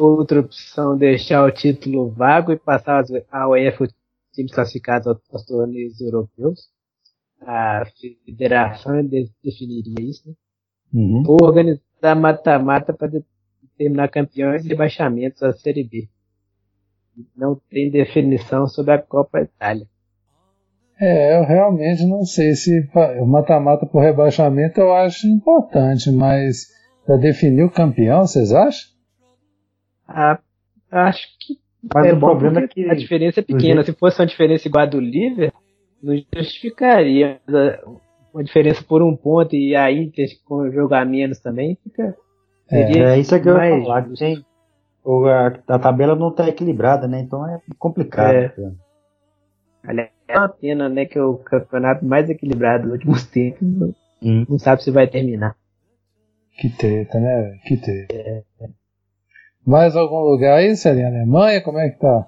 Outra 0.00 0.40
opção 0.40 0.96
deixar 0.96 1.44
o 1.44 1.50
título 1.50 2.08
vago 2.10 2.52
e 2.52 2.56
passar 2.56 3.04
a 3.30 3.48
UEFA 3.48 3.88
times 4.32 4.52
classificados 4.52 5.06
aos 5.30 5.44
torneios 5.44 6.00
europeus. 6.00 6.70
A 7.42 7.84
federação 8.24 9.04
definiria 9.42 10.00
isso. 10.00 10.28
Né? 10.28 10.34
Uhum. 10.94 11.24
Ou 11.26 11.38
organizar 11.42 12.16
mata-mata 12.16 12.92
para 12.92 13.08
determinar 13.08 14.08
campeões 14.08 14.64
e 14.64 14.68
rebaixamentos 14.68 15.40
da 15.40 15.52
Série 15.52 15.84
B. 15.84 16.08
Não 17.36 17.60
tem 17.68 17.90
definição 17.90 18.66
sobre 18.66 18.92
a 18.92 19.02
Copa 19.02 19.40
Itália. 19.40 19.86
É, 21.00 21.38
eu 21.38 21.44
realmente 21.44 22.04
não 22.06 22.24
sei 22.24 22.54
se 22.54 22.88
o 23.20 23.26
mata-mata 23.26 23.86
por 23.86 24.02
rebaixamento 24.02 24.80
eu 24.80 24.92
acho 24.92 25.28
importante, 25.28 26.10
mas 26.10 26.66
para 27.06 27.16
definir 27.16 27.62
o 27.62 27.70
campeão, 27.70 28.26
vocês 28.26 28.52
acham? 28.52 28.90
Ah, 30.08 30.38
acho 30.90 31.26
que 31.38 31.58
mas 31.94 32.06
é 32.06 32.12
o 32.12 32.18
problema 32.18 32.60
é 32.60 32.68
que 32.68 32.90
a 32.90 32.94
diferença 32.94 33.40
é 33.40 33.42
pequena. 33.42 33.84
Se 33.84 33.92
fosse 33.92 34.20
uma 34.20 34.26
diferença 34.26 34.66
igual 34.66 34.82
a 34.82 34.86
do 34.86 35.00
Liverpool, 35.00 35.62
não 36.02 36.14
justificaria 36.34 37.40
uma 38.32 38.42
diferença 38.42 38.82
por 38.82 39.02
um 39.02 39.16
ponto 39.16 39.54
e 39.54 39.76
a 39.76 39.90
Inter 39.90 40.26
com 40.44 40.70
jogar 40.70 41.06
menos 41.06 41.40
também, 41.40 41.78
fica. 41.82 42.16
É, 42.70 42.98
é 42.98 43.18
isso 43.18 43.40
que 43.40 43.48
eu 43.48 43.56
ia 43.56 43.82
falar. 43.82 44.08
Tem, 44.18 44.44
a, 45.06 45.74
a, 45.74 45.78
tabela 45.78 46.14
não 46.14 46.28
está 46.28 46.48
equilibrada, 46.48 47.06
né? 47.06 47.20
Então 47.20 47.46
é 47.48 47.60
complicado. 47.78 48.34
É. 48.34 48.52
Aliás, 49.84 50.10
é 50.28 50.38
uma 50.38 50.48
pena, 50.48 50.88
né? 50.88 51.06
Que 51.06 51.18
é 51.18 51.22
o 51.22 51.36
campeonato 51.38 52.04
mais 52.04 52.28
equilibrado 52.28 52.84
dos 52.84 52.92
últimos 52.92 53.26
tempos 53.30 53.66
não, 53.66 53.94
hum. 54.22 54.46
não 54.48 54.58
sabe 54.58 54.82
se 54.82 54.90
vai 54.90 55.06
terminar. 55.06 55.56
Que 56.60 56.68
treta, 56.70 57.18
né? 57.18 57.58
Que 57.64 57.76
treta. 57.76 58.14
É. 58.14 58.42
Mais 59.66 59.96
algum 59.96 60.20
lugar 60.20 60.58
aí, 60.58 60.74
Celinha? 60.76 61.08
Alemanha? 61.08 61.60
Como 61.60 61.78
é 61.78 61.90
que 61.90 61.98
tá? 61.98 62.26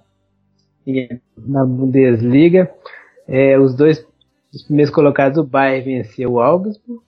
Na 1.36 1.64
Bundesliga, 1.64 2.70
é, 3.28 3.58
os 3.58 3.74
dois 3.74 4.04
os 4.52 4.62
primeiros 4.62 4.92
colocados, 4.92 5.38
o 5.38 5.44
Bayern 5.44 5.84
venceu 5.84 6.32
o 6.32 6.40
Augsburg. 6.40 7.00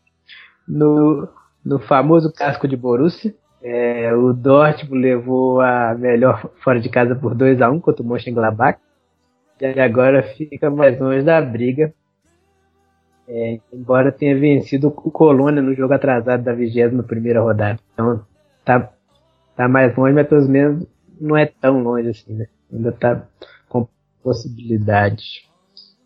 No, 0.66 1.28
no 1.64 1.78
famoso 1.80 2.32
casco 2.32 2.68
de 2.68 2.76
Borussia, 2.76 3.34
é, 3.60 4.14
o 4.14 4.32
Dortmund 4.32 5.02
levou 5.02 5.60
a 5.60 5.94
melhor 5.94 6.50
fora 6.62 6.80
de 6.80 6.88
casa 6.88 7.14
por 7.16 7.34
2 7.34 7.60
a 7.60 7.70
1 7.70 7.80
contra 7.80 8.02
o 8.02 8.06
Mönchengladbach. 8.06 8.78
E 9.62 9.80
agora 9.80 10.24
fica 10.24 10.68
mais 10.68 10.98
longe 10.98 11.22
da 11.22 11.40
briga. 11.40 11.94
É, 13.28 13.60
embora 13.72 14.10
tenha 14.10 14.36
vencido 14.36 14.88
o 14.88 15.10
Colônia 15.10 15.62
no 15.62 15.72
jogo 15.72 15.94
atrasado 15.94 16.42
da 16.42 16.52
21 16.52 17.00
primeira 17.04 17.40
rodada. 17.40 17.78
Então 17.94 18.26
tá, 18.64 18.92
tá 19.56 19.68
mais 19.68 19.96
longe, 19.96 20.12
mas 20.14 20.26
pelo 20.26 20.48
menos 20.48 20.84
não 21.20 21.36
é 21.36 21.46
tão 21.46 21.80
longe 21.80 22.08
assim, 22.08 22.34
né? 22.34 22.46
Ainda 22.72 22.90
tá 22.90 23.24
com 23.68 23.86
possibilidade. 24.20 25.48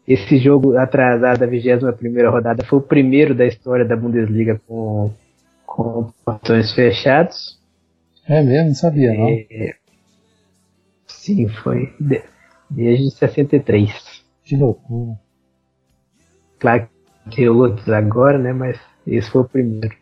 Esse 0.06 0.36
jogo 0.36 0.76
atrasado 0.76 1.38
da 1.38 1.46
21 1.46 2.30
rodada 2.30 2.62
foi 2.62 2.78
o 2.78 2.82
primeiro 2.82 3.34
da 3.34 3.46
história 3.46 3.86
da 3.86 3.96
Bundesliga 3.96 4.60
com, 4.68 5.10
com 5.64 6.12
portões 6.26 6.72
fechados. 6.72 7.58
É 8.28 8.42
mesmo? 8.42 8.68
Não 8.68 8.74
sabia, 8.74 9.14
não. 9.14 9.28
É, 9.28 9.74
sim, 11.06 11.48
foi 11.48 11.94
desde 12.70 13.10
63. 13.10 14.24
Que 14.44 14.56
loucura. 14.56 15.18
Claro 16.58 16.88
que 17.30 17.36
tem 17.36 17.48
outros 17.48 17.88
agora, 17.88 18.38
né? 18.38 18.52
Mas 18.52 18.80
esse 19.06 19.30
foi 19.30 19.42
o 19.42 19.48
primeiro. 19.48 19.94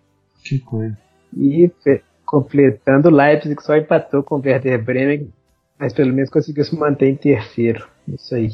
Que 0.43 0.59
coisa. 0.59 0.97
E 1.37 1.71
completando, 2.25 3.09
o 3.09 3.13
Leipzig 3.13 3.61
só 3.63 3.77
empatou 3.77 4.23
com 4.23 4.37
o 4.37 4.43
Werder 4.43 4.83
Bremen, 4.83 5.33
mas 5.79 5.93
pelo 5.93 6.13
menos 6.13 6.31
conseguiu 6.31 6.65
se 6.65 6.77
manter 6.77 7.09
em 7.09 7.17
terceiro. 7.17 7.87
Isso 8.09 8.35
aí 8.35 8.49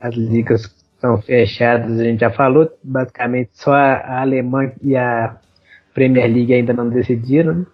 as 0.00 0.14
ligas 0.14 0.74
são 1.00 1.20
fechadas, 1.20 1.98
a 1.98 2.04
gente 2.04 2.20
já 2.20 2.30
falou, 2.30 2.70
basicamente 2.82 3.50
só 3.52 3.72
a, 3.72 4.20
Alemanha 4.20 4.72
e 4.82 4.96
a 4.96 5.36
Premier 5.94 6.26
League 6.26 6.54
ainda 6.54 6.72
não 6.72 6.88
decidiram 6.88 7.54
né? 7.54 7.66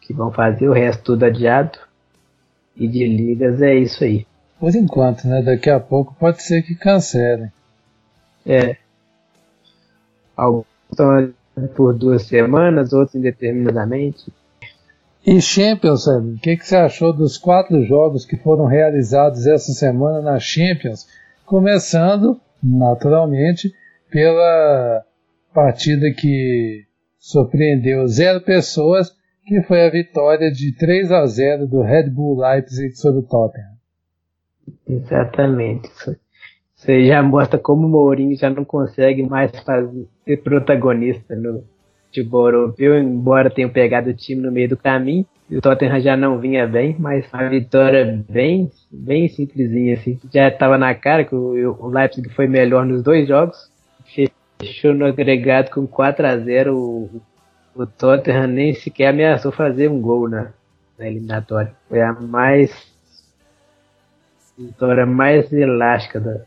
que 0.00 0.12
vão 0.12 0.30
fazer, 0.32 0.68
o 0.68 0.72
resto 0.72 1.04
tudo 1.04 1.24
adiado. 1.24 1.78
E 2.76 2.88
de 2.88 3.06
ligas 3.06 3.60
é 3.60 3.74
isso 3.74 4.04
aí. 4.04 4.26
Por 4.58 4.74
enquanto, 4.74 5.26
né? 5.26 5.42
Daqui 5.42 5.70
a 5.70 5.80
pouco 5.80 6.14
pode 6.18 6.42
ser 6.42 6.62
que 6.62 6.74
cancelem. 6.74 7.50
É. 8.46 8.76
Alguns 10.36 10.66
estão 10.90 11.32
por 11.74 11.94
duas 11.94 12.22
semanas, 12.22 12.92
outros 12.92 13.14
indeterminadamente. 13.14 14.32
E 15.26 15.40
Champions, 15.40 16.06
o 16.06 16.38
que, 16.40 16.56
que 16.56 16.66
você 16.66 16.76
achou 16.76 17.12
dos 17.12 17.36
quatro 17.36 17.84
jogos 17.84 18.24
que 18.24 18.36
foram 18.36 18.64
realizados 18.64 19.46
essa 19.46 19.72
semana 19.72 20.22
na 20.22 20.38
Champions? 20.38 21.06
Começando, 21.44 22.40
naturalmente, 22.62 23.72
pela 24.10 25.04
partida 25.52 26.10
que 26.16 26.84
surpreendeu 27.18 28.06
zero 28.08 28.40
pessoas, 28.40 29.14
que 29.50 29.62
foi 29.62 29.84
a 29.84 29.90
vitória 29.90 30.48
de 30.48 30.70
3 30.76 31.10
a 31.10 31.26
0 31.26 31.66
do 31.66 31.82
Red 31.82 32.08
Bull 32.08 32.40
Leipzig 32.40 32.94
sobre 32.94 33.18
o 33.18 33.22
Tottenham. 33.24 33.72
Exatamente. 34.88 35.90
Aí 36.86 37.08
já 37.08 37.20
mostra 37.20 37.58
como 37.58 37.88
o 37.88 37.90
Mourinho 37.90 38.36
já 38.36 38.48
não 38.48 38.64
consegue 38.64 39.24
mais 39.24 39.50
fazer, 39.64 40.06
ser 40.24 40.36
protagonista 40.36 41.34
no 41.34 41.64
futebol 42.06 42.46
europeu, 42.46 42.96
embora 42.96 43.50
tenha 43.50 43.68
pegado 43.68 44.10
o 44.10 44.14
time 44.14 44.40
no 44.40 44.52
meio 44.52 44.68
do 44.68 44.76
caminho. 44.76 45.26
O 45.50 45.60
Tottenham 45.60 45.98
já 45.98 46.16
não 46.16 46.38
vinha 46.38 46.64
bem, 46.68 46.94
mas 46.96 47.26
a 47.32 47.48
vitória 47.48 48.22
bem, 48.30 48.70
bem 48.88 49.26
simplesinha, 49.26 49.94
assim. 49.94 50.16
Já 50.32 50.46
estava 50.46 50.78
na 50.78 50.94
cara 50.94 51.24
que 51.24 51.34
o, 51.34 51.76
o 51.76 51.88
Leipzig 51.88 52.28
foi 52.34 52.46
melhor 52.46 52.86
nos 52.86 53.02
dois 53.02 53.26
jogos. 53.26 53.58
Fechou 54.60 54.94
no 54.94 55.06
agregado 55.06 55.70
com 55.70 55.88
4 55.88 56.24
a 56.24 56.38
0 56.38 56.76
o, 56.76 57.20
o 57.82 57.86
Tottenham 57.86 58.46
nem 58.46 58.74
sequer 58.74 59.08
ameaçou 59.08 59.52
fazer 59.52 59.88
um 59.88 60.00
gol 60.00 60.28
na, 60.28 60.52
na 60.98 61.06
eliminatória. 61.06 61.74
Foi 61.88 62.00
a 62.00 62.12
mais 62.12 62.90
vitória 64.58 65.06
mais 65.06 65.50
elástica 65.52 66.20
da, 66.20 66.40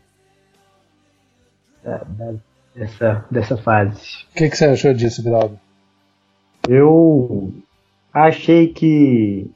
da, 1.82 2.04
da 2.04 2.34
dessa, 2.74 3.24
dessa 3.30 3.56
fase. 3.56 4.24
O 4.32 4.34
que, 4.34 4.50
que 4.50 4.56
você 4.56 4.66
achou 4.66 4.92
disso, 4.92 5.22
Graudo? 5.22 5.58
Eu 6.68 7.52
achei 8.12 8.68
que 8.68 9.50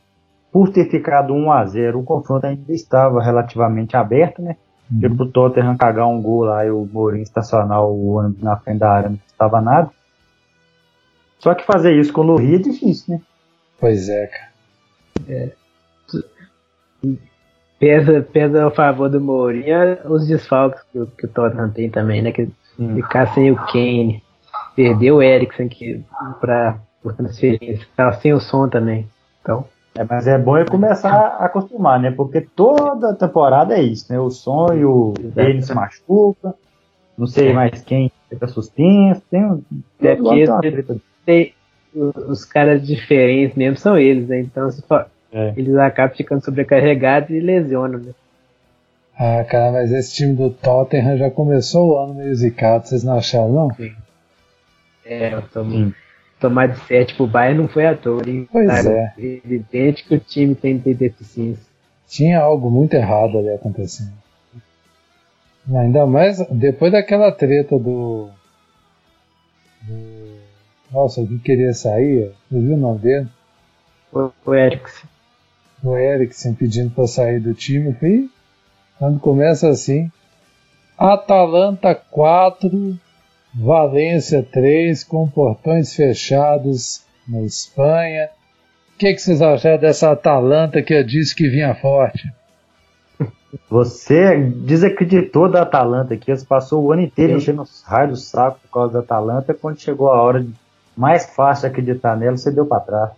por 0.52 0.70
ter 0.72 0.90
ficado 0.90 1.34
1 1.34 1.52
a 1.52 1.66
0 1.66 2.00
o 2.00 2.04
confronto 2.04 2.46
ainda 2.46 2.72
estava 2.72 3.22
relativamente 3.22 3.96
aberto, 3.96 4.42
né? 4.42 4.56
Uhum. 4.90 5.00
Porque 5.00 5.16
pro 5.16 5.30
Tottenham 5.30 5.76
cagar 5.76 6.06
um 6.06 6.22
gol 6.22 6.44
lá 6.44 6.64
e 6.64 6.70
o 6.70 6.88
Mourinho 6.90 7.22
estacionar 7.22 7.82
o 7.82 8.14
ônibus 8.14 8.42
na 8.42 8.56
frente 8.56 8.78
da 8.78 8.90
área 8.90 9.10
não 9.10 9.18
estava 9.26 9.60
nada. 9.60 9.90
Só 11.38 11.54
que 11.54 11.64
fazer 11.64 11.94
isso 11.94 12.12
com 12.12 12.22
o 12.22 12.24
Lohri 12.24 12.56
é 12.56 12.58
difícil, 12.58 13.14
né? 13.14 13.20
Pois 13.80 14.08
é, 14.08 14.26
cara. 14.26 14.48
É. 15.28 15.52
Pesa, 17.78 18.22
pesa 18.22 18.66
a 18.66 18.70
favor 18.70 19.08
do 19.08 19.20
Mourinho 19.20 19.98
os 20.06 20.26
desfalques 20.26 20.82
que, 20.92 21.06
que 21.16 21.26
o 21.26 21.28
Tottenham 21.28 21.70
tem 21.70 21.88
também, 21.88 22.22
né? 22.22 22.32
Que 22.32 22.48
hum. 22.78 22.96
ficar 22.96 23.32
sem 23.34 23.52
o 23.52 23.56
Kane, 23.56 24.22
perder 24.74 25.12
o 25.12 25.22
Eriksen 25.22 25.68
que, 25.68 26.02
pra, 26.40 26.80
por 27.00 27.14
transferência, 27.14 27.86
tá 27.94 28.12
sem 28.14 28.32
o 28.32 28.40
som 28.40 28.68
também. 28.68 29.08
Então. 29.40 29.64
É, 29.94 30.04
mas 30.04 30.26
é 30.26 30.38
bom 30.38 30.56
é 30.56 30.64
começar 30.64 31.12
a 31.12 31.46
acostumar, 31.46 32.00
né? 32.00 32.10
Porque 32.10 32.40
toda 32.40 33.14
temporada 33.14 33.76
é 33.76 33.82
isso, 33.82 34.12
né? 34.12 34.18
O 34.18 34.30
som 34.30 34.72
e 34.72 34.84
o 34.84 35.14
Kane 35.34 35.62
se 35.62 35.72
machuca, 35.72 36.54
não 37.16 37.26
sei 37.26 37.52
mais 37.52 37.82
quem 37.82 38.10
fica 38.28 38.46
suspenso, 38.46 39.22
tem, 39.30 39.42
é 40.00 40.16
tem, 40.16 41.00
tem 41.28 41.54
os 41.92 42.44
caras 42.44 42.86
diferentes 42.86 43.56
mesmo 43.56 43.76
são 43.76 43.98
eles, 43.98 44.28
né? 44.28 44.40
Então 44.40 44.70
se 44.70 44.80
for, 44.82 45.06
é. 45.32 45.52
Eles 45.56 45.76
acabam 45.76 46.16
ficando 46.16 46.44
sobrecarregados 46.44 47.30
e 47.30 47.40
lesionam, 47.40 47.98
né? 47.98 48.12
Ah, 49.18 49.44
cara, 49.44 49.72
mas 49.72 49.92
esse 49.92 50.14
time 50.14 50.34
do 50.34 50.48
Tottenham 50.48 51.18
já 51.18 51.30
começou 51.30 51.90
o 51.90 51.98
ano 51.98 52.14
meio 52.14 52.34
zicado, 52.34 52.86
vocês 52.86 53.02
não 53.02 53.18
acharam, 53.18 53.52
não? 53.52 53.74
Sim. 53.74 53.94
É, 55.04 55.34
eu 55.34 55.42
tô, 55.42 55.64
tomar 56.38 56.68
de 56.68 56.78
7 56.86 57.14
pro 57.14 57.26
Bayern 57.26 57.62
não 57.62 57.68
foi 57.68 57.86
à 57.86 57.96
toa, 57.96 58.22
hein? 58.26 58.48
Pois 58.50 58.70
Sabe? 58.70 58.90
é. 58.90 59.12
Evidente 59.18 60.04
que 60.04 60.14
o 60.14 60.20
time 60.20 60.54
tem, 60.54 60.78
tem 60.78 60.94
deficiência. 60.94 61.66
Tinha 62.06 62.38
algo 62.40 62.70
muito 62.70 62.94
errado 62.94 63.38
ali 63.38 63.50
acontecendo. 63.50 64.12
Ainda 65.74 66.06
mais 66.06 66.38
depois 66.50 66.92
daquela 66.92 67.30
treta 67.30 67.78
do. 67.78 68.30
do 69.82 70.17
nossa, 70.92 71.24
que 71.24 71.38
queria 71.38 71.72
sair? 71.72 72.32
Você 72.50 72.60
viu 72.60 72.74
o 72.74 72.78
nome 72.78 72.98
dele? 73.00 73.28
O, 74.12 74.30
o 74.44 74.54
Eriksen 74.54 75.08
o 75.82 75.96
Eriksen 75.96 76.54
pedindo 76.54 76.90
para 76.90 77.06
sair 77.06 77.40
do 77.40 77.54
time. 77.54 77.96
E 78.02 78.28
quando 78.98 79.20
começa 79.20 79.68
assim, 79.68 80.10
Atalanta 80.96 81.94
4, 81.94 82.98
Valência 83.54 84.42
3, 84.42 85.04
com 85.04 85.28
portões 85.28 85.94
fechados 85.94 87.04
na 87.26 87.42
Espanha. 87.42 88.28
O 88.94 88.98
que, 88.98 89.14
que 89.14 89.20
vocês 89.20 89.40
acharam 89.40 89.78
dessa 89.78 90.10
Atalanta 90.10 90.82
que 90.82 90.92
eu 90.92 91.04
disse 91.04 91.34
que 91.34 91.48
vinha 91.48 91.74
forte? 91.74 92.32
Você 93.70 94.36
desacreditou 94.36 95.50
da 95.50 95.62
Atalanta 95.62 96.14
aqui, 96.14 96.34
você 96.34 96.44
passou 96.44 96.84
o 96.84 96.92
ano 96.92 97.02
inteiro 97.02 97.36
enchendo 97.36 97.62
os 97.62 97.82
raios 97.82 98.10
do 98.10 98.16
saco 98.26 98.58
por 98.60 98.70
causa 98.70 98.94
da 98.94 98.98
Atalanta, 99.00 99.54
quando 99.54 99.80
chegou 99.80 100.10
a 100.10 100.20
hora 100.20 100.42
de 100.42 100.52
mais 100.98 101.26
fácil 101.26 101.68
acreditar 101.68 102.16
nela, 102.16 102.36
você 102.36 102.50
deu 102.50 102.66
para 102.66 102.80
trás. 102.80 103.10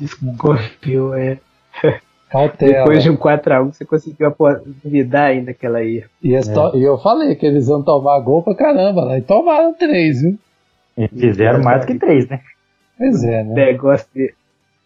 Desconfiou, 0.00 1.14
é. 1.14 1.38
Cautela. 2.28 2.84
Depois 2.84 3.02
de 3.02 3.10
um 3.10 3.16
4x1, 3.16 3.72
você 3.72 3.84
conseguiu 3.84 4.34
duvidar 4.82 5.30
ainda 5.30 5.52
que 5.54 5.66
ela 5.66 5.82
ia. 5.82 6.06
E, 6.22 6.34
é. 6.34 6.40
e, 6.74 6.82
eu 6.82 6.98
falei 6.98 7.34
que 7.34 7.46
eles 7.46 7.68
iam 7.68 7.82
tomar 7.82 8.20
gol 8.20 8.42
pra 8.42 8.54
caramba 8.54 9.04
lá. 9.04 9.18
E 9.18 9.22
tomaram 9.22 9.74
três, 9.74 10.22
viu? 10.22 10.38
E 10.96 11.08
fizeram 11.08 11.62
mais 11.62 11.80
do 11.80 11.86
que 11.86 11.98
três, 11.98 12.28
né? 12.28 12.40
Pois 12.96 13.24
é, 13.24 13.42
né? 13.42 13.54
Negócio, 13.66 14.06
de, 14.14 14.34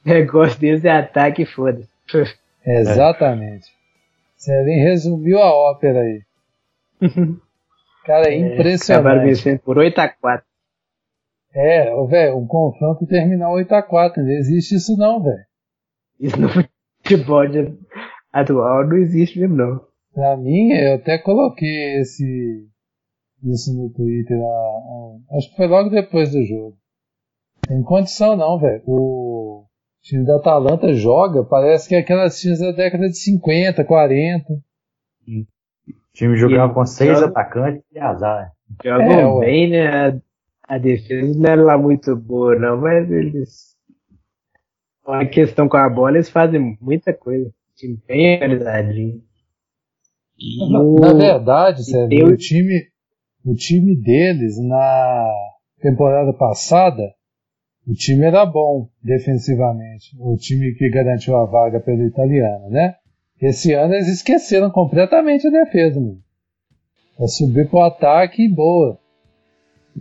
negócio 0.04 0.58
deles 0.58 0.84
é 0.84 0.90
ataque 0.90 1.42
e 1.42 1.46
foda-se. 1.46 1.88
Exatamente. 2.64 3.66
Você 4.36 4.52
resumiu 4.62 5.38
a 5.38 5.52
ópera 5.52 6.00
aí. 6.00 6.22
Cara, 8.04 8.28
é, 8.28 8.34
é 8.34 8.38
impressionante. 8.38 8.92
Acabaram 8.92 9.26
vencendo 9.26 9.58
por 9.60 9.76
8x4. 9.76 10.42
É, 11.54 12.06
velho, 12.06 12.36
um 12.36 12.46
confronto 12.46 13.06
terminar 13.06 13.48
8x4. 13.50 14.16
Não 14.16 14.30
existe 14.30 14.74
isso 14.74 14.96
não, 14.96 15.22
velho. 15.22 15.44
Isso 16.18 16.40
no 16.40 16.48
futebol 16.48 17.44
atual 18.32 18.86
não 18.88 18.96
existe 18.96 19.38
mesmo, 19.38 19.56
não. 19.56 19.80
Pra 20.12 20.36
mim, 20.36 20.72
eu 20.72 20.94
até 20.94 21.18
coloquei 21.18 22.00
esse 22.00 22.66
isso 23.42 23.74
no 23.74 23.90
Twitter. 23.90 24.38
acho 25.36 25.50
que 25.50 25.56
foi 25.56 25.66
logo 25.66 25.90
depois 25.90 26.32
do 26.32 26.42
jogo. 26.44 26.76
Tem 27.66 27.82
condição 27.82 28.36
não, 28.36 28.58
velho. 28.58 28.82
O 28.86 29.64
time 30.02 30.24
da 30.24 30.36
Atalanta 30.36 30.92
joga, 30.92 31.44
parece 31.44 31.88
que 31.88 31.94
é 31.94 31.98
aquelas 31.98 32.38
times 32.38 32.60
da 32.60 32.72
década 32.72 33.08
de 33.08 33.16
50, 33.16 33.84
40. 33.84 34.52
O 34.52 34.62
time 36.12 36.36
jogava 36.36 36.72
com 36.72 36.84
seis 36.84 37.18
joga, 37.18 37.30
atacantes 37.30 37.82
e 37.92 37.98
azar. 37.98 38.52
Jogam 38.82 39.42
é, 39.42 39.46
bem, 39.46 39.70
né? 39.70 40.20
A, 40.66 40.78
defesa 40.78 41.38
não 41.38 41.50
era 41.50 41.62
lá 41.62 41.78
muito 41.78 42.16
boa, 42.16 42.58
não, 42.58 42.80
mas 42.80 43.10
eles 43.10 43.74
a 45.06 45.26
questão 45.26 45.68
com 45.68 45.76
a 45.76 45.88
bola, 45.88 46.16
eles 46.16 46.30
fazem 46.30 46.78
muita 46.80 47.12
coisa. 47.12 47.52
Time 47.76 47.98
bem 48.06 48.34
organizadinho. 48.34 49.22
Na, 50.70 51.12
na 51.12 51.12
verdade, 51.12 51.84
Sérgio, 51.84 52.26
o, 52.26 52.36
time, 52.36 52.88
o 53.44 53.54
time 53.54 53.96
deles 53.96 54.58
na 54.58 55.30
temporada 55.80 56.32
passada, 56.32 57.02
o 57.86 57.92
time 57.92 58.24
era 58.24 58.46
bom 58.46 58.88
defensivamente. 59.02 60.16
O 60.18 60.36
time 60.36 60.74
que 60.74 60.88
garantiu 60.88 61.36
a 61.36 61.44
vaga 61.44 61.80
pelo 61.80 62.02
italiano, 62.02 62.70
né? 62.70 62.94
Esse 63.40 63.72
ano 63.74 63.94
eles 63.94 64.08
esqueceram 64.08 64.70
completamente 64.70 65.46
a 65.46 65.50
defesa, 65.50 66.00
mano. 66.00 66.22
É 67.20 67.26
subir 67.26 67.68
pro 67.68 67.80
ataque 67.80 68.44
e 68.44 68.48
boa. 68.48 68.98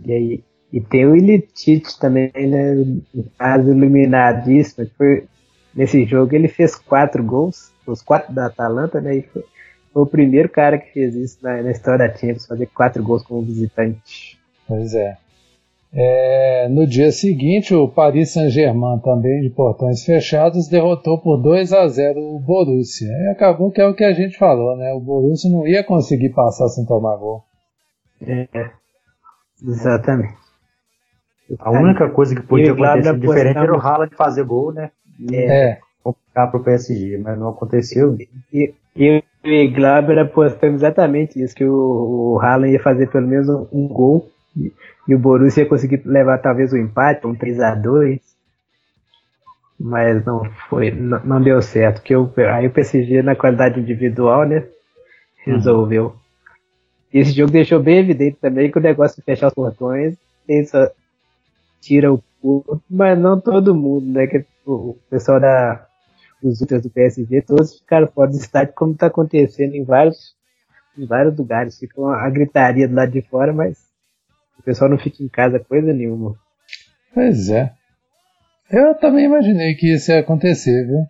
E 0.04 0.12
aí, 0.12 0.44
e 0.74 0.80
tem 0.80 1.06
o 1.06 1.14
Ilitite 1.14 1.96
também, 2.00 2.32
né? 2.34 2.74
Caso 3.38 3.70
iluminadíssimo. 3.70 4.90
Foi, 4.98 5.24
nesse 5.72 6.04
jogo 6.04 6.34
ele 6.34 6.48
fez 6.48 6.74
quatro 6.74 7.22
gols, 7.22 7.70
os 7.86 8.02
quatro 8.02 8.34
da 8.34 8.46
Atalanta, 8.46 9.00
né? 9.00 9.18
E 9.18 9.22
foi, 9.22 9.44
foi 9.92 10.02
o 10.02 10.06
primeiro 10.06 10.48
cara 10.48 10.76
que 10.76 10.92
fez 10.92 11.14
isso 11.14 11.38
na, 11.40 11.62
na 11.62 11.70
história 11.70 12.08
da 12.08 12.12
Champions, 12.12 12.46
fazer 12.46 12.66
quatro 12.74 13.04
gols 13.04 13.22
como 13.22 13.42
visitante. 13.42 14.36
Pois 14.66 14.92
é. 14.94 15.16
é. 15.92 16.68
no 16.68 16.88
dia 16.88 17.12
seguinte, 17.12 17.72
o 17.72 17.86
Paris 17.86 18.32
Saint-Germain, 18.32 18.98
também 18.98 19.42
de 19.42 19.50
portões 19.50 20.02
fechados, 20.04 20.66
derrotou 20.66 21.20
por 21.20 21.36
2 21.36 21.72
a 21.72 21.86
0 21.86 22.18
o 22.18 22.40
Borussia. 22.40 23.06
E 23.06 23.28
acabou 23.28 23.70
que 23.70 23.80
é 23.80 23.86
o 23.86 23.94
que 23.94 24.02
a 24.02 24.12
gente 24.12 24.36
falou, 24.36 24.76
né? 24.76 24.92
O 24.92 24.98
Borussia 24.98 25.48
não 25.48 25.68
ia 25.68 25.84
conseguir 25.84 26.30
passar 26.30 26.66
sem 26.66 26.84
tomar 26.84 27.16
gol. 27.16 27.44
É, 28.20 28.48
exatamente. 29.62 30.43
A 31.58 31.70
única 31.70 32.08
coisa 32.08 32.34
que 32.34 32.42
podia 32.42 32.72
acontecer 32.72 33.18
diferente 33.18 33.58
era 33.58 33.76
o 33.76 33.80
Haaland 33.80 34.14
fazer 34.14 34.44
gol, 34.44 34.72
né? 34.72 34.90
É. 35.30 35.70
é. 35.70 35.78
Complicar 36.02 36.50
pro 36.50 36.62
PSG, 36.62 37.18
mas 37.18 37.38
não 37.38 37.48
aconteceu. 37.48 38.16
E, 38.52 38.74
e 38.96 39.22
o 39.44 39.74
Glauber 39.74 40.18
apostamos 40.18 40.76
exatamente 40.76 41.42
isso, 41.42 41.54
que 41.54 41.64
o, 41.64 42.34
o 42.34 42.40
Haaland 42.40 42.72
ia 42.72 42.82
fazer 42.82 43.10
pelo 43.10 43.26
menos 43.26 43.48
um, 43.48 43.66
um 43.72 43.88
gol 43.88 44.30
e, 44.56 44.72
e, 45.08 45.14
o 45.14 45.18
Borussia 45.18 45.62
ia 45.62 45.68
conseguir 45.68 46.02
levar 46.04 46.38
talvez 46.38 46.72
o 46.72 46.76
um 46.76 46.78
empate, 46.78 47.26
um 47.26 47.34
3x2. 47.34 48.20
Mas 49.78 50.24
não 50.24 50.44
foi, 50.68 50.90
não, 50.92 51.20
não 51.24 51.42
deu 51.42 51.60
certo. 51.60 52.00
Que 52.00 52.14
eu, 52.14 52.32
aí 52.52 52.66
o 52.66 52.70
PSG 52.70 53.22
na 53.22 53.34
qualidade 53.34 53.80
individual, 53.80 54.46
né? 54.46 54.64
Resolveu. 55.44 56.04
Uhum. 56.04 56.12
Esse 57.12 57.32
jogo 57.32 57.52
deixou 57.52 57.80
bem 57.80 57.98
evidente 57.98 58.38
também 58.40 58.70
que 58.70 58.78
o 58.78 58.82
negócio 58.82 59.16
de 59.16 59.22
fechar 59.22 59.48
os 59.48 59.54
portões 59.54 60.16
tem 60.46 60.64
só, 60.64 60.90
tira 61.84 62.12
o 62.12 62.22
corpo, 62.40 62.82
mas 62.88 63.18
não 63.18 63.40
todo 63.40 63.74
mundo, 63.74 64.06
né? 64.06 64.26
Que 64.26 64.44
o 64.66 64.96
pessoal 65.10 65.38
da 65.38 65.86
os 66.42 66.60
ultras 66.60 66.82
do 66.82 66.90
PSG 66.90 67.42
todos 67.42 67.78
ficaram 67.78 68.06
fora 68.08 68.30
do 68.30 68.36
estádio, 68.36 68.74
como 68.74 68.92
está 68.92 69.06
acontecendo 69.06 69.74
em 69.74 69.84
vários, 69.84 70.34
em 70.96 71.06
vários 71.06 71.36
lugares. 71.36 71.78
Fica 71.78 72.00
a 72.02 72.28
gritaria 72.28 72.86
do 72.86 72.94
lado 72.94 73.12
de 73.12 73.22
fora, 73.22 73.52
mas 73.52 73.78
o 74.58 74.62
pessoal 74.62 74.90
não 74.90 74.98
fica 74.98 75.22
em 75.22 75.28
casa 75.28 75.58
coisa 75.58 75.92
nenhuma. 75.92 76.36
Pois 77.14 77.48
é. 77.48 77.72
Eu 78.70 78.94
também 78.94 79.24
imaginei 79.24 79.74
que 79.74 79.94
isso 79.94 80.10
ia 80.10 80.20
acontecer, 80.20 80.86
viu? 80.86 81.06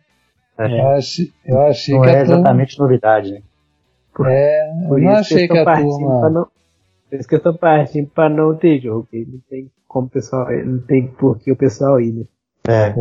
É. 0.58 0.80
Eu, 0.80 0.88
achei, 0.88 1.32
eu 1.44 1.60
achei 1.62 1.94
não 1.94 2.02
que 2.02 2.10
é 2.10 2.22
exatamente 2.22 2.76
turma... 2.76 2.88
novidade, 2.88 3.32
né? 3.32 3.42
É, 4.26 4.70
eu 4.70 4.98
não 4.98 5.10
achei 5.10 5.48
que, 5.48 5.54
que 5.54 5.58
a 5.58 5.76
turma. 5.76 6.30
Não... 6.30 6.48
Por 7.10 7.18
isso 7.18 7.28
que 7.28 7.34
eu 7.34 7.42
tô 7.42 7.54
partindo 7.54 8.08
pra 8.10 8.28
não 8.28 8.56
ter 8.56 8.80
jogo. 8.80 9.08
Não 9.12 9.40
tem 9.50 9.68
como 9.94 10.08
o 10.08 10.10
pessoal. 10.10 10.48
Não 10.64 10.80
tem 10.80 11.06
por 11.06 11.38
que 11.38 11.52
o 11.52 11.56
pessoal 11.56 12.00
ir, 12.00 12.12
né? 12.12 12.24
É. 12.66 12.94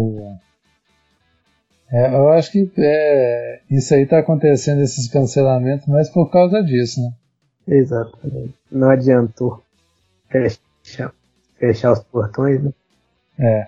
é 1.92 2.16
eu 2.16 2.30
acho 2.30 2.52
que 2.52 2.72
é, 2.78 3.62
isso 3.72 3.96
aí 3.96 4.06
tá 4.06 4.20
acontecendo, 4.20 4.82
esses 4.82 5.08
cancelamentos, 5.10 5.88
mas 5.88 6.10
por 6.10 6.30
causa 6.30 6.62
disso, 6.62 7.02
né? 7.02 7.12
Exatamente. 7.68 8.54
Não 8.72 8.92
adiantou 8.92 9.64
fechar, 10.30 11.12
fechar 11.56 11.94
os 11.94 12.04
portões, 12.04 12.64
né? 12.64 12.72
É. 13.40 13.68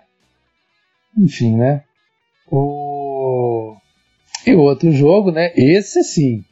Enfim, 1.17 1.57
né? 1.57 1.83
O... 2.51 3.75
E 4.45 4.53
o 4.53 4.59
outro 4.59 4.91
jogo, 4.91 5.31
né? 5.31 5.51
Esse 5.55 6.03
sim. 6.03 6.45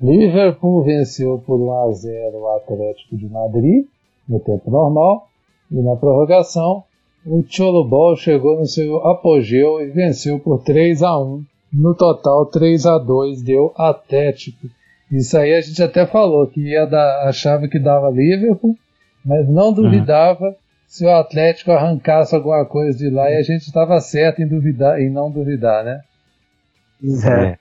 Liverpool 0.00 0.82
venceu 0.82 1.38
por 1.44 1.60
1 1.60 1.90
a 1.90 1.92
0 1.92 2.38
o 2.38 2.48
Atlético 2.56 3.16
de 3.16 3.28
Madrid 3.28 3.86
no 4.28 4.40
tempo 4.40 4.70
normal 4.70 5.28
e 5.70 5.80
na 5.80 5.96
prorrogação 5.96 6.84
o 7.24 7.44
Cholo 7.48 7.84
Ball 7.84 8.16
chegou 8.16 8.58
no 8.58 8.66
seu 8.66 8.98
apogeu 9.06 9.80
e 9.80 9.90
venceu 9.90 10.40
por 10.40 10.62
3 10.62 11.02
a 11.02 11.18
1 11.18 11.44
No 11.72 11.94
total, 11.94 12.46
3 12.46 12.84
a 12.86 12.98
2 12.98 13.42
deu 13.42 13.72
Atlético. 13.76 14.66
Isso 15.10 15.38
aí 15.38 15.54
a 15.54 15.60
gente 15.60 15.80
até 15.82 16.04
falou 16.04 16.46
que 16.48 16.60
ia 16.60 16.84
dar, 16.84 17.28
achava 17.28 17.68
que 17.68 17.78
dava 17.78 18.10
Liverpool, 18.10 18.76
mas 19.24 19.48
não 19.48 19.72
duvidava 19.72 20.46
uhum. 20.46 20.54
se 20.86 21.04
o 21.06 21.10
Atlético 21.10 21.70
arrancasse 21.70 22.34
alguma 22.34 22.64
coisa 22.64 22.98
de 22.98 23.08
lá 23.08 23.30
e 23.30 23.36
a 23.36 23.42
gente 23.42 23.62
estava 23.62 24.00
certo 24.00 24.42
em 24.42 24.48
duvidar 24.48 25.00
em 25.00 25.10
não 25.10 25.30
duvidar, 25.30 25.84
né? 25.84 26.00
É. 27.24 27.58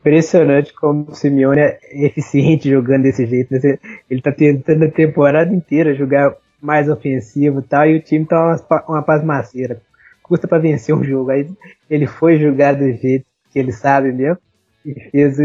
Impressionante 0.00 0.72
como 0.72 1.10
o 1.10 1.14
Simeone 1.14 1.60
é 1.60 1.78
eficiente 1.92 2.68
jogando 2.70 3.02
desse 3.02 3.26
jeito. 3.26 3.52
Né? 3.52 3.78
Ele 4.08 4.20
está 4.20 4.32
tentando 4.32 4.84
a 4.84 4.90
temporada 4.90 5.52
inteira 5.52 5.94
jogar 5.94 6.34
mais 6.60 6.88
ofensivo 6.88 7.60
e 7.60 7.62
tal, 7.62 7.86
e 7.86 7.96
o 7.96 8.02
time 8.02 8.24
tá 8.24 8.40
uma, 8.40 8.84
uma 8.88 9.02
pasmaceira. 9.02 9.80
Custa 10.22 10.46
para 10.46 10.58
vencer 10.58 10.94
um 10.94 11.02
jogo. 11.02 11.30
Aí 11.30 11.48
ele 11.88 12.06
foi 12.06 12.38
jogar 12.38 12.74
do 12.74 12.92
jeito 12.92 13.26
que 13.50 13.58
ele 13.58 13.72
sabe 13.72 14.12
mesmo 14.12 14.38
e 14.84 14.94
fez, 15.10 15.36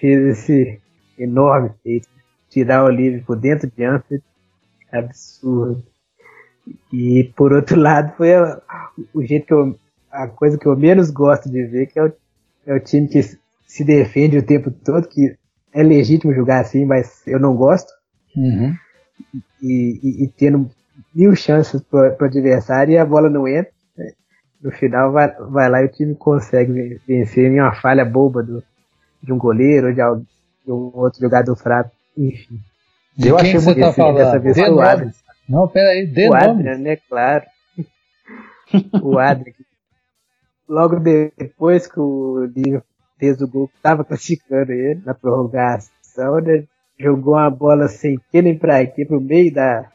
fez 0.00 0.38
esse 0.38 0.80
enorme 1.18 1.70
feito. 1.82 2.08
Tirar 2.48 2.84
o 2.84 2.90
livre 2.90 3.22
por 3.22 3.36
dentro 3.36 3.70
de 3.70 3.84
Anfield. 3.84 4.24
Absurdo. 4.90 5.82
E 6.92 7.32
por 7.36 7.52
outro 7.52 7.78
lado, 7.80 8.14
foi 8.16 8.34
a, 8.34 8.60
o 9.14 9.22
jeito 9.22 9.46
que 9.46 9.54
eu. 9.54 9.78
A 10.10 10.28
coisa 10.28 10.58
que 10.58 10.66
eu 10.66 10.76
menos 10.76 11.10
gosto 11.10 11.50
de 11.50 11.64
ver, 11.64 11.86
que 11.86 11.98
é 11.98 12.04
o, 12.04 12.12
é 12.66 12.74
o 12.74 12.80
time 12.80 13.08
que 13.08 13.18
se 13.72 13.84
defende 13.84 14.38
o 14.38 14.42
tempo 14.42 14.70
todo, 14.70 15.08
que 15.08 15.36
é 15.72 15.82
legítimo 15.82 16.34
jogar 16.34 16.60
assim, 16.60 16.84
mas 16.84 17.26
eu 17.26 17.40
não 17.40 17.54
gosto. 17.54 17.90
Uhum 18.36 18.74
e, 19.62 20.00
e, 20.02 20.24
e 20.24 20.28
tendo 20.28 20.70
mil 21.14 21.34
chances 21.34 21.80
para 21.82 22.16
o 22.20 22.24
adversário 22.24 22.92
e 22.92 22.98
a 22.98 23.04
bola 23.04 23.30
não 23.30 23.46
entra. 23.46 23.72
Né? 23.96 24.12
No 24.60 24.70
final 24.72 25.12
vai, 25.12 25.32
vai 25.34 25.70
lá 25.70 25.82
e 25.82 25.86
o 25.86 25.92
time 25.92 26.14
consegue 26.14 27.00
vencer 27.06 27.50
em 27.50 27.60
uma 27.60 27.74
falha 27.74 28.04
boba 28.04 28.42
do, 28.42 28.62
de 29.22 29.32
um 29.32 29.38
goleiro 29.38 29.88
ou 29.88 29.92
de, 29.92 30.00
algum, 30.00 30.24
de 30.64 30.72
um 30.72 30.90
outro 30.94 31.20
jogador 31.20 31.56
fraco, 31.56 31.90
enfim. 32.16 32.60
De 33.16 33.28
eu 33.28 33.36
quem 33.36 33.58
você 33.58 33.74
tá 33.74 33.92
falando? 33.92 34.16
Dessa 34.16 34.38
vez 34.38 34.56
o 34.56 34.80
Adrian. 34.80 35.12
Não, 35.48 35.68
peraí, 35.68 36.06
de 36.06 36.28
O 36.28 36.34
Adrian, 36.34 36.78
né, 36.78 36.96
claro. 37.08 37.44
o 39.02 39.18
Adrian. 39.18 39.54
Logo 40.68 40.98
depois 40.98 41.86
que 41.86 42.00
o 42.00 42.46
Liverpool 42.46 42.91
fez 43.22 43.40
o 43.40 43.46
gol, 43.46 43.70
estava 43.72 44.02
classificando 44.04 44.72
ele 44.72 45.00
na 45.06 45.14
prorrogação, 45.14 46.40
né, 46.40 46.64
jogou 46.98 47.34
uma 47.34 47.48
bola 47.48 47.86
sem 47.86 48.18
que 48.32 48.42
nem 48.42 48.58
pra 48.58 48.80
aqui, 48.80 49.04
pro 49.04 49.20
meio 49.20 49.54
da. 49.54 49.88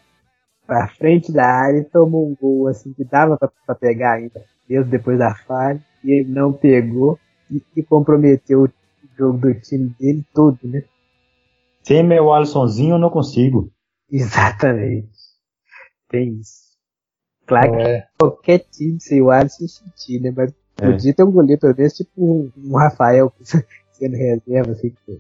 pra 0.66 0.88
frente 0.88 1.32
da 1.32 1.46
área 1.46 1.80
e 1.80 1.84
tomou 1.84 2.26
um 2.26 2.36
gol 2.40 2.68
assim 2.68 2.94
que 2.94 3.04
dava 3.04 3.38
pra, 3.38 3.50
pra 3.66 3.76
pegar 3.76 4.14
ainda, 4.14 4.42
mesmo 4.70 4.90
depois 4.90 5.20
da 5.20 5.36
falha, 5.36 5.84
e 6.04 6.12
ele 6.12 6.30
não 6.30 6.54
pegou 6.54 7.20
e, 7.52 7.62
e 7.76 7.84
comprometeu 7.84 8.64
o 8.64 8.70
jogo 9.18 9.40
do 9.40 9.54
time 9.56 9.94
dele 10.00 10.26
todo, 10.34 10.60
né? 10.64 10.84
Sem 11.84 12.04
meu 12.04 12.32
Alissonzinho 12.32 12.96
eu 12.96 13.00
não 13.00 13.10
consigo. 13.10 13.72
Exatamente. 14.10 15.10
Tem 16.10 16.40
isso. 16.40 16.68
Claro 17.46 17.76
é. 17.76 18.02
que 18.02 18.08
qualquer 18.20 18.60
time 18.60 19.00
sem 19.00 19.22
o 19.22 19.32
Alisson 19.32 19.68
sentir, 19.68 20.22
né? 20.22 20.34
Mas 20.36 20.54
é. 20.82 20.92
podia 20.92 21.14
ter 21.14 21.24
um 21.24 21.32
goleiro, 21.32 21.62
menos, 21.78 21.94
tipo 21.94 22.12
um, 22.18 22.76
Rafael 22.76 23.32
sendo 23.92 24.16
reserva, 24.16 24.72
assim, 24.72 24.90
que 24.90 25.20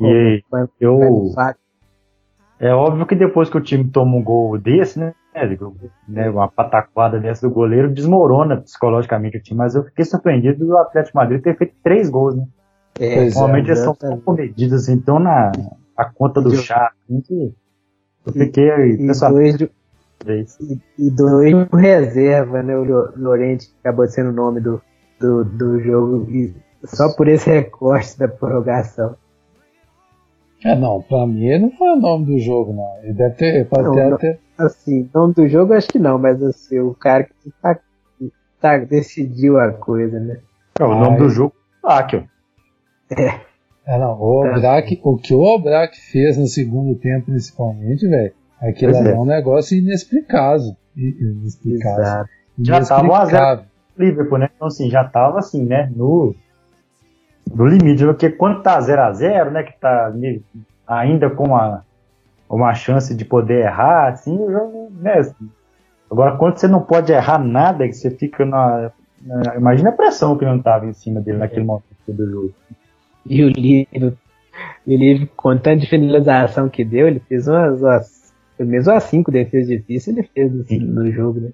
e 0.00 0.42
eu. 0.80 1.32
É 2.58 2.72
óbvio 2.72 3.06
que 3.06 3.14
depois 3.14 3.48
que 3.50 3.56
o 3.56 3.60
time 3.60 3.84
toma 3.90 4.16
um 4.16 4.22
gol 4.22 4.56
desse, 4.58 4.98
né? 4.98 5.12
né 6.08 6.30
uma 6.30 6.48
pataquada 6.48 7.18
dessa 7.18 7.46
do 7.46 7.52
goleiro, 7.52 7.92
desmorona 7.92 8.60
psicologicamente 8.60 9.36
o 9.36 9.42
time, 9.42 9.58
mas 9.58 9.74
eu 9.74 9.84
fiquei 9.84 10.04
surpreendido 10.04 10.64
do 10.64 10.76
Atlético 10.78 11.18
Madrid 11.18 11.42
ter 11.42 11.56
feito 11.56 11.74
três 11.82 12.08
gols, 12.08 12.36
né? 12.36 12.46
É, 12.98 13.24
Normalmente 13.24 13.68
eles 13.68 13.80
são 13.80 13.94
tão 13.94 14.20
comedidos 14.20 14.82
assim, 14.82 14.92
então 14.92 15.18
na 15.18 15.50
a 15.96 16.04
conta 16.04 16.40
do 16.40 16.54
chá, 16.54 16.92
assim, 17.10 17.52
eu 18.24 18.32
fiquei 18.32 18.70
aí. 18.70 18.90
E, 18.92 19.06
pessoal, 19.06 19.32
dois, 19.32 19.56
de, 19.56 19.70
e, 20.26 20.78
e 20.98 21.10
dois 21.10 21.54
reserva, 21.72 22.62
né? 22.62 22.76
O 22.76 23.12
Lorente, 23.16 23.68
que 23.68 23.74
acabou 23.80 24.06
sendo 24.06 24.30
o 24.30 24.32
nome 24.32 24.60
do, 24.60 24.80
do, 25.20 25.44
do 25.44 25.80
jogo, 25.80 26.30
e 26.30 26.54
só 26.84 27.14
por 27.14 27.28
esse 27.28 27.50
recorte 27.50 28.18
da 28.18 28.28
prorrogação. 28.28 29.16
É, 30.64 30.74
não, 30.74 31.02
pra 31.02 31.26
mim 31.26 31.44
ele 31.44 31.64
não 31.64 31.70
foi 31.72 31.88
o 31.88 32.00
nome 32.00 32.26
do 32.26 32.38
jogo, 32.38 32.72
não. 32.72 33.02
Ele 33.02 33.12
deve 33.12 33.34
ter. 33.34 33.68
Pode 33.68 33.84
não, 33.84 34.16
ter, 34.16 34.18
ter... 34.18 34.40
Assim, 34.56 35.08
nome 35.12 35.34
do 35.34 35.46
jogo 35.46 35.74
acho 35.74 35.88
que 35.88 35.98
não, 35.98 36.18
mas 36.18 36.42
assim, 36.42 36.78
o 36.78 36.94
cara 36.94 37.24
que 37.24 37.50
tá, 37.60 37.78
tá 38.60 38.78
decidiu 38.78 39.58
a 39.58 39.72
coisa, 39.72 40.18
né? 40.18 40.38
É, 40.80 40.84
o 40.84 40.94
nome 40.94 41.18
do 41.18 41.28
jogo 41.28 41.54
é 41.84 41.92
Akio. 41.92 42.24
É. 43.10 43.40
É, 43.86 43.98
não, 43.98 44.18
o 44.18 44.40
Obrak, 44.40 44.98
o 45.04 45.16
que 45.18 45.34
o 45.34 45.42
Obrak 45.42 45.94
fez 46.10 46.38
no 46.38 46.46
segundo 46.46 46.94
tempo, 46.98 47.26
principalmente, 47.26 48.08
velho, 48.08 48.32
aquilo 48.68 48.94
é. 48.94 49.12
é 49.12 49.14
um 49.14 49.24
negócio 49.24 49.76
inexplicável. 49.76 50.76
Inexplicável. 50.96 52.02
Exato. 52.02 52.30
Já 52.60 52.84
tava 52.84 53.08
1x0 53.08 53.64
Liverpool, 53.96 54.38
né? 54.38 54.50
Então, 54.54 54.68
assim, 54.68 54.90
já 54.90 55.04
tava 55.04 55.38
assim, 55.38 55.64
né? 55.64 55.90
No, 55.94 56.34
do 57.46 57.66
limite, 57.66 58.04
porque 58.04 58.30
quando 58.30 58.62
tá 58.62 58.80
0 58.80 59.02
a 59.02 59.12
0 59.12 59.50
né, 59.50 59.62
que 59.62 59.78
tá 59.78 60.12
ainda 60.86 61.30
com 61.30 61.44
uma, 61.44 61.84
uma 62.48 62.74
chance 62.74 63.14
de 63.14 63.24
poder 63.24 63.64
errar, 63.64 64.08
assim, 64.08 64.36
o 64.36 64.50
jogo, 64.50 64.92
né, 64.96 65.20
agora 66.10 66.36
quando 66.36 66.58
você 66.58 66.66
não 66.66 66.82
pode 66.82 67.12
errar 67.12 67.38
nada, 67.38 67.86
que 67.86 67.94
você 67.94 68.10
fica 68.10 68.44
na, 68.44 68.90
na 69.22 69.56
imagina 69.56 69.90
a 69.90 69.92
pressão 69.92 70.36
que 70.36 70.44
não 70.44 70.60
tava 70.60 70.86
em 70.86 70.92
cima 70.92 71.20
dele 71.20 71.38
naquele 71.38 71.64
momento 71.64 71.84
do 72.08 72.30
jogo. 72.30 72.54
E 73.26 73.42
o 73.42 73.48
livro, 73.48 74.18
o 74.86 74.90
livro, 74.90 75.28
com 75.36 75.56
tanta 75.56 75.86
finalização 75.86 76.68
que 76.68 76.84
deu, 76.84 77.08
ele 77.08 77.20
fez 77.20 77.48
umas, 77.48 77.80
umas 77.80 78.23
pelo 78.56 78.70
menos 78.70 78.86
umas 78.86 79.04
5 79.04 79.30
defesas 79.30 79.68
difíceis, 79.68 80.16
ele 80.16 80.28
fez 80.34 80.60
assim, 80.60 80.78
no 80.78 81.10
jogo, 81.10 81.40
né? 81.40 81.50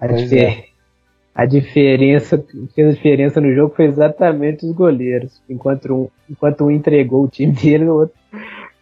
Acho 0.00 0.28
que 0.28 0.38
é 0.38 0.64
a 1.34 1.46
diferença, 1.46 2.36
que 2.38 2.68
fez 2.74 2.88
a 2.88 2.92
diferença 2.92 3.40
no 3.40 3.54
jogo 3.54 3.74
foi 3.74 3.86
exatamente 3.86 4.66
os 4.66 4.72
goleiros. 4.72 5.40
Enquanto 5.48 5.94
um, 5.94 6.08
enquanto 6.28 6.64
um 6.64 6.70
entregou 6.70 7.24
o 7.24 7.28
time 7.28 7.52
dele, 7.52 7.86
o 7.86 8.00
outro 8.00 8.16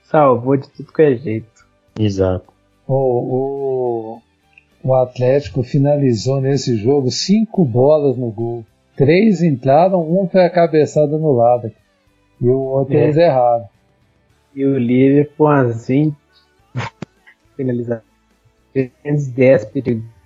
salvou 0.03 0.57
de 0.57 0.69
tudo 0.71 0.93
que 0.93 1.03
é 1.03 1.15
jeito. 1.15 1.67
Exato. 1.99 2.47
O, 2.87 2.95
o, 2.95 4.21
o 4.83 4.95
Atlético 4.95 5.63
finalizou 5.63 6.41
nesse 6.41 6.77
jogo 6.77 7.11
cinco 7.11 7.65
bolas 7.65 8.17
no 8.17 8.31
gol. 8.31 8.65
Três 8.97 9.43
entraram, 9.43 10.01
um 10.01 10.29
foi 10.29 10.45
a 10.45 10.51
cabeçada 10.51 11.17
no 11.17 11.33
lado. 11.33 11.71
E 12.41 12.49
o 12.49 12.59
outro 12.59 12.97
é. 12.97 13.05
eles 13.05 13.17
erraram. 13.17 13.69
E 14.55 14.65
o 14.65 14.77
Liverpool, 14.77 15.47
umas 15.47 15.77
20 17.65 18.03
finalizações. 18.75 19.29
10 19.35 19.65
perigos 19.67 20.21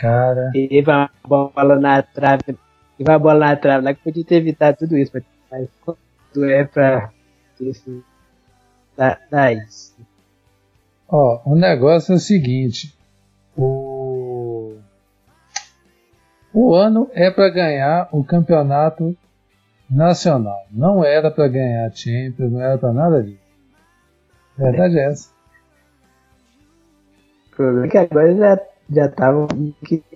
Cara. 0.00 0.50
Teve 0.52 0.90
uma 0.90 1.10
bola 1.26 1.78
na 1.78 2.02
trave. 2.02 2.42
Teve 2.44 3.10
uma 3.10 3.18
bola 3.18 3.48
na 3.50 3.56
trave 3.56 3.84
lá 3.84 3.94
que 3.94 4.02
podia 4.02 4.24
ter 4.24 4.36
evitado 4.36 4.78
tudo 4.78 4.96
isso, 4.96 5.12
mas 5.50 5.68
quando 5.84 6.50
é 6.50 6.64
pra. 6.64 7.10
Isso, 7.60 8.02
dá, 8.96 9.18
dá 9.30 9.52
isso. 9.52 9.94
Ó, 11.06 11.42
o 11.44 11.54
negócio 11.54 12.12
é 12.12 12.16
o 12.16 12.18
seguinte. 12.18 12.96
O. 13.54 14.78
O 16.52 16.74
ano 16.74 17.10
é 17.12 17.30
para 17.30 17.50
ganhar 17.50 18.08
o 18.10 18.24
campeonato 18.24 19.14
nacional. 19.88 20.66
Não 20.70 21.04
era 21.04 21.30
para 21.30 21.46
ganhar 21.46 21.94
Champions, 21.94 22.50
não 22.50 22.62
era 22.62 22.78
para 22.78 22.92
nada 22.92 23.22
disso. 23.22 23.38
A 24.58 24.62
verdade 24.62 24.98
é 24.98 25.04
essa. 25.04 25.30
O 27.60 27.62
problema 27.62 27.86
é 27.86 27.90
que 27.90 27.98
agora 27.98 28.34
já 28.34 28.60
já 28.90 29.04
estavam 29.04 29.46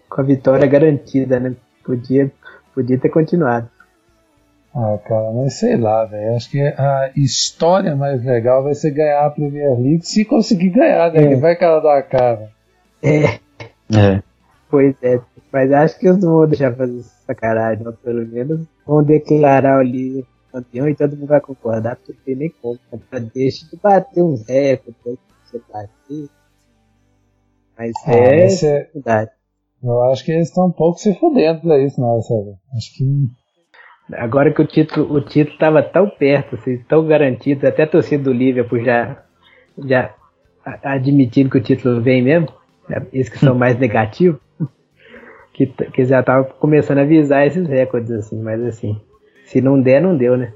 com 0.08 0.20
a 0.20 0.24
vitória 0.24 0.66
garantida, 0.66 1.38
né? 1.38 1.54
Podia, 1.84 2.32
podia 2.74 2.98
ter 2.98 3.10
continuado. 3.10 3.68
Ah, 4.74 4.98
cara, 5.06 5.30
mas 5.30 5.52
sei 5.52 5.76
lá, 5.76 6.06
velho. 6.06 6.34
Acho 6.34 6.50
que 6.50 6.60
a 6.62 7.12
história 7.14 7.94
mais 7.94 8.24
legal 8.24 8.62
vai 8.62 8.74
ser 8.74 8.92
ganhar 8.92 9.26
a 9.26 9.30
Premier 9.30 9.78
League 9.78 10.06
se 10.06 10.24
conseguir 10.24 10.70
ganhar, 10.70 11.12
né? 11.12 11.22
É. 11.22 11.28
Que 11.28 11.34
vai 11.36 11.54
cara 11.54 11.80
da 11.80 12.02
cara. 12.02 12.50
É. 13.02 13.24
É. 13.94 14.22
Pois 14.70 14.96
é. 15.02 15.20
Mas 15.52 15.70
acho 15.70 15.98
que 15.98 16.08
eles 16.08 16.24
não 16.24 16.32
vão 16.32 16.46
deixar 16.48 16.74
fazer 16.74 17.02
sacanagem, 17.26 17.84
não. 17.84 17.92
Pelo 17.92 18.26
menos 18.26 18.66
vão 18.86 19.04
declarar 19.04 19.80
ali 19.80 20.26
campeão 20.50 20.88
e 20.88 20.94
todo 20.94 21.14
mundo 21.14 21.28
vai 21.28 21.42
concordar, 21.42 21.96
porque 21.96 22.14
tem 22.24 22.36
nem 22.36 22.54
como. 22.62 22.78
Deixa 23.34 23.66
de 23.66 23.76
bater 23.76 24.22
um 24.22 24.34
recorde, 24.48 25.18
você 25.44 25.60
bater. 25.70 26.30
Mas 27.76 27.92
ah, 28.06 28.12
é, 28.12 28.46
é 28.46 28.88
verdade. 28.94 29.30
Eu 29.82 30.02
acho 30.04 30.24
que 30.24 30.32
eles 30.32 30.48
estão 30.48 30.68
um 30.68 30.72
pouco 30.72 30.98
se 30.98 31.14
fudendo 31.18 31.60
pra 31.60 31.78
isso, 31.78 32.00
não, 32.00 32.20
sabe? 32.22 32.54
Acho 32.74 32.94
que. 32.94 33.04
Agora 34.14 34.52
que 34.52 34.62
o 34.62 34.66
título 34.66 35.14
o 35.14 35.20
título 35.20 35.54
estava 35.54 35.82
tão 35.82 36.08
perto, 36.08 36.56
assim, 36.56 36.78
tão 36.88 37.06
garantido, 37.06 37.66
até 37.66 37.82
a 37.82 37.86
torcida 37.86 38.24
do 38.24 38.32
Liverpool 38.32 38.84
já, 38.84 39.22
já 39.78 40.14
admitindo 40.82 41.50
que 41.50 41.58
o 41.58 41.62
título 41.62 42.02
vem 42.02 42.22
mesmo, 42.22 42.48
Esses 43.12 43.32
que 43.32 43.38
são 43.38 43.54
mais 43.54 43.78
negativos, 43.78 44.40
que, 45.54 45.66
que 45.66 46.04
já 46.04 46.20
estavam 46.20 46.44
começando 46.58 46.98
a 46.98 47.02
avisar 47.02 47.46
esses 47.46 47.66
recordes, 47.66 48.10
assim, 48.10 48.40
mas 48.42 48.62
assim, 48.62 49.00
se 49.46 49.60
não 49.60 49.80
der, 49.80 50.02
não 50.02 50.16
deu, 50.16 50.36
né? 50.36 50.52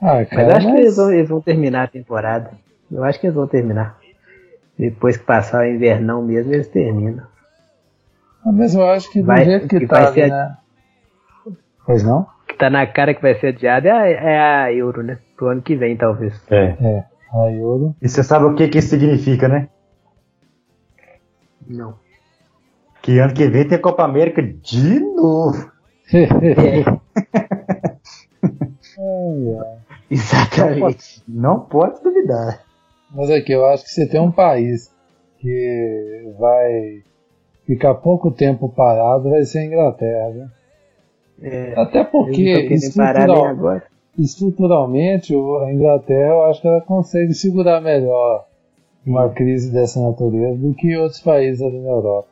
Ah, 0.00 0.24
cara, 0.24 0.44
mas 0.44 0.56
acho 0.56 0.66
mas... 0.66 0.74
que 0.74 0.80
eles 0.80 0.96
vão, 0.96 1.12
eles 1.12 1.28
vão 1.28 1.40
terminar 1.40 1.84
a 1.84 1.88
temporada. 1.88 2.50
Eu 2.90 3.04
acho 3.04 3.20
que 3.20 3.26
eles 3.26 3.36
vão 3.36 3.46
terminar. 3.46 3.98
Depois 4.78 5.16
que 5.16 5.24
passar 5.24 5.62
o 5.62 5.66
invernão 5.68 6.22
mesmo, 6.22 6.52
eles 6.52 6.68
terminam. 6.68 7.24
Ah, 8.44 8.52
Mas 8.52 8.74
eu 8.74 8.84
acho 8.88 9.10
que 9.10 9.20
do 9.20 9.26
Vai- 9.26 9.44
jeito 9.44 9.68
que, 9.68 9.78
que 9.80 9.86
tá 9.86 9.96
vai 10.00 10.06
ali, 10.06 10.14
ser- 10.14 10.28
né? 10.30 10.56
Pois 11.86 12.02
não? 12.02 12.20
O 12.22 12.46
que 12.46 12.56
tá 12.56 12.68
na 12.70 12.86
cara 12.86 13.14
que 13.14 13.22
vai 13.22 13.34
ser 13.38 13.48
adiado 13.48 13.86
é 13.88 13.90
a, 13.92 14.06
é 14.08 14.38
a 14.64 14.72
Euro, 14.72 15.02
né? 15.02 15.18
Pro 15.36 15.48
ano 15.48 15.62
que 15.62 15.76
vem, 15.76 15.96
talvez. 15.96 16.40
É. 16.50 16.76
É. 16.80 17.04
A 17.32 17.50
Euro. 17.52 17.94
E 18.02 18.08
você 18.08 18.22
sabe 18.22 18.44
o 18.46 18.54
que, 18.54 18.68
que 18.68 18.78
isso 18.78 18.88
significa, 18.90 19.48
né? 19.48 19.68
Não. 21.66 21.94
Que 23.02 23.18
ano 23.18 23.34
que 23.34 23.46
vem 23.48 23.66
tem 23.68 23.78
Copa 23.80 24.04
América 24.04 24.42
de 24.42 24.98
novo. 25.00 25.72
É, 26.12 26.84
Ai, 28.98 29.58
ai. 29.58 29.78
exatamente. 30.10 31.22
Não 31.26 31.60
pode 31.60 32.02
duvidar. 32.02 32.60
Mas 33.14 33.30
aqui, 33.30 33.52
eu 33.52 33.64
acho 33.66 33.84
que 33.84 33.90
você 33.90 34.06
tem 34.08 34.20
um 34.20 34.32
país 34.32 34.92
que 35.38 36.32
vai 36.38 37.02
ficar 37.66 37.94
pouco 37.94 38.30
tempo 38.30 38.68
parado, 38.68 39.30
vai 39.30 39.44
ser 39.44 39.60
a 39.60 39.64
Inglaterra. 39.66 40.30
Viu? 40.30 40.44
É, 41.42 41.74
Até 41.76 42.04
porque 42.04 42.42
estrutural- 42.72 43.44
agora. 43.46 43.82
estruturalmente 44.18 45.34
o- 45.34 45.58
a 45.58 45.72
Inglaterra 45.72 46.28
eu 46.30 46.44
acho 46.44 46.60
que 46.60 46.68
ela 46.68 46.80
consegue 46.80 47.32
segurar 47.34 47.80
melhor 47.80 48.46
uma 49.06 49.28
crise 49.28 49.72
dessa 49.72 50.00
natureza 50.00 50.56
do 50.58 50.72
que 50.74 50.96
outros 50.96 51.20
países 51.20 51.60
ali 51.62 51.78
na 51.80 51.90
Europa. 51.90 52.28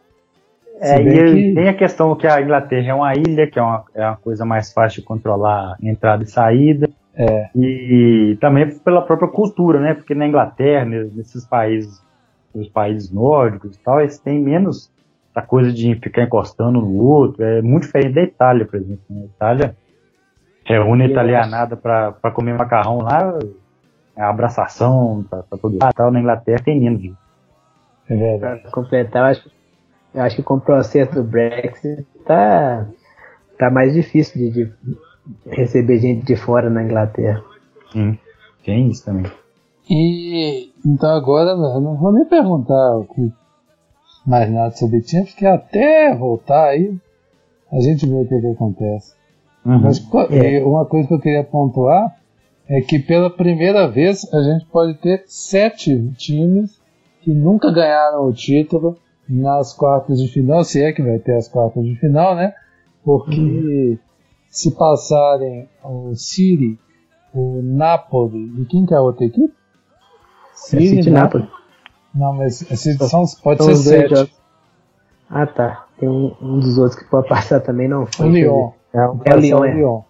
É, 0.80 1.01
e 1.01 1.05
que- 1.05 1.55
tem 1.55 1.68
a 1.68 1.74
questão 1.74 2.14
que 2.16 2.26
a 2.26 2.41
Inglaterra 2.41 2.89
é 2.91 2.95
uma 2.95 3.12
ilha, 3.14 3.47
que 3.47 3.59
é 3.59 3.62
uma, 3.62 3.85
é 3.95 4.05
uma 4.07 4.16
coisa 4.16 4.45
mais 4.45 4.72
fácil 4.72 5.01
de 5.01 5.07
controlar 5.07 5.76
entrada 5.83 6.22
e 6.24 6.26
saída. 6.26 6.89
É. 7.14 7.50
E 7.54 8.36
também 8.40 8.68
pela 8.78 9.02
própria 9.02 9.28
cultura, 9.28 9.80
né? 9.80 9.94
Porque 9.94 10.14
na 10.14 10.26
Inglaterra, 10.26 10.84
né, 10.84 11.08
nesses 11.14 11.46
países, 11.46 12.02
nos 12.54 12.68
países 12.68 13.10
nórdicos 13.10 13.76
e 13.76 13.80
tal, 13.80 14.00
eles 14.00 14.18
têm 14.18 14.40
menos 14.40 14.90
essa 15.34 15.46
coisa 15.46 15.72
de 15.72 15.94
ficar 15.96 16.22
encostando 16.22 16.80
no 16.80 16.96
outro. 17.02 17.42
É 17.44 17.60
muito 17.60 17.84
diferente 17.84 18.14
da 18.14 18.22
Itália, 18.22 18.66
por 18.66 18.76
exemplo. 18.76 19.04
Na 19.10 19.24
Itália, 19.24 19.76
reúne 20.64 21.02
a 21.02 21.06
Eu 21.06 21.10
italianada 21.10 21.76
para 21.76 22.30
comer 22.32 22.54
macarrão 22.54 22.98
lá, 22.98 23.38
é 24.16 24.22
abraçação 24.22 25.24
pra, 25.28 25.42
pra 25.42 25.58
todo 25.58 25.78
lado. 25.78 25.90
e 25.90 25.94
Tal. 25.94 26.10
Na 26.10 26.20
Inglaterra 26.20 26.62
tem 26.64 26.80
menos. 26.80 27.14
É 28.08 28.16
verdade. 28.16 28.62
Pra 28.62 28.70
completar, 28.70 29.22
eu 29.22 29.26
acho, 29.26 29.50
eu 30.14 30.22
acho 30.22 30.36
que 30.36 30.42
com 30.42 30.54
o 30.54 30.60
processo 30.60 31.14
do 31.14 31.24
Brexit 31.24 32.06
tá, 32.26 32.86
tá 33.58 33.70
mais 33.70 33.92
difícil 33.94 34.50
de, 34.50 34.50
de 34.50 34.72
receber 35.46 35.98
gente 35.98 36.24
de 36.26 36.36
fora 36.36 36.68
na 36.70 36.82
Inglaterra. 36.82 37.42
Sim, 37.92 38.18
tem 38.64 38.88
isso 38.88 39.04
também. 39.04 39.30
E 39.90 40.70
então 40.84 41.10
agora 41.10 41.50
eu 41.50 41.80
não 41.80 41.96
vou 41.96 42.12
nem 42.12 42.24
perguntar 42.24 42.96
o 42.98 43.04
que- 43.04 43.32
mais 44.26 44.50
nada 44.50 44.70
sobre 44.76 45.00
time, 45.00 45.24
porque 45.26 45.44
até 45.46 46.14
voltar 46.14 46.68
aí 46.68 46.96
a 47.72 47.80
gente 47.80 48.06
vê 48.06 48.14
o 48.14 48.26
que, 48.28 48.40
que 48.40 48.46
acontece. 48.46 49.14
Uhum. 49.66 49.78
Mas 49.80 49.98
É. 50.30 50.62
uma 50.64 50.84
coisa 50.84 51.08
que 51.08 51.14
eu 51.14 51.20
queria 51.20 51.42
pontuar 51.44 52.16
é 52.68 52.80
que 52.80 52.98
pela 53.00 53.28
primeira 53.30 53.88
vez 53.88 54.32
a 54.32 54.40
gente 54.42 54.64
pode 54.66 54.94
ter 54.94 55.24
sete 55.26 56.08
times 56.16 56.80
que 57.22 57.32
nunca 57.32 57.72
ganharam 57.72 58.26
o 58.26 58.32
título 58.32 58.96
nas 59.28 59.72
quartas 59.72 60.20
de 60.20 60.28
final, 60.28 60.62
se 60.64 60.82
é 60.82 60.92
que 60.92 61.02
vai 61.02 61.18
ter 61.18 61.34
as 61.36 61.48
quartas 61.48 61.84
de 61.84 61.96
final, 61.96 62.34
né? 62.36 62.54
Porque 63.04 63.98
se 64.53 64.70
passarem 64.76 65.66
o 65.82 66.14
City, 66.14 66.78
o 67.34 67.61
Napoli 67.62 68.61
e 68.61 68.66
quem 68.66 68.84
que 68.86 68.92
é 68.94 68.98
a 68.98 69.03
outra 69.03 69.24
equipe? 69.24 69.53
É 69.53 70.55
City 70.55 71.09
e 71.09 71.11
Napoli. 71.11 71.48
Não, 72.14 72.34
mas 72.34 72.61
esse 72.70 72.92
são, 73.09 73.24
pode 73.42 73.64
São 73.64 73.74
ser 73.74 74.09
sete. 74.11 74.34
Ah 75.30 75.46
tá. 75.46 75.86
Tem 75.98 76.09
um, 76.09 76.34
um 76.42 76.59
dos 76.59 76.76
outros 76.76 76.98
que 77.00 77.09
pode 77.09 77.26
passar 77.28 77.61
também, 77.61 77.88
não 77.88 78.03
O 78.03 78.07
foi. 78.07 78.30
deixa 78.30 78.46
eu 78.46 78.53
Lyon. 78.55 78.70
É, 79.26 79.30
É 79.32 79.34
o 79.34 79.38
Lyon, 79.38 79.64
é. 79.64 79.74
Lyon. 79.74 80.00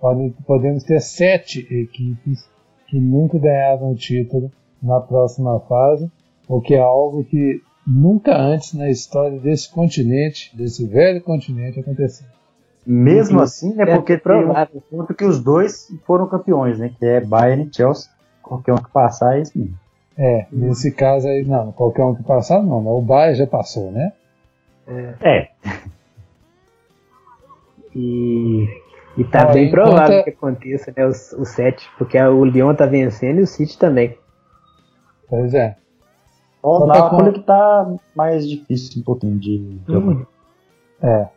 Pode- 0.00 0.34
podemos 0.44 0.82
ter 0.82 1.00
sete 1.00 1.60
equipes 1.72 2.44
que 2.88 2.98
nunca 3.00 3.38
ganharam 3.38 3.92
o 3.92 3.94
título 3.94 4.50
na 4.82 4.98
próxima 4.98 5.60
fase, 5.60 6.10
o 6.48 6.60
que 6.60 6.74
é 6.74 6.80
algo 6.80 7.22
que 7.24 7.62
nunca 7.86 8.36
antes 8.36 8.74
na 8.74 8.90
história 8.90 9.38
desse 9.38 9.70
continente, 9.72 10.50
desse 10.56 10.84
velho 10.88 11.22
continente, 11.22 11.78
aconteceu. 11.78 12.26
Mesmo 12.84 13.38
Uhum. 13.38 13.44
assim, 13.44 13.74
né? 13.74 13.84
É 13.84 13.94
Porque 13.96 14.18
tem 14.18 14.44
um 14.44 14.80
ponto 14.90 15.14
que 15.14 15.24
os 15.24 15.40
dois 15.40 15.88
foram 16.04 16.26
campeões, 16.26 16.78
né? 16.78 16.90
Que 16.98 17.06
é 17.06 17.20
Bayern 17.20 17.68
e 17.70 17.74
Chelsea. 17.76 18.10
Qualquer 18.42 18.72
um 18.72 18.76
que 18.78 18.90
passar 18.90 19.36
é 19.38 19.42
isso 19.42 19.56
mesmo. 19.56 19.74
É, 20.18 20.46
nesse 20.52 20.90
caso 20.92 21.26
aí, 21.28 21.44
não, 21.44 21.72
qualquer 21.72 22.04
um 22.04 22.14
que 22.14 22.22
passar, 22.22 22.62
não, 22.62 22.86
o 22.86 23.00
Bayern 23.00 23.34
já 23.36 23.46
passou, 23.46 23.90
né? 23.92 24.12
É, 25.22 25.48
E, 27.94 28.66
e 29.16 29.24
tá 29.24 29.46
bem 29.46 29.68
enquanto- 29.68 29.84
provável 29.90 30.24
que 30.24 30.30
aconteça, 30.30 30.92
né? 30.96 31.06
Os, 31.06 31.32
os 31.32 31.48
sete, 31.50 31.88
porque 31.98 32.18
o 32.20 32.44
Lyon 32.44 32.74
tá 32.74 32.86
vencendo 32.86 33.38
e 33.38 33.42
o 33.42 33.46
City 33.46 33.78
também. 33.78 34.16
Pois 35.28 35.54
é. 35.54 35.76
o 36.62 36.86
Napoli 36.86 37.32
que 37.32 37.40
tá 37.40 37.94
mais 38.14 38.48
difícil 38.48 39.00
um 39.00 39.04
pouquinho 39.04 39.38
de. 39.38 39.58
de 39.58 39.96
Hum. 39.96 40.24
É. 41.02 41.28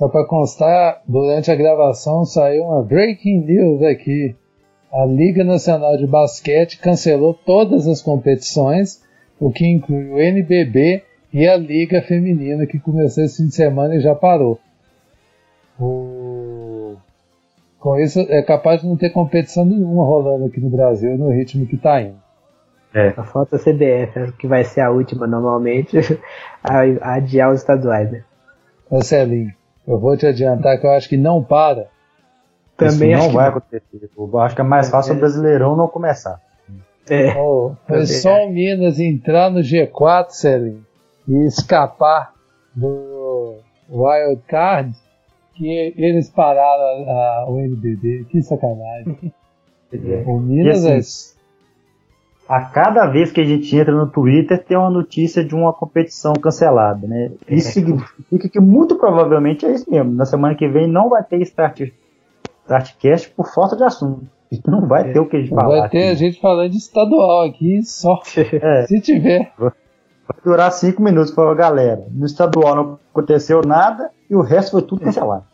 Só 0.00 0.08
para 0.08 0.24
constar, 0.26 1.02
durante 1.06 1.50
a 1.50 1.54
gravação 1.54 2.24
saiu 2.24 2.64
uma 2.64 2.82
breaking 2.82 3.42
news 3.44 3.82
aqui. 3.82 4.34
A 4.90 5.04
Liga 5.04 5.44
Nacional 5.44 5.94
de 5.98 6.06
Basquete 6.06 6.78
cancelou 6.80 7.34
todas 7.34 7.86
as 7.86 8.00
competições, 8.00 9.02
o 9.38 9.52
que 9.52 9.66
inclui 9.66 10.08
o 10.08 10.18
NBB 10.18 11.02
e 11.34 11.46
a 11.46 11.54
Liga 11.54 12.00
Feminina, 12.00 12.64
que 12.66 12.78
começou 12.78 13.22
esse 13.24 13.36
fim 13.42 13.48
de 13.48 13.54
semana 13.54 13.94
e 13.94 14.00
já 14.00 14.14
parou. 14.14 14.58
O- 15.78 16.96
Com 17.78 17.98
isso, 17.98 18.20
é 18.30 18.40
capaz 18.42 18.80
de 18.80 18.86
não 18.88 18.96
ter 18.96 19.10
competição 19.10 19.66
nenhuma 19.66 20.02
rolando 20.02 20.46
aqui 20.46 20.60
no 20.60 20.70
Brasil 20.70 21.18
no 21.18 21.28
ritmo 21.30 21.66
que 21.66 21.76
está 21.76 22.00
indo. 22.00 22.16
Falta 23.32 23.56
a 23.56 23.58
CBF, 23.58 24.32
que 24.38 24.46
vai 24.46 24.64
ser 24.64 24.80
a 24.80 24.90
última 24.90 25.26
normalmente, 25.26 25.98
a, 26.64 26.80
a 27.02 27.14
adiar 27.16 27.52
os 27.52 27.60
estaduais, 27.60 28.10
né? 28.10 28.24
Marcelinho, 28.90 29.52
eu 29.90 29.98
vou 29.98 30.16
te 30.16 30.26
adiantar 30.26 30.78
que 30.80 30.86
eu 30.86 30.90
acho 30.92 31.08
que 31.08 31.16
não 31.16 31.42
para. 31.42 31.88
Também 32.76 33.12
Isso 33.12 33.18
acho 33.18 33.22
não 33.24 33.28
que 33.30 33.36
vai 33.36 33.50
não. 33.50 33.56
acontecer. 33.58 34.10
Eu 34.16 34.38
acho 34.40 34.54
que 34.54 34.60
é 34.60 34.64
mais 34.64 34.88
fácil 34.90 35.14
o 35.14 35.18
Brasileirão 35.18 35.76
não 35.76 35.88
começar. 35.88 36.40
É, 37.08 37.34
Oh, 37.38 37.72
foi 37.86 38.06
só 38.06 38.46
o 38.46 38.50
Minas 38.50 38.98
entrar 39.00 39.50
no 39.50 39.60
G4, 39.60 40.30
Celinho, 40.30 40.84
e 41.28 41.44
escapar 41.46 42.32
do 42.74 43.56
Wild 43.90 44.40
Card 44.46 44.94
que 45.56 45.92
eles 45.96 46.30
pararam 46.30 47.04
a- 47.08 47.42
a- 47.42 47.46
o 47.50 47.58
NBB. 47.60 48.24
Que 48.30 48.40
sacanagem. 48.42 49.32
O 50.24 50.38
Minas 50.38 50.84
E 50.84 50.88
é. 50.88 50.96
assim, 50.98 51.34
A 52.52 52.62
cada 52.62 53.06
vez 53.06 53.30
que 53.30 53.40
a 53.40 53.44
gente 53.44 53.76
entra 53.76 53.94
no 53.94 54.08
Twitter 54.08 54.60
tem 54.64 54.76
uma 54.76 54.90
notícia 54.90 55.44
de 55.44 55.54
uma 55.54 55.72
competição 55.72 56.32
cancelada, 56.32 57.06
né? 57.06 57.30
Isso 57.48 57.70
significa 57.70 58.48
que 58.48 58.58
muito 58.58 58.96
provavelmente 58.96 59.64
é 59.64 59.70
isso 59.72 59.88
mesmo. 59.88 60.12
Na 60.12 60.24
semana 60.24 60.56
que 60.56 60.66
vem 60.66 60.88
não 60.88 61.08
vai 61.08 61.22
ter 61.22 61.40
Start, 61.42 61.82
Startcast 62.64 63.30
por 63.36 63.46
falta 63.54 63.76
de 63.76 63.84
assunto. 63.84 64.24
Não 64.66 64.84
vai 64.88 65.12
ter 65.12 65.20
o 65.20 65.26
que 65.28 65.36
a 65.36 65.40
gente 65.40 65.50
falar. 65.54 65.80
Vai 65.82 65.88
ter 65.90 66.08
a 66.08 66.10
aqui. 66.10 66.16
gente 66.16 66.40
falando 66.40 66.70
de 66.70 66.78
estadual 66.78 67.42
aqui 67.44 67.82
só. 67.84 68.18
É, 68.60 68.82
Se 68.88 69.00
tiver. 69.00 69.52
vai 69.56 69.70
durar 70.44 70.72
cinco 70.72 71.00
minutos 71.02 71.30
para 71.30 71.54
galera. 71.54 72.04
No 72.10 72.26
estadual 72.26 72.74
não 72.74 72.98
aconteceu 73.12 73.60
nada 73.64 74.10
e 74.28 74.34
o 74.34 74.42
resto 74.42 74.72
foi 74.72 74.82
tudo 74.82 75.02
cancelado. 75.02 75.44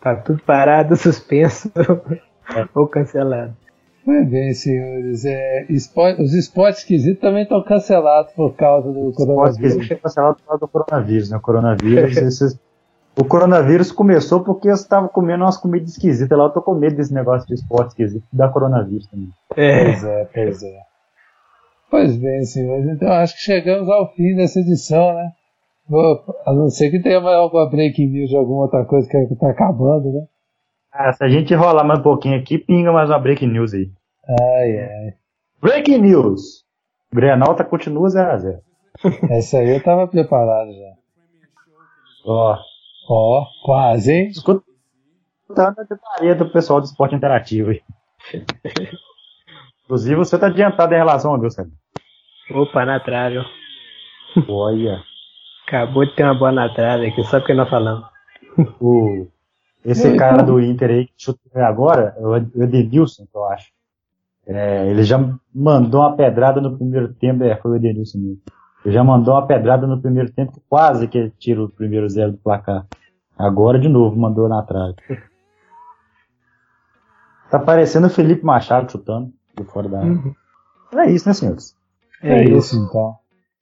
tá 0.00 0.14
tudo 0.14 0.40
parado, 0.46 0.94
suspenso 0.94 1.68
ou 2.76 2.86
cancelado. 2.86 3.56
Pois 4.04 4.28
bem, 4.28 4.52
senhores. 4.52 5.24
É, 5.24 5.64
esporte- 5.70 6.20
os 6.22 6.34
esportes 6.34 6.80
esquisitos 6.80 7.20
também 7.20 7.44
estão 7.44 7.62
cancelados 7.62 8.32
por 8.34 8.54
causa 8.54 8.92
do 8.92 9.10
que 9.10 9.16
coronavírus. 9.16 9.74
existe 9.76 9.96
cancelado 9.96 10.36
por 10.36 10.44
causa 10.46 10.60
do 10.60 10.68
coronavírus, 10.68 11.30
né? 11.30 11.36
O 11.36 11.40
coronavírus, 11.40 12.16
esses- 12.18 12.58
o 13.18 13.24
coronavírus 13.24 13.90
começou 13.92 14.40
porque 14.44 14.68
eu 14.68 14.74
estava 14.74 15.08
comendo 15.08 15.44
umas 15.44 15.56
comidas 15.56 15.90
esquisitas 15.90 16.36
lá. 16.36 16.44
Eu 16.44 16.50
tô 16.50 16.60
com 16.60 16.74
medo 16.74 16.96
desse 16.96 17.14
negócio 17.14 17.46
de 17.48 17.54
esporte 17.54 17.88
esquisito 17.90 18.24
da 18.32 18.48
coronavírus 18.48 19.06
também. 19.06 19.28
É, 19.56 19.84
Pois 19.84 20.04
é, 20.04 20.24
pois 20.34 20.62
é. 20.62 20.78
Pois 21.90 22.16
bem, 22.16 22.42
senhores, 22.44 22.86
então 22.88 23.08
acho 23.12 23.34
que 23.36 23.40
chegamos 23.42 23.88
ao 23.88 24.12
fim 24.14 24.34
dessa 24.34 24.58
edição, 24.58 25.14
né? 25.14 25.30
Vou- 25.88 26.18
a 26.44 26.52
não 26.52 26.68
ser 26.68 26.90
que 26.90 27.00
tenha 27.00 27.20
mais 27.20 27.36
alguma 27.36 27.70
breaking 27.70 28.08
news 28.08 28.30
de 28.30 28.36
alguma 28.36 28.62
outra 28.62 28.84
coisa 28.84 29.08
que 29.08 29.16
está 29.32 29.48
acabando, 29.50 30.10
né? 30.12 30.22
Ah, 30.96 31.12
se 31.12 31.24
a 31.24 31.28
gente 31.28 31.52
enrolar 31.52 31.84
mais 31.84 31.98
um 31.98 32.04
pouquinho 32.04 32.38
aqui, 32.38 32.56
pinga 32.56 32.92
mais 32.92 33.10
uma 33.10 33.18
breaking 33.18 33.48
news 33.48 33.74
aí. 33.74 33.90
Ai, 34.28 34.78
ai. 34.78 35.14
Breaking 35.60 35.98
news! 35.98 36.64
O 37.12 37.16
Grenal 37.16 37.56
tá, 37.56 37.64
continua 37.64 38.06
0x0. 38.06 38.60
Essa 39.28 39.58
aí 39.58 39.74
eu 39.74 39.82
tava 39.82 40.06
preparado 40.06 40.70
já. 40.72 40.94
Ó. 42.24 42.56
Ó, 43.10 43.44
quase, 43.64 44.12
hein? 44.12 44.28
Escutando 44.28 44.62
a 45.58 45.84
gritaria 45.84 46.36
do 46.36 46.48
pessoal 46.52 46.80
do 46.80 46.84
esporte 46.84 47.16
interativo 47.16 47.70
aí. 47.70 47.82
Inclusive, 49.84 50.14
você 50.14 50.38
tá 50.38 50.46
adiantado 50.46 50.94
em 50.94 50.98
relação 50.98 51.34
a 51.34 51.38
Deus, 51.38 51.56
cara. 51.56 51.68
Opa, 52.52 52.84
na 52.86 53.00
trave, 53.00 53.38
ó. 53.38 53.44
Olha. 54.48 55.02
Acabou 55.66 56.06
de 56.06 56.14
ter 56.14 56.22
uma 56.22 56.38
bola 56.38 56.52
na 56.52 56.72
trave 56.72 57.08
aqui, 57.08 57.24
só 57.24 57.40
porque 57.40 57.52
nós 57.52 57.68
falamos. 57.68 58.06
O, 58.80 59.26
esse 59.84 60.16
cara 60.16 60.42
do 60.42 60.60
Inter 60.60 60.90
aí 60.90 61.06
que 61.06 61.12
chutou 61.16 61.62
agora, 61.62 62.16
o 62.18 62.36
Edenilson, 62.36 63.26
que 63.30 63.36
eu 63.36 63.44
acho. 63.44 63.72
É, 64.46 64.90
ele 64.90 65.02
já 65.02 65.18
mandou 65.54 66.00
uma 66.00 66.16
pedrada 66.16 66.60
no 66.60 66.76
primeiro 66.76 67.12
tempo, 67.14 67.44
é, 67.44 67.56
foi 67.56 67.72
o 67.72 67.76
Edenilson 67.76 68.18
mesmo. 68.18 68.42
Ele 68.84 68.94
já 68.94 69.02
mandou 69.02 69.34
uma 69.34 69.46
pedrada 69.46 69.86
no 69.86 70.00
primeiro 70.00 70.30
tempo, 70.32 70.62
quase 70.68 71.08
que 71.08 71.16
ele 71.16 71.32
tira 71.38 71.62
o 71.62 71.68
primeiro 71.68 72.08
zero 72.08 72.32
do 72.32 72.38
placar. 72.38 72.86
Agora 73.36 73.78
de 73.78 73.88
novo 73.88 74.16
mandou 74.16 74.48
na 74.48 74.62
trave. 74.62 74.96
Tá 77.50 77.58
parecendo 77.60 78.08
o 78.08 78.10
Felipe 78.10 78.44
Machado 78.44 78.90
chutando 78.90 79.32
de 79.56 79.62
fora 79.62 79.88
da 79.88 80.00
área. 80.00 80.10
Uhum. 80.10 80.34
É 80.98 81.08
isso, 81.08 81.28
né, 81.28 81.34
senhores? 81.34 81.76
É, 82.20 82.40
é 82.40 82.44
isso 82.50 82.76
então. 82.76 83.14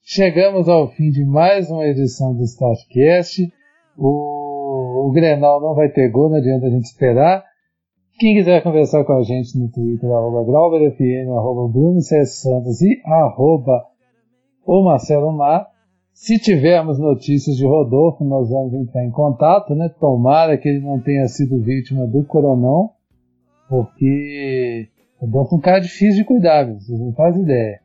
Chegamos 0.02 0.66
ao 0.66 0.88
fim 0.88 1.10
de 1.10 1.24
mais 1.26 1.68
uma 1.68 1.84
edição 1.84 2.34
do 2.34 2.42
Startcast. 2.42 3.52
O, 3.96 4.41
o 4.72 5.10
Grenal 5.12 5.60
não 5.60 5.74
vai 5.74 5.88
ter 5.88 6.10
gol, 6.10 6.30
não 6.30 6.36
adianta 6.36 6.66
a 6.66 6.70
gente 6.70 6.84
esperar. 6.84 7.44
Quem 8.18 8.34
quiser 8.34 8.62
conversar 8.62 9.04
com 9.04 9.14
a 9.14 9.22
gente 9.22 9.58
no 9.58 9.68
Twitter, 9.70 10.10
arroba 10.10 10.44
GrauberFM, 10.44 11.30
arroba 11.30 11.72
Bruno. 11.72 12.00
Santos 12.00 12.80
e 12.80 13.00
arroba 13.04 13.84
o 14.66 14.84
Marcelo 14.84 15.32
Mar. 15.32 15.66
Se 16.12 16.38
tivermos 16.38 16.98
notícias 16.98 17.56
de 17.56 17.66
Rodolfo, 17.66 18.22
nós 18.22 18.50
vamos 18.50 18.74
entrar 18.74 19.04
em 19.04 19.10
contato, 19.10 19.74
né? 19.74 19.88
Tomara 19.98 20.58
que 20.58 20.68
ele 20.68 20.80
não 20.80 21.00
tenha 21.00 21.26
sido 21.26 21.60
vítima 21.62 22.06
do 22.06 22.22
coronão, 22.24 22.90
porque 23.68 24.88
Rodolfo 25.18 25.54
é 25.54 25.58
um 25.58 25.60
cara 25.60 25.80
difícil 25.80 26.16
de 26.16 26.24
cuidar, 26.24 26.64
vocês 26.66 27.00
não 27.00 27.12
fazem 27.14 27.42
ideia. 27.42 27.81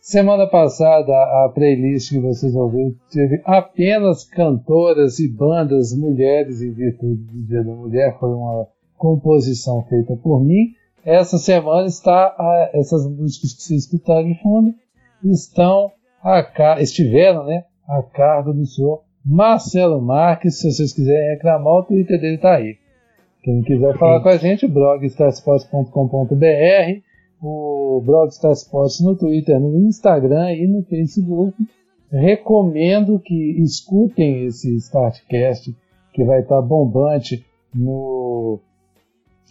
Semana 0.00 0.46
passada, 0.46 1.12
a 1.12 1.52
playlist 1.54 2.10
que 2.10 2.20
vocês 2.20 2.54
ouviram 2.54 2.94
teve 3.12 3.42
apenas 3.44 4.24
cantoras 4.24 5.18
e 5.18 5.28
bandas 5.28 5.94
mulheres 5.94 6.62
em 6.62 6.72
virtude 6.72 7.22
do 7.22 7.46
Dia 7.46 7.62
da 7.62 7.74
Mulher. 7.74 8.16
Foi 8.18 8.30
uma 8.30 8.66
composição 8.96 9.82
feita 9.82 10.16
por 10.16 10.42
mim. 10.42 10.72
Essa 11.04 11.36
semana 11.36 11.86
está 11.86 12.34
a, 12.38 12.70
essas 12.72 13.06
músicas 13.06 13.52
que 13.52 13.62
vocês 13.62 13.84
escutaram 13.84 14.24
de 14.24 14.40
fundo 14.42 14.74
estão 15.24 15.92
a, 16.22 16.80
estiveram 16.80 17.44
né, 17.44 17.64
a 17.86 18.02
cargo 18.02 18.54
do 18.54 18.64
senhor 18.64 19.02
Marcelo 19.24 20.00
Marques. 20.00 20.60
Se 20.60 20.72
vocês 20.72 20.94
quiserem 20.94 21.34
reclamar, 21.34 21.74
o 21.74 21.84
Twitter 21.84 22.18
dele 22.18 22.36
está 22.36 22.56
aí. 22.56 22.78
Quem 23.42 23.62
quiser 23.62 23.98
falar 23.98 24.22
com 24.22 24.30
a 24.30 24.38
gente, 24.38 24.66
blogstasports.com.br, 24.66 27.09
o 27.42 28.02
Blogstar 28.04 28.52
Sports 28.52 29.00
no 29.00 29.16
Twitter, 29.16 29.58
no 29.58 29.76
Instagram 29.86 30.52
e 30.52 30.66
no 30.66 30.82
Facebook. 30.84 31.56
Recomendo 32.10 33.20
que 33.20 33.62
escutem 33.62 34.44
esse 34.44 34.74
Startcast, 34.76 35.74
que 36.12 36.24
vai 36.24 36.40
estar 36.40 36.60
bombante 36.60 37.44
no, 37.74 38.58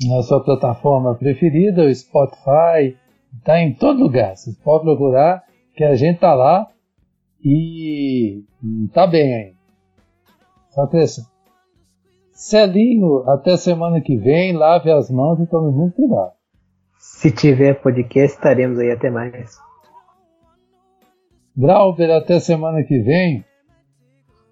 na 0.08 0.22
sua 0.24 0.44
plataforma 0.44 1.16
preferida, 1.16 1.86
o 1.86 1.96
Spotify, 1.96 2.98
está 3.38 3.62
em 3.62 3.74
todo 3.74 4.04
lugar. 4.04 4.36
Vocês 4.36 4.58
podem 4.58 4.86
procurar 4.86 5.44
que 5.76 5.84
a 5.84 5.96
gente 5.96 6.20
tá 6.20 6.34
lá 6.34 6.68
e, 7.44 8.44
e 8.64 8.88
tá 8.94 9.08
bem 9.08 9.34
aí. 9.34 9.54
Só 10.72 10.86
crescendo. 10.88 11.28
Celinho, 12.34 13.30
até 13.30 13.58
semana 13.58 14.00
que 14.00 14.16
vem, 14.16 14.54
lave 14.54 14.92
as 14.92 15.10
mãos 15.10 15.40
e 15.40 15.48
tome 15.48 15.72
muito 15.72 15.96
cuidado. 15.96 16.39
Se 17.00 17.32
tiver 17.32 17.82
podcast, 17.82 18.36
estaremos 18.36 18.78
aí 18.78 18.92
até 18.92 19.10
mais. 19.10 19.58
Grauber, 21.56 22.12
até 22.12 22.42
semana 22.42 22.84
que 22.84 23.00
vem. 23.00 23.46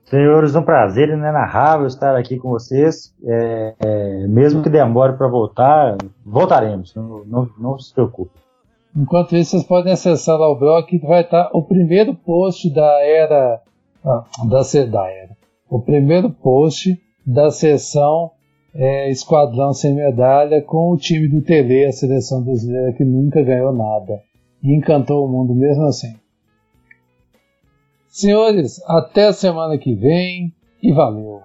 Senhores, 0.05 0.55
um 0.55 0.63
prazer 0.63 1.09
inenarrável 1.09 1.85
estar 1.87 2.15
aqui 2.15 2.37
com 2.37 2.49
vocês. 2.49 3.13
É, 3.25 3.75
é, 3.85 4.27
mesmo 4.27 4.63
que 4.63 4.69
demore 4.69 5.17
para 5.17 5.27
voltar, 5.27 5.97
voltaremos, 6.25 6.95
não, 6.95 7.25
não, 7.25 7.49
não 7.59 7.77
se 7.77 7.93
preocupe. 7.93 8.31
Enquanto 8.95 9.35
isso, 9.35 9.51
vocês 9.51 9.63
podem 9.63 9.91
acessar 9.91 10.37
lá 10.37 10.49
o 10.49 10.57
blog 10.57 10.87
que 10.87 11.05
vai 11.05 11.23
estar 11.23 11.49
o 11.51 11.61
primeiro 11.63 12.15
post 12.15 12.73
da 12.73 13.01
era. 13.03 13.61
Ah, 14.05 14.23
da, 14.47 14.61
da 14.85 15.11
era. 15.11 15.35
O 15.69 15.81
primeiro 15.81 16.29
post 16.29 16.97
da 17.25 17.51
sessão 17.51 18.31
é, 18.73 19.09
Esquadrão 19.09 19.73
Sem 19.73 19.95
Medalha 19.95 20.61
com 20.61 20.91
o 20.91 20.97
time 20.97 21.27
do 21.27 21.41
Tele, 21.41 21.85
a 21.85 21.91
seleção 21.91 22.43
brasileira 22.43 22.93
que 22.93 23.03
nunca 23.03 23.41
ganhou 23.41 23.73
nada. 23.73 24.21
E 24.63 24.75
encantou 24.75 25.25
o 25.25 25.29
mundo 25.29 25.53
mesmo 25.53 25.85
assim. 25.85 26.15
Senhores, 28.07 28.81
até 28.87 29.27
a 29.27 29.33
semana 29.33 29.77
que 29.77 29.93
vem 29.93 30.53
e 30.81 30.91
valeu. 30.91 31.41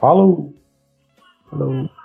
Falou! 0.00 0.52
Falou! 1.50 1.95